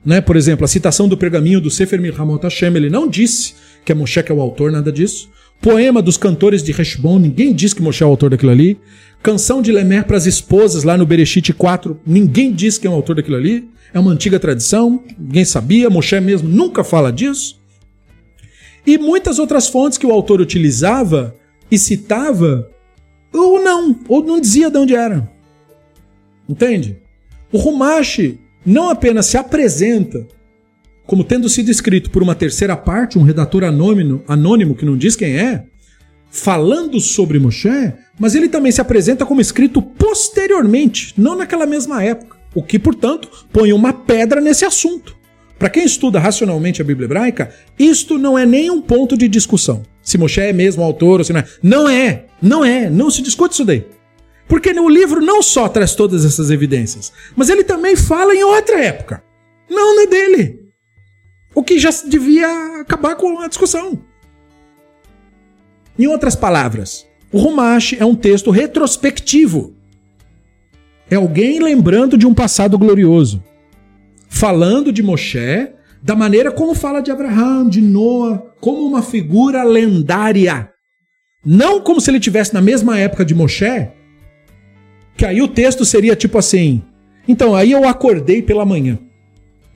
[0.04, 0.20] Né?
[0.20, 3.54] Por exemplo, a citação do pergaminho do Sefer Milhamot Hashem, ele não disse
[3.84, 5.30] que é Moshe que é o autor, nada disso.
[5.60, 8.78] Poema dos cantores de Heshbon, ninguém diz que Moshe é o autor daquilo ali.
[9.22, 12.94] Canção de Lemer para as esposas lá no Bereshit 4, ninguém diz que é o
[12.94, 13.68] autor daquilo ali.
[13.92, 17.60] É uma antiga tradição, ninguém sabia, Moshe mesmo nunca fala disso.
[18.86, 21.34] E muitas outras fontes que o autor utilizava
[21.70, 22.70] e citava,
[23.32, 25.30] ou não, ou não dizia de onde era.
[26.48, 26.96] Entende?
[27.52, 30.26] O Rumashi não apenas se apresenta
[31.10, 35.16] como tendo sido escrito por uma terceira parte, um redator anônimo, anônimo que não diz
[35.16, 35.64] quem é,
[36.30, 42.38] falando sobre Moshe, mas ele também se apresenta como escrito posteriormente, não naquela mesma época.
[42.54, 45.16] O que, portanto, põe uma pedra nesse assunto.
[45.58, 49.82] Para quem estuda racionalmente a Bíblia hebraica, isto não é nem um ponto de discussão.
[50.02, 51.44] Se Moshe é mesmo autor ou se não é.
[51.62, 53.84] Não é, não é, não se discute isso daí.
[54.48, 58.80] Porque o livro não só traz todas essas evidências, mas ele também fala em outra
[58.80, 59.22] época.
[59.68, 60.60] Não na é dele.
[61.54, 64.02] O que já devia acabar com a discussão.
[66.00, 69.74] Em outras palavras, o Rumash é um texto retrospectivo.
[71.10, 73.44] É alguém lembrando de um passado glorioso
[74.26, 75.68] falando de Moshe
[76.02, 80.70] da maneira como fala de Abraão, de Noah, como uma figura lendária.
[81.44, 83.90] Não como se ele tivesse na mesma época de Moshe,
[85.18, 86.82] que aí o texto seria tipo assim:
[87.28, 88.98] Então, aí eu acordei pela manhã.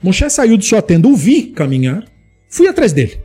[0.01, 2.03] Moshe saiu de sua tenda, o vi caminhar,
[2.49, 3.19] fui atrás dele.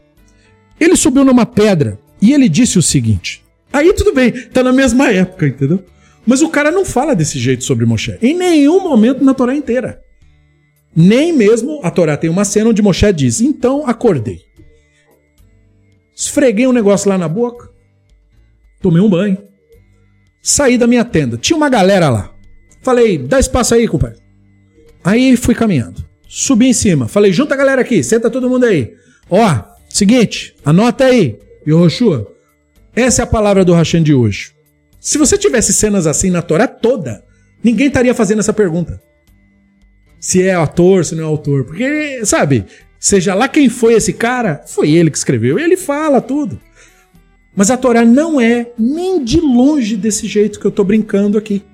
[0.78, 5.10] Ele subiu numa pedra e ele disse o seguinte: Aí tudo bem, tá na mesma
[5.10, 5.84] época, entendeu?
[6.26, 8.18] Mas o cara não fala desse jeito sobre Moshe.
[8.20, 10.00] Em nenhum momento na Torá inteira.
[10.94, 14.40] Nem mesmo a Torá tem uma cena onde Moshe diz: Então acordei.
[16.14, 17.70] Esfreguei um negócio lá na boca.
[18.82, 19.38] Tomei um banho.
[20.42, 21.36] Saí da minha tenda.
[21.36, 22.34] Tinha uma galera lá.
[22.82, 24.18] Falei: Dá espaço aí, compadre.
[25.02, 26.04] Aí fui caminhando.
[26.28, 27.08] Subi em cima.
[27.08, 28.02] Falei: Junta a galera aqui.
[28.02, 28.94] Senta todo mundo aí.
[29.28, 30.54] Ó, seguinte.
[30.64, 31.38] Anota aí.
[31.70, 32.30] Yoshua.
[32.94, 34.52] Essa é a palavra do Hashem de hoje.
[35.00, 37.24] Se você tivesse cenas assim na Torá toda,
[37.62, 39.00] ninguém estaria fazendo essa pergunta
[40.20, 41.64] se é autor, se não é autor.
[41.64, 42.66] Porque, sabe,
[42.98, 45.58] seja lá quem foi esse cara, foi ele que escreveu.
[45.58, 46.60] Ele fala tudo.
[47.56, 51.64] Mas a Torá não é nem de longe desse jeito que eu estou brincando aqui.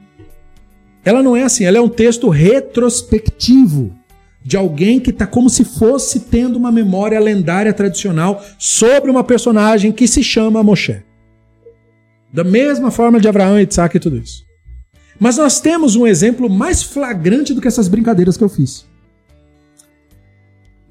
[1.05, 3.95] Ela não é assim, ela é um texto retrospectivo
[4.47, 9.91] de alguém que está como se fosse tendo uma memória lendária tradicional sobre uma personagem
[9.91, 11.03] que se chama Moshe.
[12.33, 14.45] Da mesma forma de Abraão, Isaac e tudo isso.
[15.19, 18.87] Mas nós temos um exemplo mais flagrante do que essas brincadeiras que eu fiz.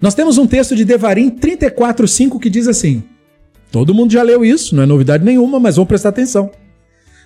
[0.02, 3.06] Nós temos um texto de Devarim 34:5 que diz assim:
[3.72, 6.52] Todo mundo já leu isso, não é novidade nenhuma, mas vamos prestar atenção.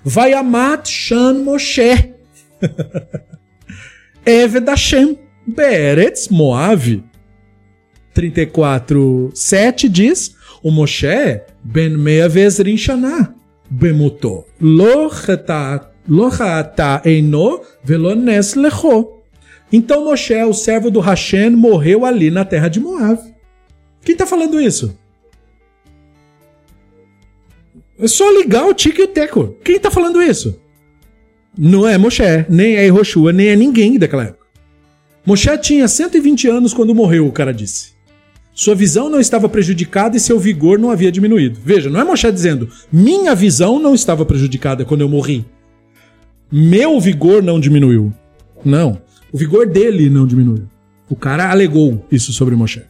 [0.04, 2.14] Vai amat Shan Moshe.
[4.24, 5.18] Eved Hashem
[5.56, 7.04] Beretz Moav.
[8.14, 13.34] 34, 7 diz: O Moshe ben meia vezrin shana
[13.70, 15.10] bemuto lo
[16.32, 19.20] chata eino velo nes lecho.
[19.72, 23.22] Então Moshe, o servo do Hashem, morreu ali na terra de Moab.
[24.04, 24.98] Quem está falando isso?
[28.00, 29.56] É só ligar o tique e o teco.
[29.64, 30.60] Quem está falando isso?
[31.56, 34.39] Não é Moshe, nem é Yehoshua, nem é ninguém daquela época.
[35.30, 37.92] Moshe tinha 120 anos quando morreu, o cara disse.
[38.52, 41.60] Sua visão não estava prejudicada e seu vigor não havia diminuído.
[41.64, 45.46] Veja, não é Moshe dizendo, minha visão não estava prejudicada quando eu morri.
[46.52, 48.12] Meu vigor não diminuiu.
[48.66, 49.00] Não.
[49.32, 50.68] O vigor dele não diminuiu.
[51.08, 52.82] O cara alegou isso sobre Moshe.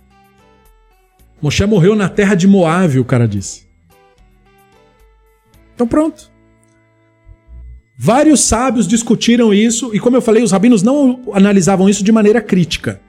[1.41, 3.67] Moshe morreu na terra de Moab, o cara disse.
[5.75, 6.31] Então pronto.
[8.01, 12.39] Vários sábios discutiram isso e, como eu falei, os rabinos não analisavam isso de maneira
[12.39, 13.01] crítica.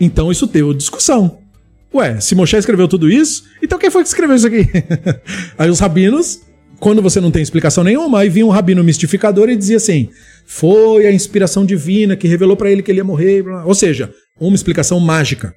[0.00, 1.40] Então isso teve discussão.
[1.94, 4.66] Ué, se Moshe escreveu tudo isso, então quem foi que escreveu isso aqui?
[5.58, 6.40] Aí os rabinos,
[6.80, 10.08] quando você não tem explicação nenhuma, aí vinha um rabino mistificador e dizia assim:
[10.46, 13.44] foi a inspiração divina que revelou para ele que ele ia morrer.
[13.66, 15.54] Ou seja, uma explicação mágica.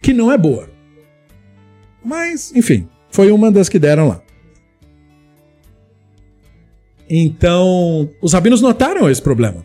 [0.00, 0.70] Que não é boa.
[2.04, 4.23] Mas, enfim, foi uma das que deram lá.
[7.08, 9.64] Então, os rabinos notaram esse problema.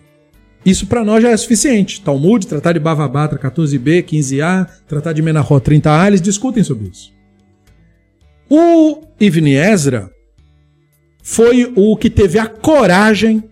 [0.66, 2.02] Isso para nós já é suficiente.
[2.02, 7.14] Talmud, Tratado de Bavabatra 14b, 15a, Tratado de Menahó 30a, eles discutem sobre isso.
[8.50, 10.12] O Ibn Ezra
[11.24, 13.44] foi o que teve a coragem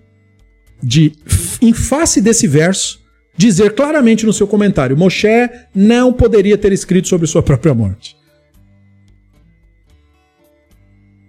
[0.82, 1.14] de,
[1.62, 3.00] em face desse verso,
[3.38, 8.17] dizer claramente no seu comentário: Moshe não poderia ter escrito sobre sua própria morte.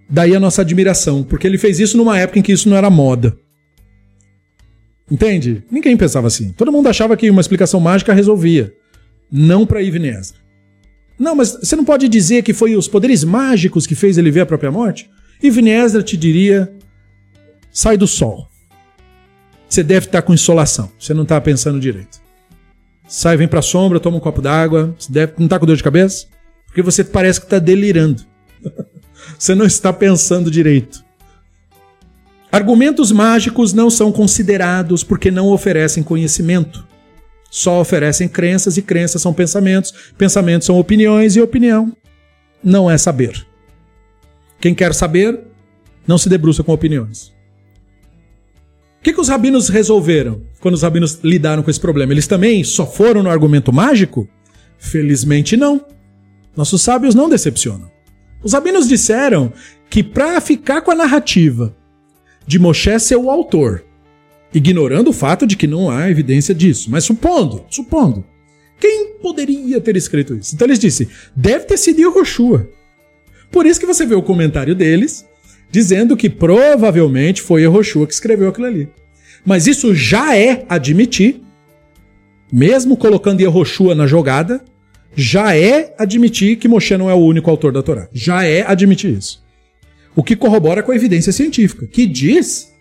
[0.09, 2.89] Daí a nossa admiração, porque ele fez isso numa época em que isso não era
[2.89, 3.37] moda.
[5.09, 5.63] Entende?
[5.69, 6.51] Ninguém pensava assim.
[6.51, 8.73] Todo mundo achava que uma explicação mágica resolvia.
[9.31, 10.37] Não para Ibn Ezra.
[11.17, 14.41] Não, mas você não pode dizer que foi os poderes mágicos que fez ele ver
[14.41, 15.09] a própria morte?
[15.43, 16.71] Ibn Ezra te diria:
[17.71, 18.47] sai do sol.
[19.67, 20.91] Você deve estar com insolação.
[20.97, 22.19] Você não está pensando direito.
[23.07, 24.95] Sai, vem para a sombra, toma um copo d'água.
[25.37, 26.27] Não está com dor de cabeça?
[26.65, 28.23] Porque você parece que está delirando.
[29.37, 31.03] você não está pensando direito.
[32.51, 36.87] Argumentos mágicos não são considerados porque não oferecem conhecimento.
[37.51, 41.95] Só oferecem crenças e crenças são pensamentos, pensamentos são opiniões e opinião
[42.63, 43.45] não é saber.
[44.59, 45.39] Quem quer saber
[46.05, 47.33] não se debruça com opiniões.
[48.99, 52.11] O que, que os rabinos resolveram quando os rabinos lidaram com esse problema?
[52.11, 54.27] Eles também só foram no argumento mágico?
[54.77, 55.85] Felizmente não.
[56.55, 57.89] Nossos sábios não decepcionam.
[58.41, 59.51] Os rabinos disseram
[59.89, 61.75] que para ficar com a narrativa
[62.47, 63.83] de Moshe ser o autor,
[64.53, 68.25] ignorando o fato de que não há evidência disso, mas supondo, supondo,
[68.79, 70.55] quem poderia ter escrito isso?
[70.55, 72.69] Então eles disseram, deve ter sido Yehoshua.
[73.51, 75.27] Por isso que você vê o comentário deles
[75.71, 78.89] dizendo que provavelmente foi Yehoshua que escreveu aquilo ali.
[79.45, 81.41] Mas isso já é admitir,
[82.51, 84.63] mesmo colocando Yehoshua na jogada,
[85.15, 88.07] já é admitir que Moshe não é o único autor da Torá.
[88.13, 89.43] Já é admitir isso.
[90.15, 92.73] O que corrobora com a evidência científica, que diz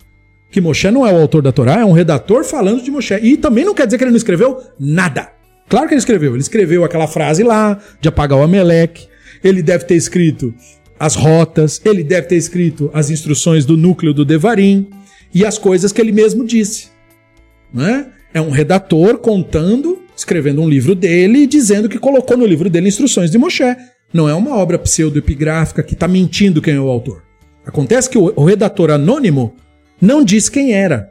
[0.50, 3.14] que Moshe não é o autor da Torá, é um redator falando de Moshe.
[3.14, 5.32] E também não quer dizer que ele não escreveu nada.
[5.68, 6.32] Claro que ele escreveu.
[6.32, 9.06] Ele escreveu aquela frase lá, de apagar o Ameleque.
[9.44, 10.54] Ele deve ter escrito
[10.98, 14.88] as rotas, ele deve ter escrito as instruções do núcleo do Devarim
[15.32, 16.88] e as coisas que ele mesmo disse.
[17.72, 18.08] Né?
[18.34, 19.97] É um redator contando,
[20.28, 23.64] escrevendo um livro dele e dizendo que colocou no livro dele instruções de Moshe.
[24.12, 27.22] Não é uma obra pseudoepigráfica que está mentindo quem é o autor.
[27.64, 29.54] Acontece que o, redator anônimo
[30.00, 31.10] não diz quem era.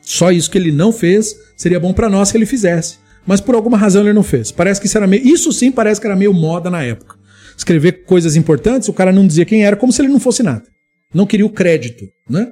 [0.00, 2.98] Só isso que ele não fez seria bom para nós que ele fizesse.
[3.26, 4.50] Mas por alguma razão ele não fez.
[4.50, 5.26] Parece que isso era meio.
[5.26, 7.16] Isso sim parece que era meio moda na época.
[7.56, 10.64] Escrever coisas importantes, o cara não dizia quem era, como se ele não fosse nada.
[11.12, 12.48] Não queria o crédito, né?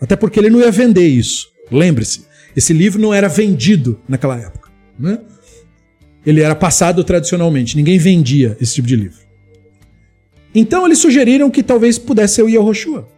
[0.00, 1.48] Até porque ele não ia vender isso.
[1.70, 2.24] Lembre-se,
[2.56, 4.65] esse livro não era vendido naquela época,
[4.98, 5.20] né?
[6.24, 9.18] Ele era passado tradicionalmente, ninguém vendia esse tipo de livro.
[10.54, 13.08] Então eles sugeriram que talvez pudesse ser o Yehoshua.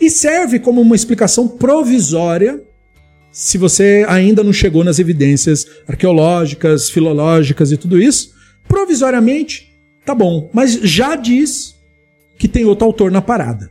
[0.00, 2.62] E serve como uma explicação provisória
[3.30, 8.32] se você ainda não chegou nas evidências arqueológicas, filológicas e tudo isso.
[8.66, 9.72] Provisoriamente,
[10.06, 11.74] tá bom, mas já diz
[12.38, 13.70] que tem outro autor na parada.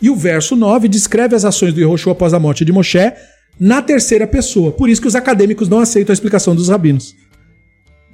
[0.00, 3.12] E o verso 9 descreve as ações do Yehoshua após a morte de Moshe
[3.60, 4.72] na terceira pessoa.
[4.72, 7.14] Por isso que os acadêmicos não aceitam a explicação dos rabinos.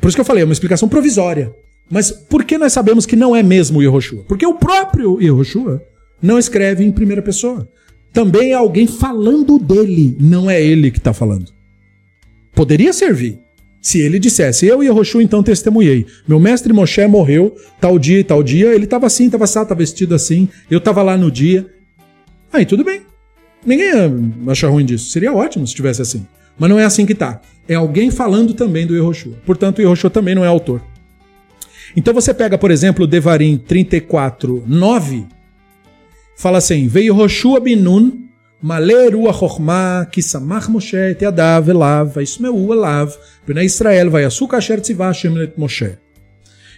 [0.01, 1.55] Por isso que eu falei, é uma explicação provisória.
[1.89, 4.25] Mas por que nós sabemos que não é mesmo Yehoshua?
[4.27, 5.81] Porque o próprio Yehoshua
[6.21, 7.69] não escreve em primeira pessoa.
[8.13, 11.53] Também é alguém falando dele, não é ele que está falando.
[12.53, 13.39] Poderia servir.
[13.81, 16.07] Se ele dissesse, eu e Yehoshua então testemunhei.
[16.27, 19.79] Meu mestre Moshe morreu tal dia e tal dia, ele estava assim, estava assado, estava
[19.79, 21.67] vestido assim, eu estava lá no dia.
[22.53, 23.03] Aí tudo bem.
[23.67, 23.91] Ninguém
[24.47, 25.11] acha ruim disso.
[25.11, 26.27] Seria ótimo se tivesse assim.
[26.57, 27.41] Mas não é assim que tá.
[27.69, 29.35] É alguém falando também do Yehoshua.
[29.45, 30.81] Portanto, o Yehoshua também não é autor.
[31.97, 35.27] Então você pega, por exemplo, Devarim 34, 9,
[36.37, 38.27] fala assim: Veio Yehoshua binun,
[38.63, 43.15] Maleru a Kisamach Moshe, Teadav, Elav, Vaismeu, Elav,
[43.47, 45.99] Bnei Israel, Vayasu Kasher Tzivah, Shemlet Moshe.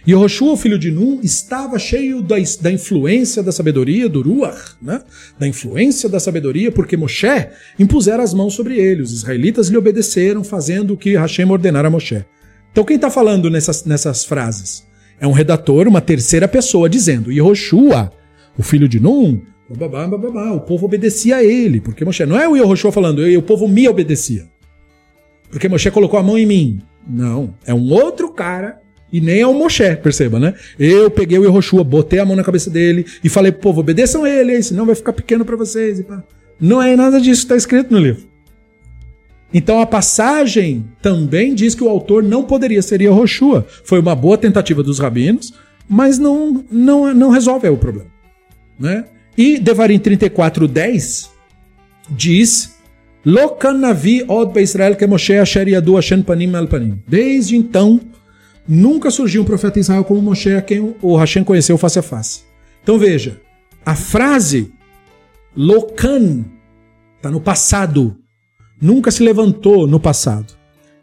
[0.07, 5.01] Yehoshua, filho de Nun, estava cheio da, da influência da sabedoria do Ruach, né?
[5.37, 7.27] da influência da sabedoria, porque Moshe
[7.77, 9.01] impusera as mãos sobre ele.
[9.01, 12.25] Os israelitas lhe obedeceram, fazendo o que Hashem ordenara a Moshe.
[12.71, 14.87] Então quem está falando nessas, nessas frases?
[15.19, 18.11] É um redator, uma terceira pessoa, dizendo: Yehoshua,
[18.57, 19.41] o filho de Nun,
[20.55, 22.25] o povo obedecia a ele, porque Moshe.
[22.25, 24.47] Não é o Yehoshua falando, eu, o povo me obedecia.
[25.51, 26.81] Porque Moshe colocou a mão em mim.
[27.07, 28.79] Não, é um outro cara
[29.11, 30.53] e nem é o Moshe, perceba, né?
[30.77, 34.61] Eu peguei o Yehoshua, botei a mão na cabeça dele e falei povo, obedeçam ele,
[34.61, 36.03] senão vai ficar pequeno para vocês.
[36.59, 38.23] Não é nada disso que está escrito no livro.
[39.53, 43.65] Então a passagem também diz que o autor não poderia ser Yehoshua.
[43.83, 45.53] Foi uma boa tentativa dos rabinos,
[45.87, 48.09] mas não, não, não resolve o problema.
[48.79, 49.05] Né?
[49.35, 51.29] E Devarim 34:10
[52.09, 52.77] diz
[54.61, 55.03] Israel que
[56.23, 56.99] panim panim.
[57.07, 57.99] Desde então,
[58.71, 62.03] Nunca surgiu um profeta em Israel como Moshe, a quem o Hashem conheceu face a
[62.03, 62.41] face.
[62.83, 63.41] Então veja,
[63.83, 64.71] a frase
[65.57, 66.45] Lokan
[67.17, 68.15] está no passado.
[68.79, 70.53] Nunca se levantou no passado.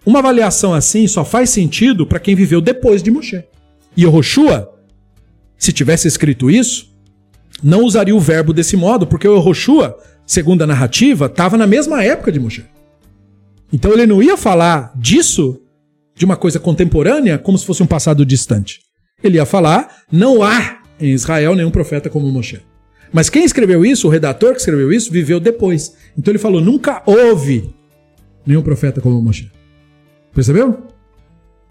[0.06, 3.42] Uma avaliação assim só faz sentido para quem viveu depois de Moshe.
[3.96, 4.72] E Yehoshua,
[5.58, 6.96] se tivesse escrito isso,
[7.60, 12.04] não usaria o verbo desse modo, porque o Yehoshua, segundo a narrativa, estava na mesma
[12.04, 12.64] época de Moshe.
[13.72, 15.60] Então ele não ia falar disso
[16.16, 18.80] de uma coisa contemporânea como se fosse um passado distante.
[19.22, 22.60] Ele ia falar: não há em Israel nenhum profeta como Moshe.
[23.12, 25.94] Mas quem escreveu isso, o redator que escreveu isso, viveu depois.
[26.18, 27.70] Então ele falou: nunca houve
[28.44, 29.50] nenhum profeta como Moshe.
[30.34, 30.86] Percebeu?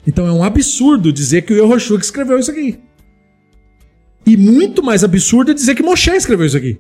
[0.08, 2.80] Então é um absurdo dizer que o Yehoshua escreveu isso aqui.
[4.26, 6.80] E muito mais absurdo é dizer que Moshe escreveu isso aqui.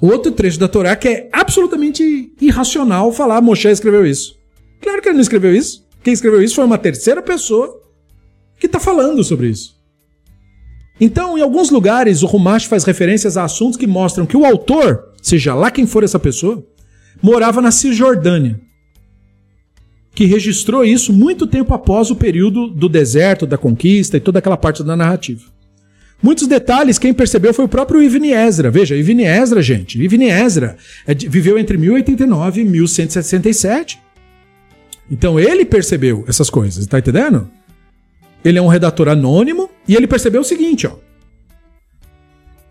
[0.00, 4.34] Outro trecho da Torá que é absolutamente irracional falar Moshe escreveu isso.
[4.80, 5.81] Claro que ele não escreveu isso.
[6.02, 7.80] Quem escreveu isso foi uma terceira pessoa
[8.58, 9.76] que está falando sobre isso.
[11.00, 15.12] Então, em alguns lugares, o Rumash faz referências a assuntos que mostram que o autor,
[15.20, 16.64] seja lá quem for essa pessoa,
[17.20, 18.60] morava na Cisjordânia,
[20.14, 24.56] que registrou isso muito tempo após o período do deserto, da conquista e toda aquela
[24.56, 25.42] parte da narrativa.
[26.22, 28.70] Muitos detalhes, quem percebeu foi o próprio Ivni Ezra.
[28.70, 33.98] Veja, Ivni Ezra, gente, Ivni Ezra é viveu entre 1089 e 1167.
[35.10, 37.50] Então ele percebeu essas coisas, tá entendendo?
[38.44, 40.96] Ele é um redator anônimo e ele percebeu o seguinte, ó.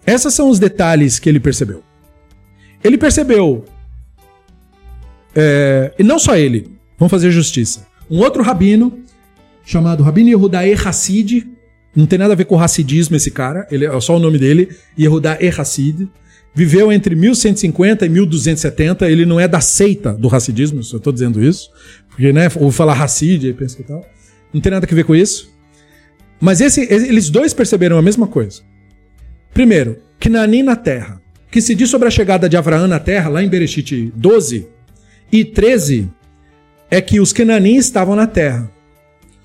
[0.06, 1.84] Esses são os detalhes que ele percebeu.
[2.84, 3.66] Ele percebeu,
[5.35, 7.85] é, e não só ele, vamos fazer justiça.
[8.10, 9.00] Um outro rabino,
[9.64, 11.48] chamado Rabino Yehudae Hassid,
[11.95, 14.40] não tem nada a ver com o Hassidismo esse cara, ele é só o nome
[14.40, 16.10] dele, Yehudae Hassid,
[16.53, 21.42] viveu entre 1150 e 1270, ele não é da seita do Hassidismo, eu estou dizendo
[21.43, 21.69] isso,
[22.11, 24.06] porque, né, ou falar Hassid, aí pensa que tal.
[24.53, 25.49] Não tem nada a ver com isso.
[26.40, 28.61] Mas esse, eles dois perceberam a mesma coisa.
[29.53, 31.22] Primeiro, Knani na terra.
[31.49, 34.67] Que se diz sobre a chegada de Abraão na terra, lá em Bereshit 12
[35.31, 36.09] e 13,
[36.90, 38.72] é que os Kenani estavam na terra.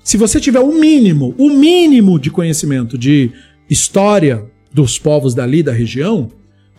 [0.03, 3.31] Se você tiver o mínimo, o mínimo de conhecimento de
[3.69, 6.29] história dos povos dali da região,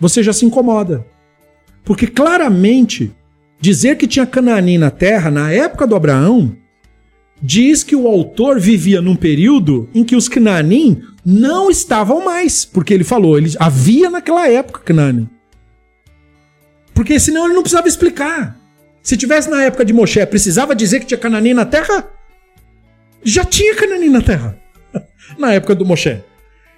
[0.01, 1.05] você já se incomoda.
[1.85, 3.13] Porque claramente
[3.61, 6.57] Dizer que tinha Cananim na terra na época do Abraão
[7.43, 12.93] diz que o autor vivia num período em que os Cananim não estavam mais, porque
[12.95, 15.29] ele falou, ele havia naquela época Cananim.
[16.95, 18.59] Porque senão ele não precisava explicar.
[19.03, 22.09] Se tivesse na época de Moshe, precisava dizer que tinha Cananim na terra?
[23.23, 24.59] Já tinha Cananim na terra.
[25.39, 26.21] na época do Moshe.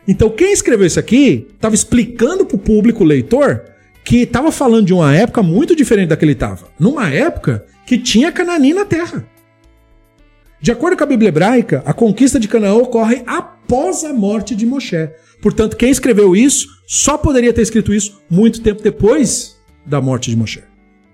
[0.06, 3.64] Então quem escreveu isso aqui estava explicando para o público leitor
[4.04, 6.68] que estava falando de uma época muito diferente da que ele estava.
[6.78, 9.26] Numa época que tinha Cananim na terra.
[10.60, 14.66] De acordo com a Bíblia hebraica, a conquista de Canaã ocorre após a morte de
[14.66, 15.08] Moshe.
[15.40, 20.36] Portanto, quem escreveu isso só poderia ter escrito isso muito tempo depois da morte de
[20.36, 20.62] Moshe.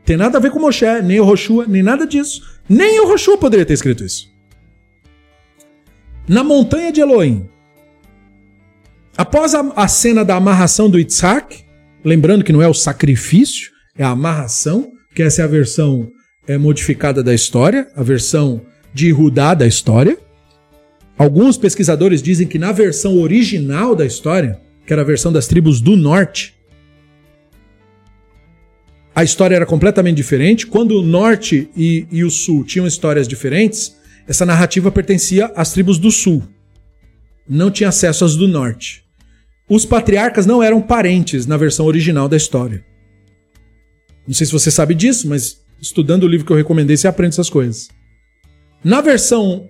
[0.05, 2.61] Tem nada a ver com Moshe, nem o Roshua, nem nada disso.
[2.69, 4.29] Nem o Roshua poderia ter escrito isso.
[6.29, 7.49] Na montanha de Elohim,
[9.17, 11.66] após a, a cena da amarração do Isaac,
[12.07, 16.09] Lembrando que não é o sacrifício, é a amarração, que essa é a versão
[16.47, 20.17] é, modificada da história, a versão de Rudá da história.
[21.19, 25.81] Alguns pesquisadores dizem que na versão original da história, que era a versão das tribos
[25.81, 26.55] do norte,
[29.13, 30.65] a história era completamente diferente.
[30.65, 33.97] Quando o norte e, e o sul tinham histórias diferentes,
[34.29, 36.45] essa narrativa pertencia às tribos do sul.
[37.49, 39.06] Não tinha acesso às do norte.
[39.69, 42.85] Os patriarcas não eram parentes na versão original da história.
[44.27, 47.35] Não sei se você sabe disso, mas estudando o livro que eu recomendei, você aprende
[47.35, 47.89] essas coisas.
[48.85, 49.69] Na versão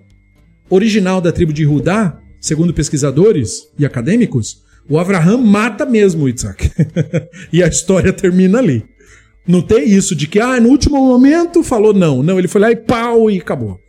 [0.69, 6.71] original da tribo de Judá, segundo pesquisadores e acadêmicos, o Abraham mata mesmo Isaac.
[7.51, 8.85] e a história termina ali.
[9.47, 12.21] Não tem isso de que, ah, no último momento falou não.
[12.21, 13.79] Não, ele foi lá e pau e acabou.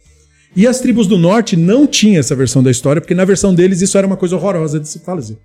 [0.56, 3.82] E as tribos do norte não tinham essa versão da história, porque na versão deles
[3.82, 5.36] isso era uma coisa horrorosa de se fazer.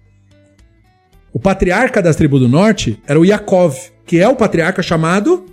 [1.33, 5.45] O patriarca das tribos do norte era o Yaakov, que é o patriarca chamado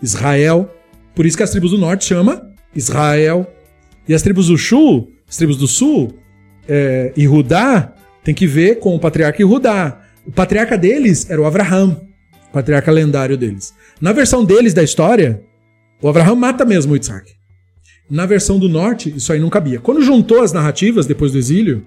[0.00, 0.70] Israel.
[1.14, 3.52] Por isso que as tribos do norte chama Israel.
[4.08, 6.16] E as tribos do sul, as tribos do sul,
[6.68, 7.92] é, e Rudá,
[8.22, 10.00] tem que ver com o patriarca Rudá.
[10.24, 12.00] O patriarca deles era o Abraham
[12.52, 13.74] patriarca lendário deles.
[14.00, 15.42] Na versão deles da história,
[16.00, 17.32] o Abraham mata mesmo o Isaac.
[18.10, 19.80] Na versão do norte, isso aí não cabia.
[19.80, 21.86] Quando juntou as narrativas depois do exílio,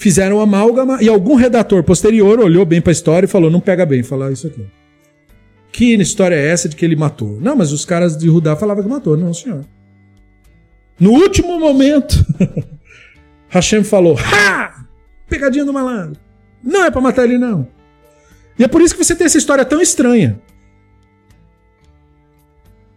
[0.00, 3.84] fizeram amálgama e algum redator posterior olhou bem para a história e falou: não pega
[3.84, 4.64] bem falar isso aqui.
[5.70, 7.38] Que história é essa de que ele matou?
[7.40, 9.16] Não, mas os caras de Rudá falavam que matou.
[9.16, 9.64] Não, senhor.
[10.98, 12.16] No último momento,
[13.48, 14.86] Hashem falou: Ha!
[15.28, 16.18] Pegadinha do malandro.
[16.64, 17.68] Não é para matar ele, não.
[18.58, 20.40] E é por isso que você tem essa história tão estranha.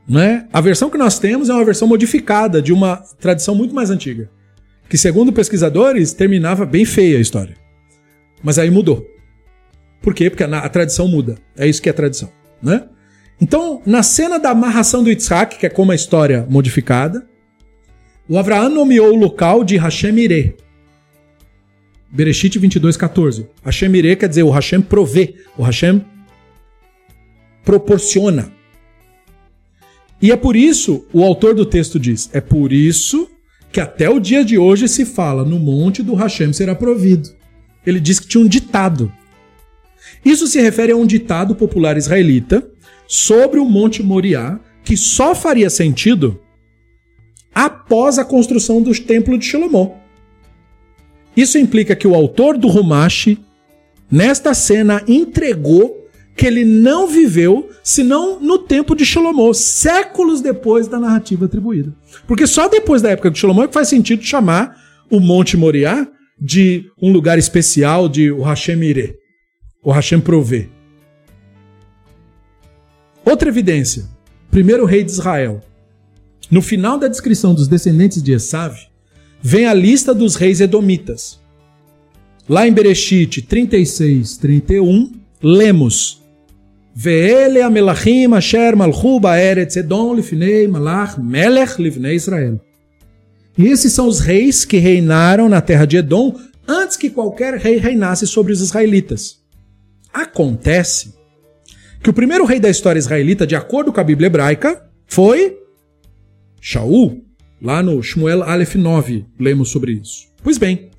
[0.07, 0.47] Né?
[0.51, 4.29] A versão que nós temos é uma versão modificada de uma tradição muito mais antiga.
[4.89, 7.55] Que, segundo pesquisadores, terminava bem feia a história.
[8.43, 9.07] Mas aí mudou.
[10.01, 10.29] Por quê?
[10.29, 11.37] Porque a, a tradição muda.
[11.57, 12.29] É isso que é tradição.
[12.61, 12.83] Né?
[13.41, 17.27] Então, na cena da amarração do Yitzhak, que é como a história modificada,
[18.27, 20.55] o Avraham nomeou o local de Hashem Ireh,
[22.13, 23.47] Bereshit 22, 14.
[23.65, 26.05] Hashem Ire quer dizer o Hashem provê, o Hashem
[27.65, 28.53] proporciona.
[30.21, 33.27] E é por isso, o autor do texto diz, é por isso
[33.73, 37.29] que até o dia de hoje se fala no monte do Hashem será provido.
[37.83, 39.11] Ele diz que tinha um ditado.
[40.23, 42.63] Isso se refere a um ditado popular israelita
[43.07, 46.39] sobre o Monte Moriá, que só faria sentido
[47.53, 49.95] após a construção do Templo de Salomão.
[51.35, 53.39] Isso implica que o autor do Rumashi,
[54.09, 60.97] nesta cena, entregou que ele não viveu senão no tempo de Salomão, séculos depois da
[60.97, 61.93] narrativa atribuída.
[62.25, 64.81] Porque só depois da época de Salomão é que faz sentido chamar
[65.11, 66.07] o Monte Moriá
[66.39, 69.15] de um lugar especial de o Hashem Ire,
[69.83, 70.69] o Hashem Provê.
[73.25, 74.05] Outra evidência,
[74.49, 75.61] primeiro rei de Israel.
[76.49, 78.75] No final da descrição dos descendentes de Esav,
[79.41, 81.39] vem a lista dos reis edomitas.
[82.47, 86.22] Lá em Bereshit 36, 31, lemos
[86.95, 92.59] Ve'ele amelachim asher malchu ba'eretz edom lifnei malach melech livnei Israel.
[93.57, 96.35] E esses são os reis que reinaram na terra de Edom
[96.67, 99.37] antes que qualquer rei reinasse sobre os israelitas.
[100.11, 101.13] Acontece
[102.01, 105.57] que o primeiro rei da história israelita, de acordo com a Bíblia hebraica, foi
[106.59, 107.23] Shaul,
[107.63, 110.27] Lá no Shmuel Aleph 9, lemos sobre isso.
[110.43, 110.89] Pois bem,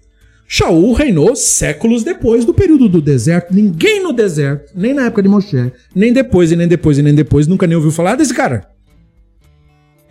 [0.46, 3.54] Shaul reinou séculos depois do período do deserto.
[3.54, 7.14] Ninguém no deserto, nem na época de Moshe, nem depois, e nem depois, e nem
[7.14, 8.68] depois, nunca nem ouviu falar desse cara.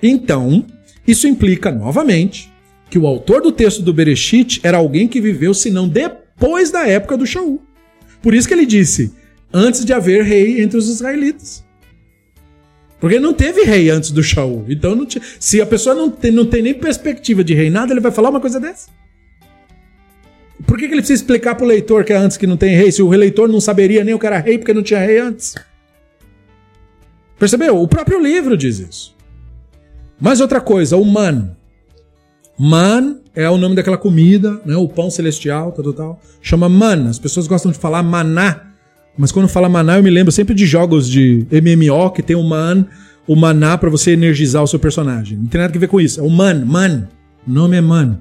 [0.02, 0.66] Então,
[1.08, 2.52] isso implica, novamente,
[2.90, 6.88] que o autor do texto do Bereshit era alguém que viveu, se não depois da
[6.88, 7.62] época do Shaul.
[8.22, 9.14] Por isso que ele disse,
[9.53, 11.64] antes de haver rei entre os israelitas.
[13.00, 14.66] Porque não teve rei antes do Shaul.
[14.70, 15.06] Então,
[15.40, 18.40] se a pessoa não tem, não tem nem perspectiva de reinado, ele vai falar uma
[18.40, 18.90] coisa dessa?
[20.66, 22.75] Por que, que ele precisa explicar para o leitor que é antes que não tem
[22.75, 25.19] rei, se o eleitor não saberia nem o que era rei porque não tinha rei
[25.19, 25.56] antes?
[27.38, 27.82] Percebeu?
[27.82, 29.16] O próprio livro diz isso.
[30.19, 31.56] Mais outra coisa, o man.
[32.58, 34.75] Man é o nome daquela comida, né?
[34.75, 36.22] o pão celestial, tal, tal, tal.
[36.42, 37.09] Chama man.
[37.09, 38.74] As pessoas gostam de falar maná
[39.17, 42.43] mas quando fala maná, eu me lembro sempre de jogos de MMO que tem o
[42.43, 42.85] man,
[43.27, 45.38] o maná para você energizar o seu personagem.
[45.38, 46.19] Não tem nada a ver com isso.
[46.19, 47.08] É o man, man.
[47.48, 48.19] O nome é man.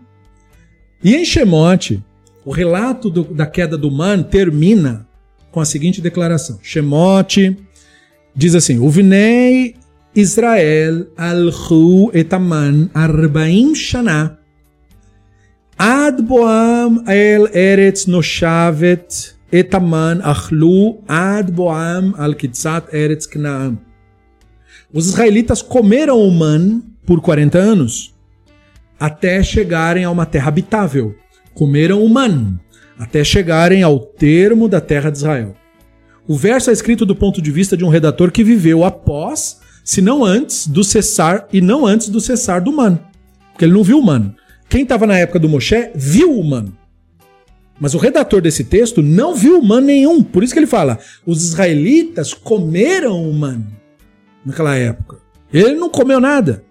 [1.02, 2.02] E em Shemot,
[2.44, 5.06] o relato do, da queda do man termina
[5.50, 6.58] com a seguinte declaração.
[6.62, 7.56] Shemot
[8.34, 9.76] diz assim: Uvinei
[10.14, 14.38] Israel alchu etaman arbaim shana
[15.78, 23.78] ad boam el eretz noshavet etaman achlu ad boam al kitzat eretz knaam.
[24.92, 28.14] Os israelitas comeram o man por 40 anos,
[29.00, 31.14] até chegarem a uma terra habitável.
[31.54, 32.58] Comeram o man,
[32.98, 35.54] até chegarem ao termo da terra de Israel.
[36.26, 40.00] O verso é escrito do ponto de vista de um redator que viveu após, se
[40.00, 42.98] não antes, do cessar e não antes do cessar do man.
[43.52, 44.34] Porque ele não viu o man.
[44.68, 46.72] Quem estava na época do Moshe viu o man.
[47.78, 50.22] Mas o redator desse texto não viu man nenhum.
[50.22, 53.64] Por isso que ele fala: os israelitas comeram o man
[54.46, 55.18] naquela época.
[55.52, 56.64] Ele não comeu nada.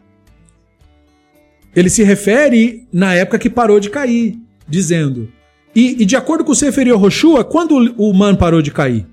[1.76, 4.38] Ele se refere na época que parou de cair,
[4.72, 5.30] dizendo.
[5.76, 9.06] E, e de acordo com o Sefer Yehoshua, quando o man parou de cair?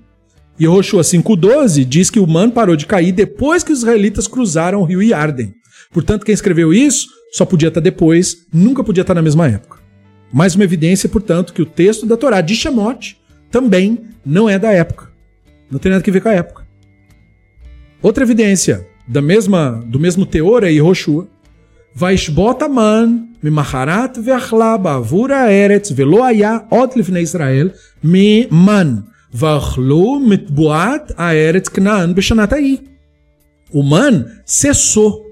[0.59, 4.85] Yehoshua 5,12 diz que o man parou de cair depois que os israelitas cruzaram o
[4.85, 5.53] rio Yarden.
[5.91, 9.79] Portanto, quem escreveu isso só podia estar depois, nunca podia estar na mesma época.
[10.33, 13.17] Mais uma evidência, portanto, que o texto da Torá de Shemot
[13.49, 15.09] também não é da época.
[15.71, 16.67] Não tem nada a ver com a época.
[18.01, 21.27] Outra evidência da mesma, do mesmo teor é Yehoshua.
[21.95, 27.71] Vaishbot man mimacharat ve'achla ba'avur ha'eretz ve'lo haya od lifnei Israel
[28.03, 32.53] mi man v'achlu mitbuat ha'eretz knaan b'shanat
[33.71, 35.25] O man cessou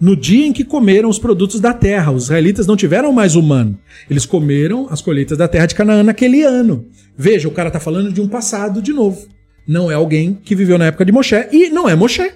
[0.00, 2.10] no dia em que comeram os produtos da terra.
[2.10, 3.74] Os israelitas não tiveram mais o man.
[4.10, 6.86] Eles comeram as colheitas da terra de Canaã naquele ano.
[7.16, 9.28] Veja, o cara está falando de um passado de novo.
[9.66, 12.32] Não é alguém que viveu na época de Moshe e não é Moshe.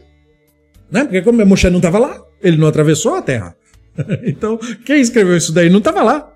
[0.90, 1.02] Né?
[1.02, 3.56] Porque como Moshe não estava lá, ele não atravessou a terra.
[4.24, 6.32] então, quem escreveu isso daí não estava lá.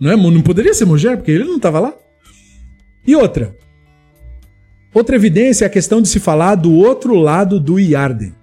[0.00, 0.16] Não, é?
[0.16, 1.94] não poderia ser Moshe, porque ele não estava lá.
[3.06, 3.56] E outra.
[4.94, 8.34] Outra evidência é a questão de se falar do outro lado do Yarden.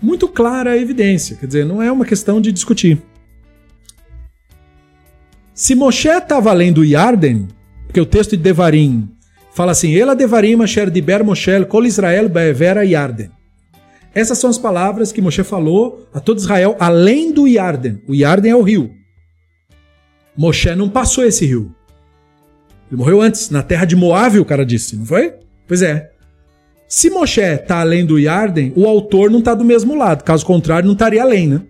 [0.00, 3.00] Muito clara a evidência, quer dizer, não é uma questão de discutir.
[5.54, 7.46] Se Moshe estava além do Yarden,
[7.86, 9.08] porque o texto de Devarim
[9.52, 13.30] Fala assim: Ela devarim asher diber Moshe kol Israel be'evera Yarden.
[14.14, 18.02] Essas são as palavras que Moshe falou a todo Israel além do Yarden.
[18.06, 18.90] O Yarden é o rio.
[20.36, 21.74] Moshe não passou esse rio.
[22.90, 25.34] Ele morreu antes, na terra de Moab, o cara disse, não foi?
[25.66, 26.10] Pois é.
[26.86, 30.24] Se Moshe está além do Yarden, o autor não está do mesmo lado.
[30.24, 31.62] Caso contrário, não estaria além, né?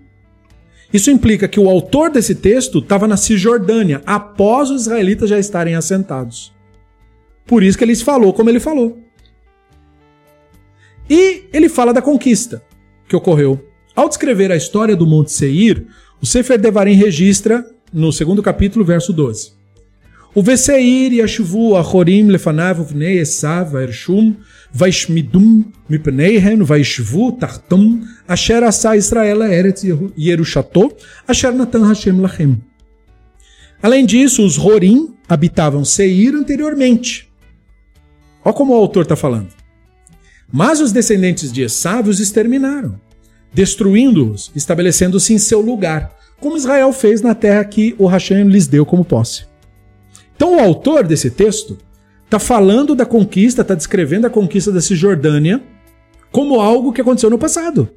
[0.92, 5.76] Isso implica que o autor desse texto estava na Cisjordânia, após os israelitas já estarem
[5.76, 6.52] assentados.
[7.46, 8.98] Por isso que ele falou como ele falou.
[11.08, 12.62] E ele fala da conquista
[13.08, 13.68] que ocorreu.
[13.94, 15.86] Ao descrever a história do Monte Seir,
[16.20, 19.52] o Sefer Devarim registra no segundo capítulo, verso 12.
[20.34, 24.34] O Veseir yashvu achorim lefanav uvnei esav vaershum
[24.72, 29.84] vaishmidum mipneihen vaishvu tartum asher asa Israel eretz
[30.16, 30.90] yerushato
[31.28, 32.56] asher natan Hashem lachem.
[33.82, 37.30] Além disso, os Horim habitavam Seir anteriormente,
[38.44, 39.61] Olha como o autor está falando.
[40.52, 43.00] Mas os descendentes de Esav os exterminaram,
[43.54, 48.84] destruindo-os, estabelecendo-se em seu lugar, como Israel fez na terra que o Hashem lhes deu
[48.84, 49.46] como posse.
[50.36, 51.78] Então o autor desse texto
[52.24, 55.62] está falando da conquista, está descrevendo a conquista da Cisjordânia
[56.30, 57.88] como algo que aconteceu no passado.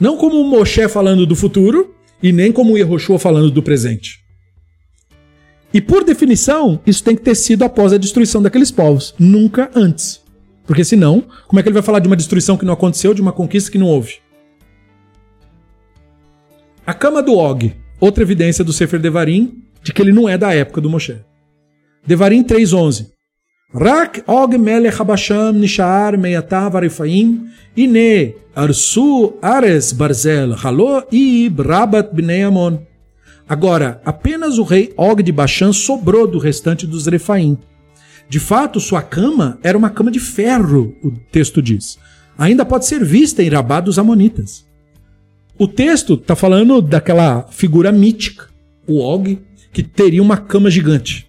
[0.00, 4.22] Não como o Moshe falando do futuro e nem como o Yehoshua falando do presente.
[5.74, 10.21] E por definição, isso tem que ter sido após a destruição daqueles povos, nunca antes.
[10.66, 13.20] Porque senão, como é que ele vai falar de uma destruição que não aconteceu, de
[13.20, 14.20] uma conquista que não houve?
[16.86, 20.54] A cama do Og, outra evidência do Sefer Devarim de que ele não é da
[20.54, 21.16] época do Moshe.
[22.06, 23.10] Devarim 3:11.
[23.74, 32.44] Rak Og melech habasham nishar meyatav arifaim ine arsu ares barzel halo i brabat bnei.
[33.48, 37.58] Agora, apenas o rei Og de Bashan sobrou do restante dos Refaim.
[38.32, 41.98] De fato, sua cama era uma cama de ferro, o texto diz.
[42.38, 44.64] Ainda pode ser vista em Rabá dos Amonitas.
[45.58, 48.48] O texto está falando daquela figura mítica,
[48.88, 49.38] o Og,
[49.70, 51.28] que teria uma cama gigante.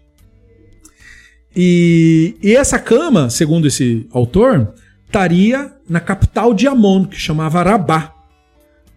[1.53, 4.73] E, e essa cama, segundo esse autor,
[5.05, 8.13] estaria na capital de Amon, que chamava Rabá.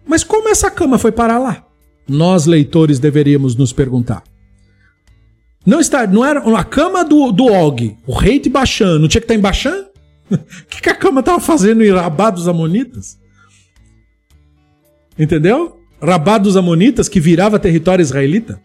[0.07, 1.67] Mas como essa cama foi parar lá?
[2.07, 4.23] nós leitores deveríamos nos perguntar.
[5.67, 9.19] Não está, não era a cama do, do Og, o rei de Bashan, não tinha
[9.19, 9.85] que estar em Bashan?
[10.31, 10.37] O
[10.69, 13.19] que, que a cama estava fazendo em Rabá dos Amonitas?
[15.19, 15.77] Entendeu?
[16.01, 18.61] Rabá dos Amonitas que virava território israelita.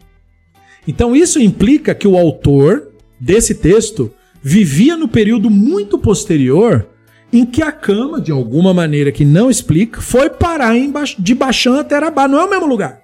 [0.87, 2.87] Então isso implica que o autor
[3.19, 4.09] desse texto
[4.41, 6.87] vivia no período muito posterior
[7.33, 11.35] em que a cama, de alguma maneira que não explica, foi parar em ba de
[11.35, 12.29] Bashan até Rabá.
[12.29, 13.02] Não é o mesmo lugar.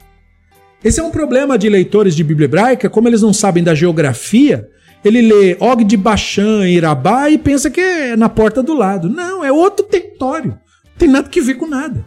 [0.84, 4.70] Esse é um problema de leitores de Bíblia hebraica, como eles não sabem da geografia,
[5.04, 9.10] Ele lê Og de Bashan, Irabá e pensa que é na porta do lado.
[9.10, 10.52] Não, é outro território.
[10.86, 12.06] Não tem nada que ver com nada.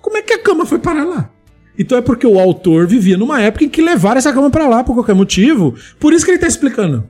[0.00, 1.30] Como é que a cama foi parar lá?
[1.78, 4.84] Então é porque o autor vivia numa época em que levaram essa cama para lá
[4.84, 5.74] por qualquer motivo.
[5.98, 7.08] Por isso que ele está explicando.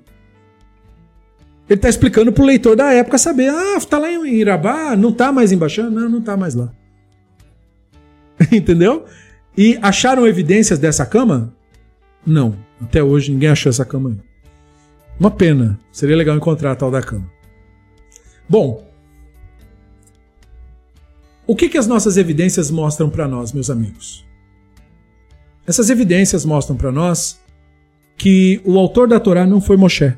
[1.68, 5.32] Ele está explicando pro leitor da época saber, ah, tá lá em Irabá, não tá
[5.32, 5.88] mais em Baixã?
[5.88, 6.72] Não, não tá mais lá.
[8.50, 9.04] Entendeu?
[9.56, 11.52] E acharam evidências dessa cama?
[12.26, 12.56] Não.
[12.80, 14.16] Até hoje ninguém achou essa cama.
[15.18, 15.78] Uma pena.
[15.92, 17.30] Seria legal encontrar a tal da cama.
[18.48, 18.88] Bom,
[21.46, 24.24] o que, que as nossas evidências mostram para nós, meus amigos?
[25.66, 27.40] Essas evidências mostram para nós
[28.16, 30.12] que o autor da Torá não foi Moshe.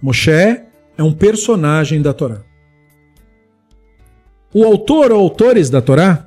[0.00, 2.42] Moshe é um personagem da Torá.
[4.52, 6.25] O autor ou autores da Torá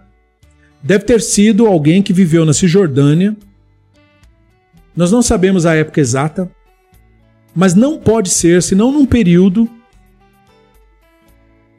[0.82, 3.35] deve ter sido alguém que viveu na Cisjordânia.
[4.95, 6.49] Nós não sabemos a época exata,
[7.56, 9.69] mas não pode ser senão num período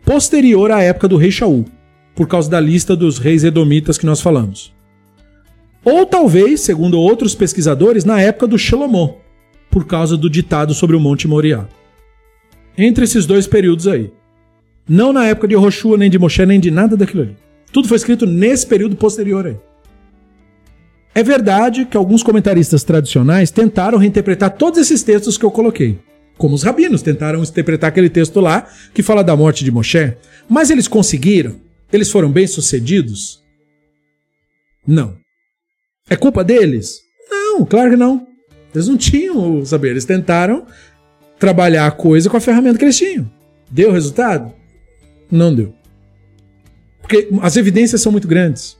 [0.04, 1.64] posterior à época do rei Shaul,
[2.14, 4.72] por causa da lista dos reis edomitas que nós falamos.
[5.84, 9.16] Ou talvez, segundo outros pesquisadores, na época do Shalomó,
[9.70, 11.66] por causa do ditado sobre o Monte Moriá
[12.76, 14.10] entre esses dois períodos aí.
[14.88, 17.36] Não na época de Roshua, nem de Moshe, nem de nada daquilo ali.
[17.72, 19.56] Tudo foi escrito nesse período posterior aí.
[21.14, 25.98] É verdade que alguns comentaristas tradicionais tentaram reinterpretar todos esses textos que eu coloquei.
[26.38, 30.16] Como os rabinos tentaram interpretar aquele texto lá que fala da morte de Moshe.
[30.48, 31.60] Mas eles conseguiram?
[31.92, 33.42] Eles foram bem-sucedidos?
[34.86, 35.16] Não.
[36.08, 37.00] É culpa deles?
[37.28, 38.26] Não, claro que não.
[38.74, 39.90] Eles não tinham o saber.
[39.90, 40.66] Eles tentaram
[41.38, 43.30] trabalhar a coisa com a ferramenta que eles tinham.
[43.70, 44.52] Deu resultado?
[45.30, 45.74] Não deu.
[47.10, 48.78] Porque as evidências são muito grandes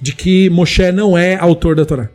[0.00, 2.08] de que Moshe não é autor da Torá.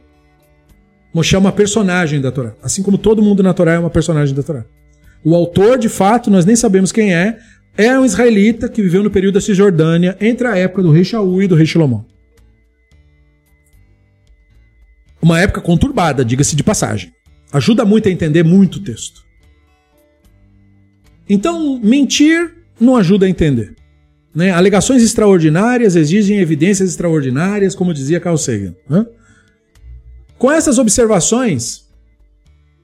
[1.14, 2.54] Moshe é uma personagem da Torá.
[2.64, 4.64] Assim como todo mundo na Torá é uma personagem da Torá.
[5.22, 7.40] O autor, de fato, nós nem sabemos quem é,
[7.76, 11.44] é um israelita que viveu no período da Cisjordânia entre a época do rei Shaul
[11.44, 12.06] e do rei Shlomo.
[15.22, 17.12] Uma época conturbada, diga-se de passagem.
[17.52, 19.26] Ajuda muito a entender muito o texto.
[21.28, 23.83] Então, mentir não ajuda a entender.
[24.34, 24.52] Né?
[24.52, 28.76] Alegações extraordinárias exigem evidências extraordinárias, como dizia Carl Sagan.
[28.90, 29.06] Né?
[30.38, 31.88] Com essas observações,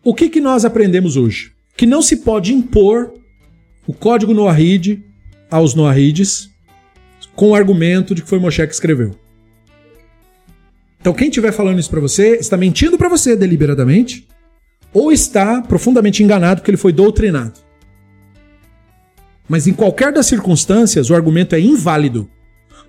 [0.04, 1.52] o que, que nós aprendemos hoje?
[1.76, 3.14] Que não se pode impor
[3.88, 5.04] o código Noahide
[5.50, 6.50] aos Noahides
[7.36, 9.16] com o argumento de que foi Moshe que escreveu.
[11.00, 14.28] Então, quem estiver falando isso para você está mentindo para você deliberadamente
[14.94, 17.54] ou está profundamente enganado porque ele foi doutrinado.
[19.50, 22.30] Mas em qualquer das circunstâncias, o argumento é inválido.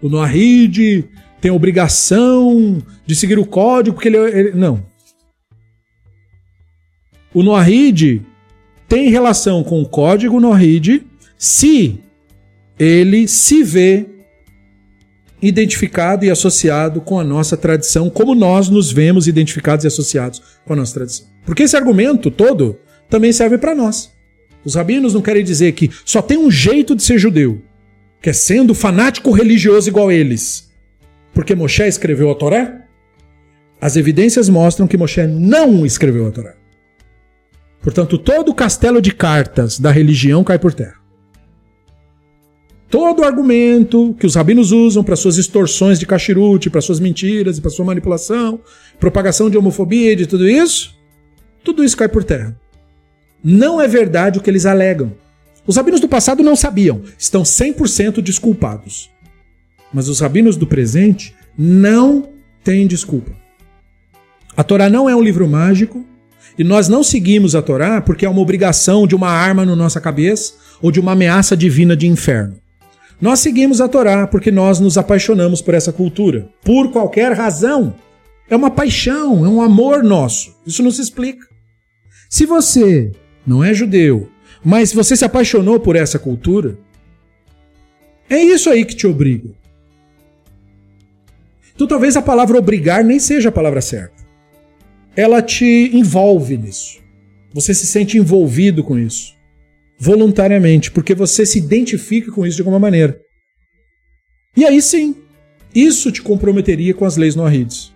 [0.01, 1.09] O Noahide
[1.41, 4.85] tem a obrigação de seguir o código porque ele, ele não.
[7.33, 8.23] O Noahide
[8.87, 11.07] tem relação com o código Noahide
[11.39, 11.99] se
[12.79, 14.07] ele se vê
[15.41, 20.75] identificado e associado com a nossa tradição, como nós nos vemos identificados e associados com
[20.75, 21.27] a nossa tradição.
[21.47, 24.11] Porque esse argumento todo também serve para nós.
[24.65, 27.63] Os rabinos não querem dizer que só tem um jeito de ser judeu,
[28.21, 30.71] que é sendo fanático religioso igual eles.
[31.33, 32.85] Porque Moshe escreveu a Torá?
[33.81, 36.55] As evidências mostram que Moshe não escreveu a Torá.
[37.83, 41.01] Portanto, todo o castelo de cartas da religião cai por terra.
[42.91, 47.57] Todo o argumento que os rabinos usam para suas extorsões de cachirute, para suas mentiras
[47.57, 48.61] e para sua manipulação,
[48.99, 50.99] propagação de homofobia e de tudo isso,
[51.63, 52.59] tudo isso cai por terra.
[53.43, 55.12] Não é verdade o que eles alegam.
[55.67, 59.10] Os rabinos do passado não sabiam, estão 100% desculpados.
[59.93, 62.28] Mas os rabinos do presente não
[62.62, 63.33] têm desculpa.
[64.57, 66.05] A Torá não é um livro mágico
[66.59, 70.01] e nós não seguimos a Torá porque é uma obrigação de uma arma na nossa
[70.01, 72.57] cabeça ou de uma ameaça divina de inferno.
[73.20, 77.94] Nós seguimos a Torá porque nós nos apaixonamos por essa cultura, por qualquer razão.
[78.49, 80.57] É uma paixão, é um amor nosso.
[80.67, 81.47] Isso não se explica.
[82.28, 83.12] Se você
[83.51, 84.31] não é judeu,
[84.65, 86.79] mas você se apaixonou por essa cultura,
[88.29, 89.51] é isso aí que te obriga.
[91.75, 94.23] Então talvez a palavra obrigar nem seja a palavra certa.
[95.17, 97.01] Ela te envolve nisso.
[97.53, 99.35] Você se sente envolvido com isso.
[99.99, 103.20] Voluntariamente, porque você se identifica com isso de alguma maneira.
[104.57, 105.17] E aí sim,
[105.75, 107.93] isso te comprometeria com as leis noahides.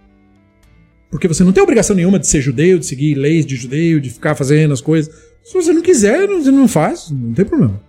[1.14, 4.10] Porque você não tem obrigação nenhuma de ser judeu, de seguir leis de judeu, de
[4.10, 5.14] ficar fazendo as coisas.
[5.44, 7.80] Se você não quiser, você não faz, não tem problema.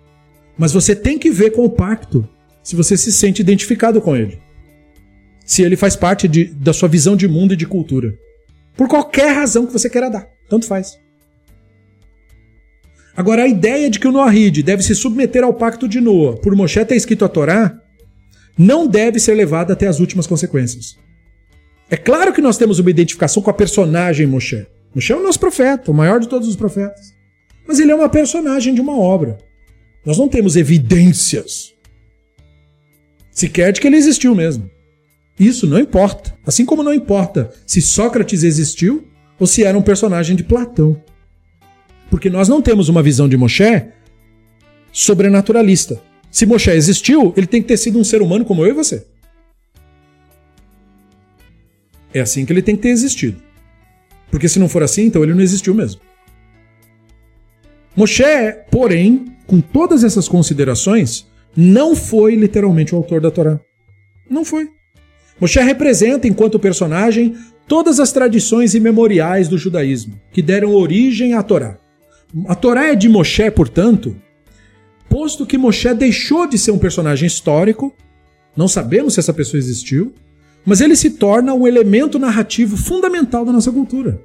[0.56, 2.30] Mas você tem que ver com o pacto
[2.62, 4.38] se você se sente identificado com ele.
[5.44, 8.16] Se ele faz parte de, da sua visão de mundo e de cultura.
[8.78, 10.28] Por qualquer razão que você queira dar.
[10.48, 10.96] Tanto faz.
[13.18, 16.56] Agora, a ideia de que o Noahide deve se submeter ao pacto de Noah por
[16.56, 17.76] Moshe ter escrito a Torá
[18.56, 21.04] não deve ser levada até as últimas consequências.
[21.90, 24.66] É claro que nós temos uma identificação com a personagem Moshe.
[24.94, 27.14] Moshe é o nosso profeta, o maior de todos os profetas.
[27.68, 29.38] Mas ele é uma personagem de uma obra.
[30.06, 31.74] Nós não temos evidências
[33.32, 34.70] sequer de que ele existiu mesmo.
[35.38, 36.36] Isso não importa.
[36.46, 39.08] Assim como não importa se Sócrates existiu
[39.40, 41.02] ou se era um personagem de Platão.
[42.10, 43.88] Porque nós não temos uma visão de Moshe
[44.92, 46.02] sobrenaturalista.
[46.32, 49.06] Se Moshe existiu, ele tem que ter sido um ser humano como eu e você.
[52.16, 53.44] É assim que ele tem que ter existido.
[54.32, 56.00] Porque se não for assim, então ele não existiu mesmo.
[57.94, 58.24] Moshe,
[58.72, 61.28] porém, com todas essas considerações,
[61.58, 63.60] não foi literalmente o autor da Torá.
[64.30, 64.70] Não foi.
[65.42, 67.36] Moshe representa, enquanto personagem,
[67.68, 71.78] todas as tradições imemoriais do judaísmo, que deram origem à Torá.
[72.48, 74.16] A Torá é de Moshe, portanto,
[75.10, 77.94] posto que Moshe deixou de ser um personagem histórico,
[78.56, 80.14] não sabemos se essa pessoa existiu,
[80.66, 84.20] mas ele se torna um elemento narrativo fundamental da nossa cultura.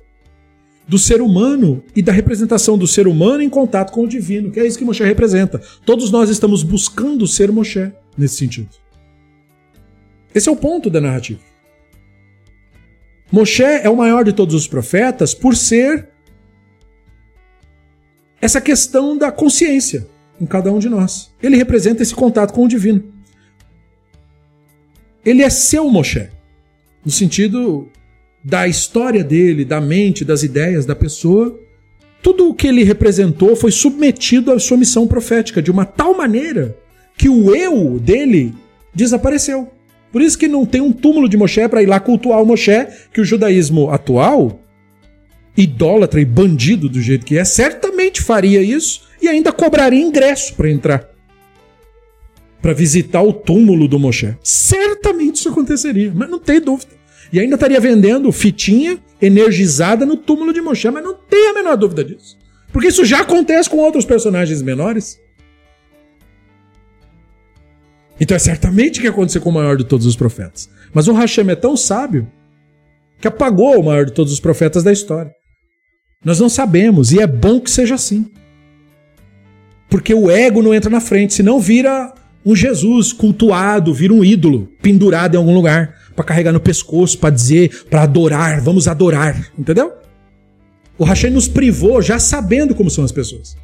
[0.88, 4.58] Do ser humano e da representação do ser humano em contato com o divino, que
[4.58, 5.60] é isso que Moshe representa.
[5.84, 8.70] Todos nós estamos buscando ser Moshe nesse sentido.
[10.34, 11.40] Esse é o ponto da narrativa.
[13.30, 16.08] Moshe é o maior de todos os profetas por ser
[18.40, 20.08] essa questão da consciência
[20.40, 21.30] em cada um de nós.
[21.42, 23.19] Ele representa esse contato com o divino.
[25.24, 26.28] Ele é seu Moshe,
[27.04, 27.88] no sentido
[28.42, 31.58] da história dele, da mente, das ideias da pessoa.
[32.22, 36.76] Tudo o que ele representou foi submetido à sua missão profética de uma tal maneira
[37.16, 38.54] que o eu dele
[38.94, 39.70] desapareceu.
[40.10, 42.86] Por isso que não tem um túmulo de Moshe para ir lá cultuar o Moshe,
[43.12, 44.60] que o judaísmo atual,
[45.56, 50.70] idólatra e bandido do jeito que é, certamente faria isso e ainda cobraria ingresso para
[50.70, 51.08] entrar.
[52.60, 54.36] Para visitar o túmulo do Moshe.
[54.42, 56.92] Certamente isso aconteceria, mas não tem dúvida.
[57.32, 61.76] E ainda estaria vendendo fitinha energizada no túmulo de Moshe, mas não tem a menor
[61.76, 62.36] dúvida disso.
[62.72, 65.18] Porque isso já acontece com outros personagens menores.
[68.20, 70.68] Então é certamente que aconteceu com o maior de todos os profetas.
[70.92, 72.30] Mas o Hashem é tão sábio
[73.20, 75.32] que apagou o maior de todos os profetas da história.
[76.22, 78.30] Nós não sabemos, e é bom que seja assim.
[79.88, 82.12] Porque o ego não entra na frente, senão vira
[82.44, 87.30] um Jesus cultuado, vira um ídolo pendurado em algum lugar para carregar no pescoço, para
[87.30, 89.92] dizer, para adorar, vamos adorar, entendeu?
[90.98, 93.56] O Hashem nos privou já sabendo como são as pessoas.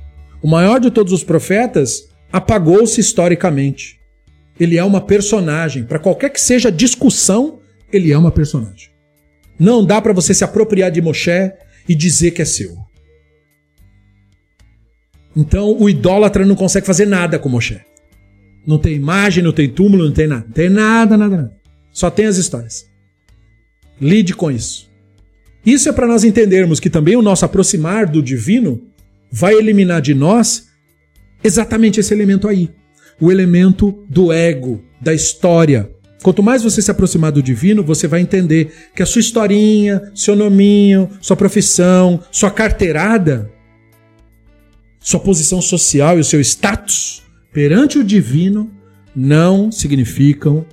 [0.43, 3.99] O maior de todos os profetas apagou-se historicamente.
[4.59, 5.85] Ele é uma personagem.
[5.85, 7.59] Para qualquer que seja a discussão,
[7.93, 8.91] ele é uma personagem.
[9.59, 11.53] Não dá para você se apropriar de Moshe
[11.89, 12.77] e dizer que é seu.
[15.35, 17.81] Então o idólatra não consegue fazer nada com Moshe.
[18.67, 20.45] Não tem imagem, não tem túmulo, não tem nada.
[20.45, 21.53] Não tem nada, nada, nada.
[21.93, 22.87] Só tem as histórias.
[24.01, 24.91] Lide com isso.
[25.65, 28.83] Isso é para nós entendermos que também o nosso aproximar do divino
[29.31, 30.69] vai eliminar de nós
[31.43, 32.71] exatamente esse elemento aí
[33.21, 35.91] o elemento do ego, da história.
[36.23, 40.35] Quanto mais você se aproximar do divino, você vai entender que a sua historinha, seu
[40.35, 43.51] nominho, sua profissão, sua carteirada,
[45.01, 47.23] sua posição social e o seu status
[47.57, 48.71] perante o divino
[49.15, 50.67] não significam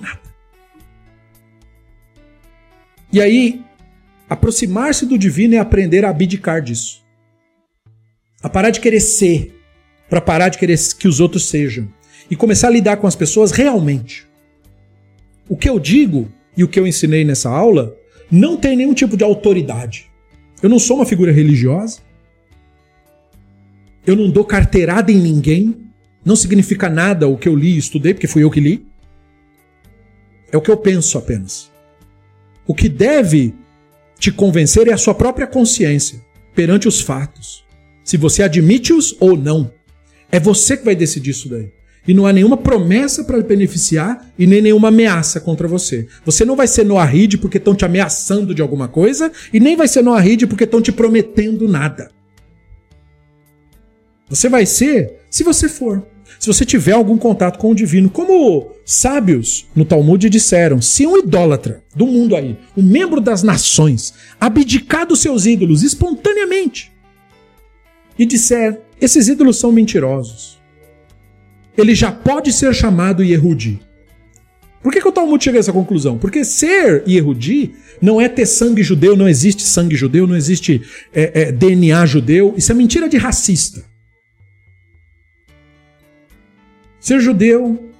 [0.00, 0.20] nada.
[3.12, 3.64] E aí,
[4.28, 7.04] aproximar-se do divino é aprender a abdicar disso.
[8.40, 9.60] A parar de querer ser,
[10.08, 11.92] para parar de querer que os outros sejam
[12.30, 14.24] e começar a lidar com as pessoas realmente.
[15.48, 17.96] O que eu digo e o que eu ensinei nessa aula
[18.30, 20.08] não tem nenhum tipo de autoridade.
[20.62, 21.98] Eu não sou uma figura religiosa.
[24.06, 25.79] Eu não dou carteirada em ninguém.
[26.24, 28.86] Não significa nada o que eu li e estudei, porque fui eu que li.
[30.52, 31.70] É o que eu penso apenas.
[32.66, 33.54] O que deve
[34.18, 36.20] te convencer é a sua própria consciência
[36.54, 37.64] perante os fatos.
[38.04, 39.72] Se você admite-os ou não.
[40.30, 41.72] É você que vai decidir isso daí.
[42.06, 46.08] E não há nenhuma promessa para beneficiar e nem nenhuma ameaça contra você.
[46.24, 49.86] Você não vai ser Noahide porque estão te ameaçando de alguma coisa e nem vai
[49.86, 52.10] ser Noahide porque estão te prometendo nada.
[54.28, 56.06] Você vai ser se você for.
[56.38, 61.18] Se você tiver algum contato com o divino, como sábios no Talmud disseram, se um
[61.18, 66.92] idólatra do mundo aí, um membro das nações, abdicar dos seus ídolos espontaneamente
[68.18, 70.60] e disser esses ídolos são mentirosos.
[71.76, 73.80] Ele já pode ser chamado Yehudi.
[74.82, 76.18] Por que, que o Talmud chega a essa conclusão?
[76.18, 80.82] Porque ser Yehudi não é ter sangue judeu, não existe sangue judeu, não existe
[81.14, 82.54] é, é, DNA judeu.
[82.56, 83.84] Isso é mentira de racista.
[87.00, 87.90] Ser judeu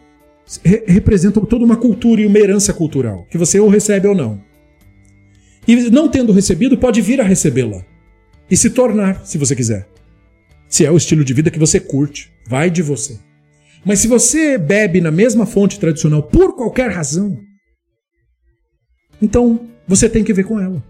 [0.62, 4.40] re representa toda uma cultura e uma herança cultural, que você ou recebe ou não.
[5.66, 7.84] E não tendo recebido, pode vir a recebê-la.
[8.50, 9.88] E se tornar, se você quiser.
[10.68, 13.18] Se é o estilo de vida que você curte, vai de você.
[13.84, 17.38] Mas se você bebe na mesma fonte tradicional por qualquer razão,
[19.22, 20.82] então você tem que ver com ela.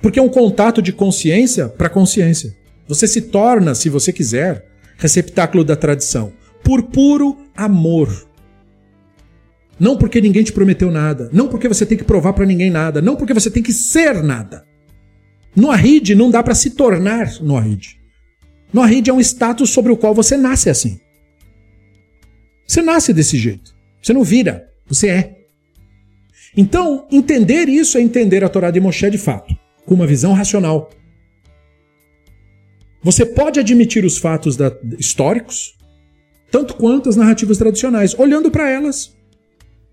[0.00, 2.54] Porque é um contato de consciência para consciência.
[2.88, 4.64] Você se torna, se você quiser,
[4.96, 6.32] receptáculo da tradição,
[6.66, 8.28] por puro amor.
[9.78, 13.00] Não porque ninguém te prometeu nada, não porque você tem que provar para ninguém nada,
[13.00, 14.66] não porque você tem que ser nada.
[15.54, 18.00] No Arrid não dá para se tornar no Arrid.
[18.72, 20.98] No Arrid é um status sobre o qual você nasce assim.
[22.66, 23.72] Você nasce desse jeito.
[24.02, 25.36] Você não vira, você é.
[26.56, 29.54] Então, entender isso é entender a Torá de Moshe de fato,
[29.84, 30.90] com uma visão racional.
[33.04, 35.76] Você pode admitir os fatos da, históricos,
[36.50, 39.14] tanto quanto as narrativas tradicionais, olhando para elas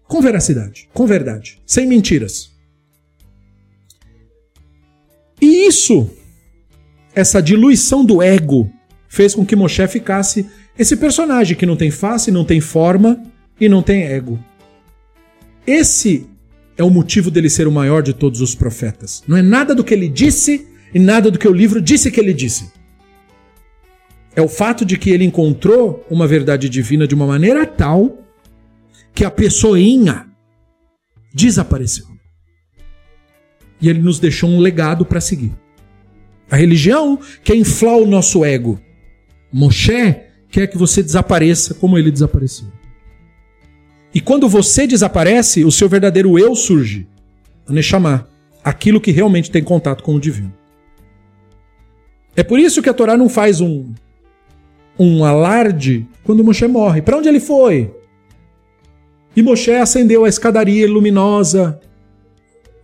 [0.07, 2.51] com veracidade, com verdade, sem mentiras.
[5.41, 6.09] E isso,
[7.13, 8.71] essa diluição do ego,
[9.07, 13.21] fez com que Moshe ficasse esse personagem que não tem face, não tem forma
[13.59, 14.39] e não tem ego.
[15.65, 16.27] Esse
[16.77, 19.23] é o motivo dele ser o maior de todos os profetas.
[19.27, 22.19] Não é nada do que ele disse e nada do que o livro disse que
[22.19, 22.71] ele disse.
[24.35, 28.17] É o fato de que ele encontrou uma verdade divina de uma maneira tal
[29.13, 30.27] que a pessoinha
[31.33, 32.07] desapareceu.
[33.79, 35.51] E ele nos deixou um legado para seguir.
[36.49, 38.79] A religião quer inflar o nosso ego.
[39.51, 40.15] Moshe
[40.49, 42.67] quer que você desapareça como ele desapareceu.
[44.13, 47.07] E quando você desaparece, o seu verdadeiro eu surge.
[47.67, 48.27] A Neshama,
[48.63, 50.53] aquilo que realmente tem contato com o divino.
[52.35, 53.91] É por isso que a Torá não faz um,
[54.97, 57.01] um alarde quando Moshe morre.
[57.01, 57.93] Para onde ele foi?
[59.35, 61.79] E Moshe acendeu a escadaria luminosa.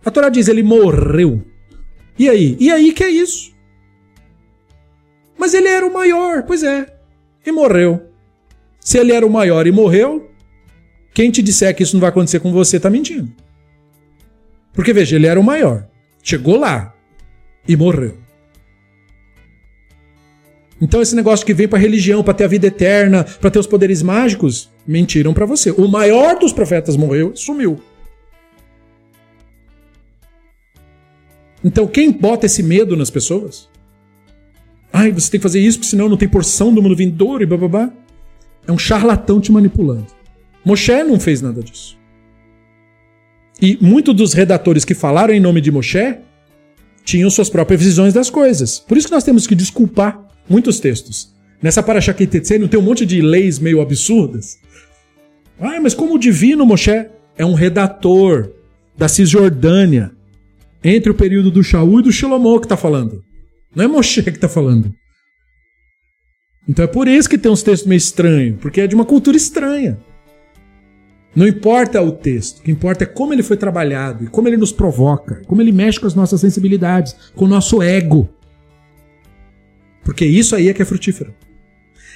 [0.04, 1.42] A Torá diz: ele morreu.
[2.18, 2.56] E aí?
[2.60, 3.54] E aí que é isso?
[5.38, 6.86] Mas ele era o maior, pois é.
[7.46, 8.10] E morreu.
[8.78, 10.30] Se ele era o maior e morreu,
[11.14, 13.32] quem te disser que isso não vai acontecer com você está mentindo.
[14.72, 15.88] Porque veja, ele era o maior.
[16.22, 16.94] Chegou lá
[17.66, 18.19] e morreu.
[20.80, 23.66] Então esse negócio que vem para religião, para ter a vida eterna, para ter os
[23.66, 25.70] poderes mágicos, mentiram para você.
[25.70, 27.80] O maior dos profetas morreu, sumiu.
[31.62, 33.68] Então quem bota esse medo nas pessoas?
[34.92, 37.46] Ai, você tem que fazer isso, porque senão não tem porção do mundo vindouro e
[37.46, 37.92] bababá.
[38.66, 40.06] É um charlatão te manipulando.
[40.64, 41.98] Moshe não fez nada disso.
[43.60, 46.18] E muitos dos redatores que falaram em nome de Moshe
[47.04, 48.80] tinham suas próprias visões das coisas.
[48.80, 51.32] Por isso que nós temos que desculpar muitos textos.
[51.62, 51.84] Nessa
[52.58, 54.58] não tem um monte de leis meio absurdas.
[55.60, 57.06] Ah, mas como o divino Moshe
[57.36, 58.50] é um redator
[58.96, 60.10] da Cisjordânia
[60.82, 63.22] entre o período do Shaul e do Shlomo que está falando.
[63.74, 64.92] Não é Moshe que está falando.
[66.68, 69.36] Então é por isso que tem uns textos meio estranhos, porque é de uma cultura
[69.36, 69.98] estranha.
[71.34, 74.56] Não importa o texto, o que importa é como ele foi trabalhado e como ele
[74.56, 78.28] nos provoca, como ele mexe com as nossas sensibilidades, com o nosso ego.
[80.04, 81.34] Porque isso aí é que é frutífero.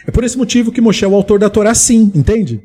[0.06, 2.62] É por esse motivo que Moshe é o autor da Torá, sim, entende?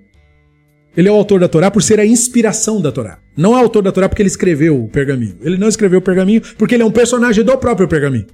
[0.95, 3.19] Ele é o autor da Torá por ser a inspiração da Torá.
[3.37, 5.37] Não é o autor da Torá porque ele escreveu o pergaminho.
[5.41, 8.27] Ele não escreveu o pergaminho porque ele é um personagem do próprio pergaminho.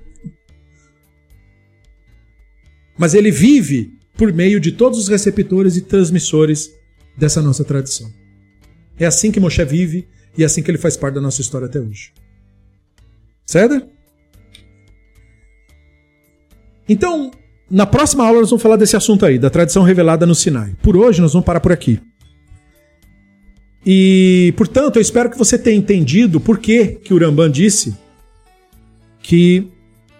[2.97, 6.71] Mas ele vive por meio de todos os receptores e transmissores
[7.17, 8.09] dessa nossa tradição.
[8.97, 10.07] É assim que Moshe vive
[10.37, 12.13] e é assim que ele faz parte da nossa história até hoje.
[13.45, 13.94] Certo?
[16.87, 17.31] Então,
[17.69, 20.73] na próxima aula nós vamos falar desse assunto aí, da tradição revelada no Sinai.
[20.81, 21.99] Por hoje nós vamos parar por aqui.
[23.85, 27.95] E, portanto, eu espero que você tenha entendido por que, que o Ramban disse
[29.21, 29.67] que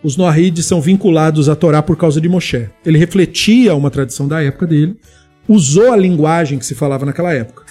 [0.04, 2.70] os Noahide são vinculados à Torá por causa de Moshe.
[2.86, 4.96] Ele refletia uma tradição da época dele,
[5.48, 7.64] usou a linguagem que se falava naquela época.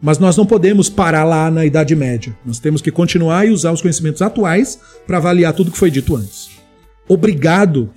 [0.00, 2.34] Mas nós não podemos parar lá na Idade Média.
[2.44, 6.16] Nós temos que continuar e usar os conhecimentos atuais para avaliar tudo que foi dito
[6.16, 6.50] antes.
[7.06, 7.90] Obrigado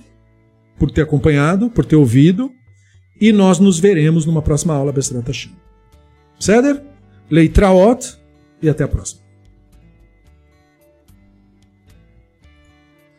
[0.78, 2.50] por ter acompanhado, por ter ouvido.
[3.20, 5.52] E nós nos veremos numa próxima aula Bestrata Hashem.
[6.38, 6.82] Ceder,
[7.30, 8.18] Leitraot
[8.60, 9.25] e até a próxima.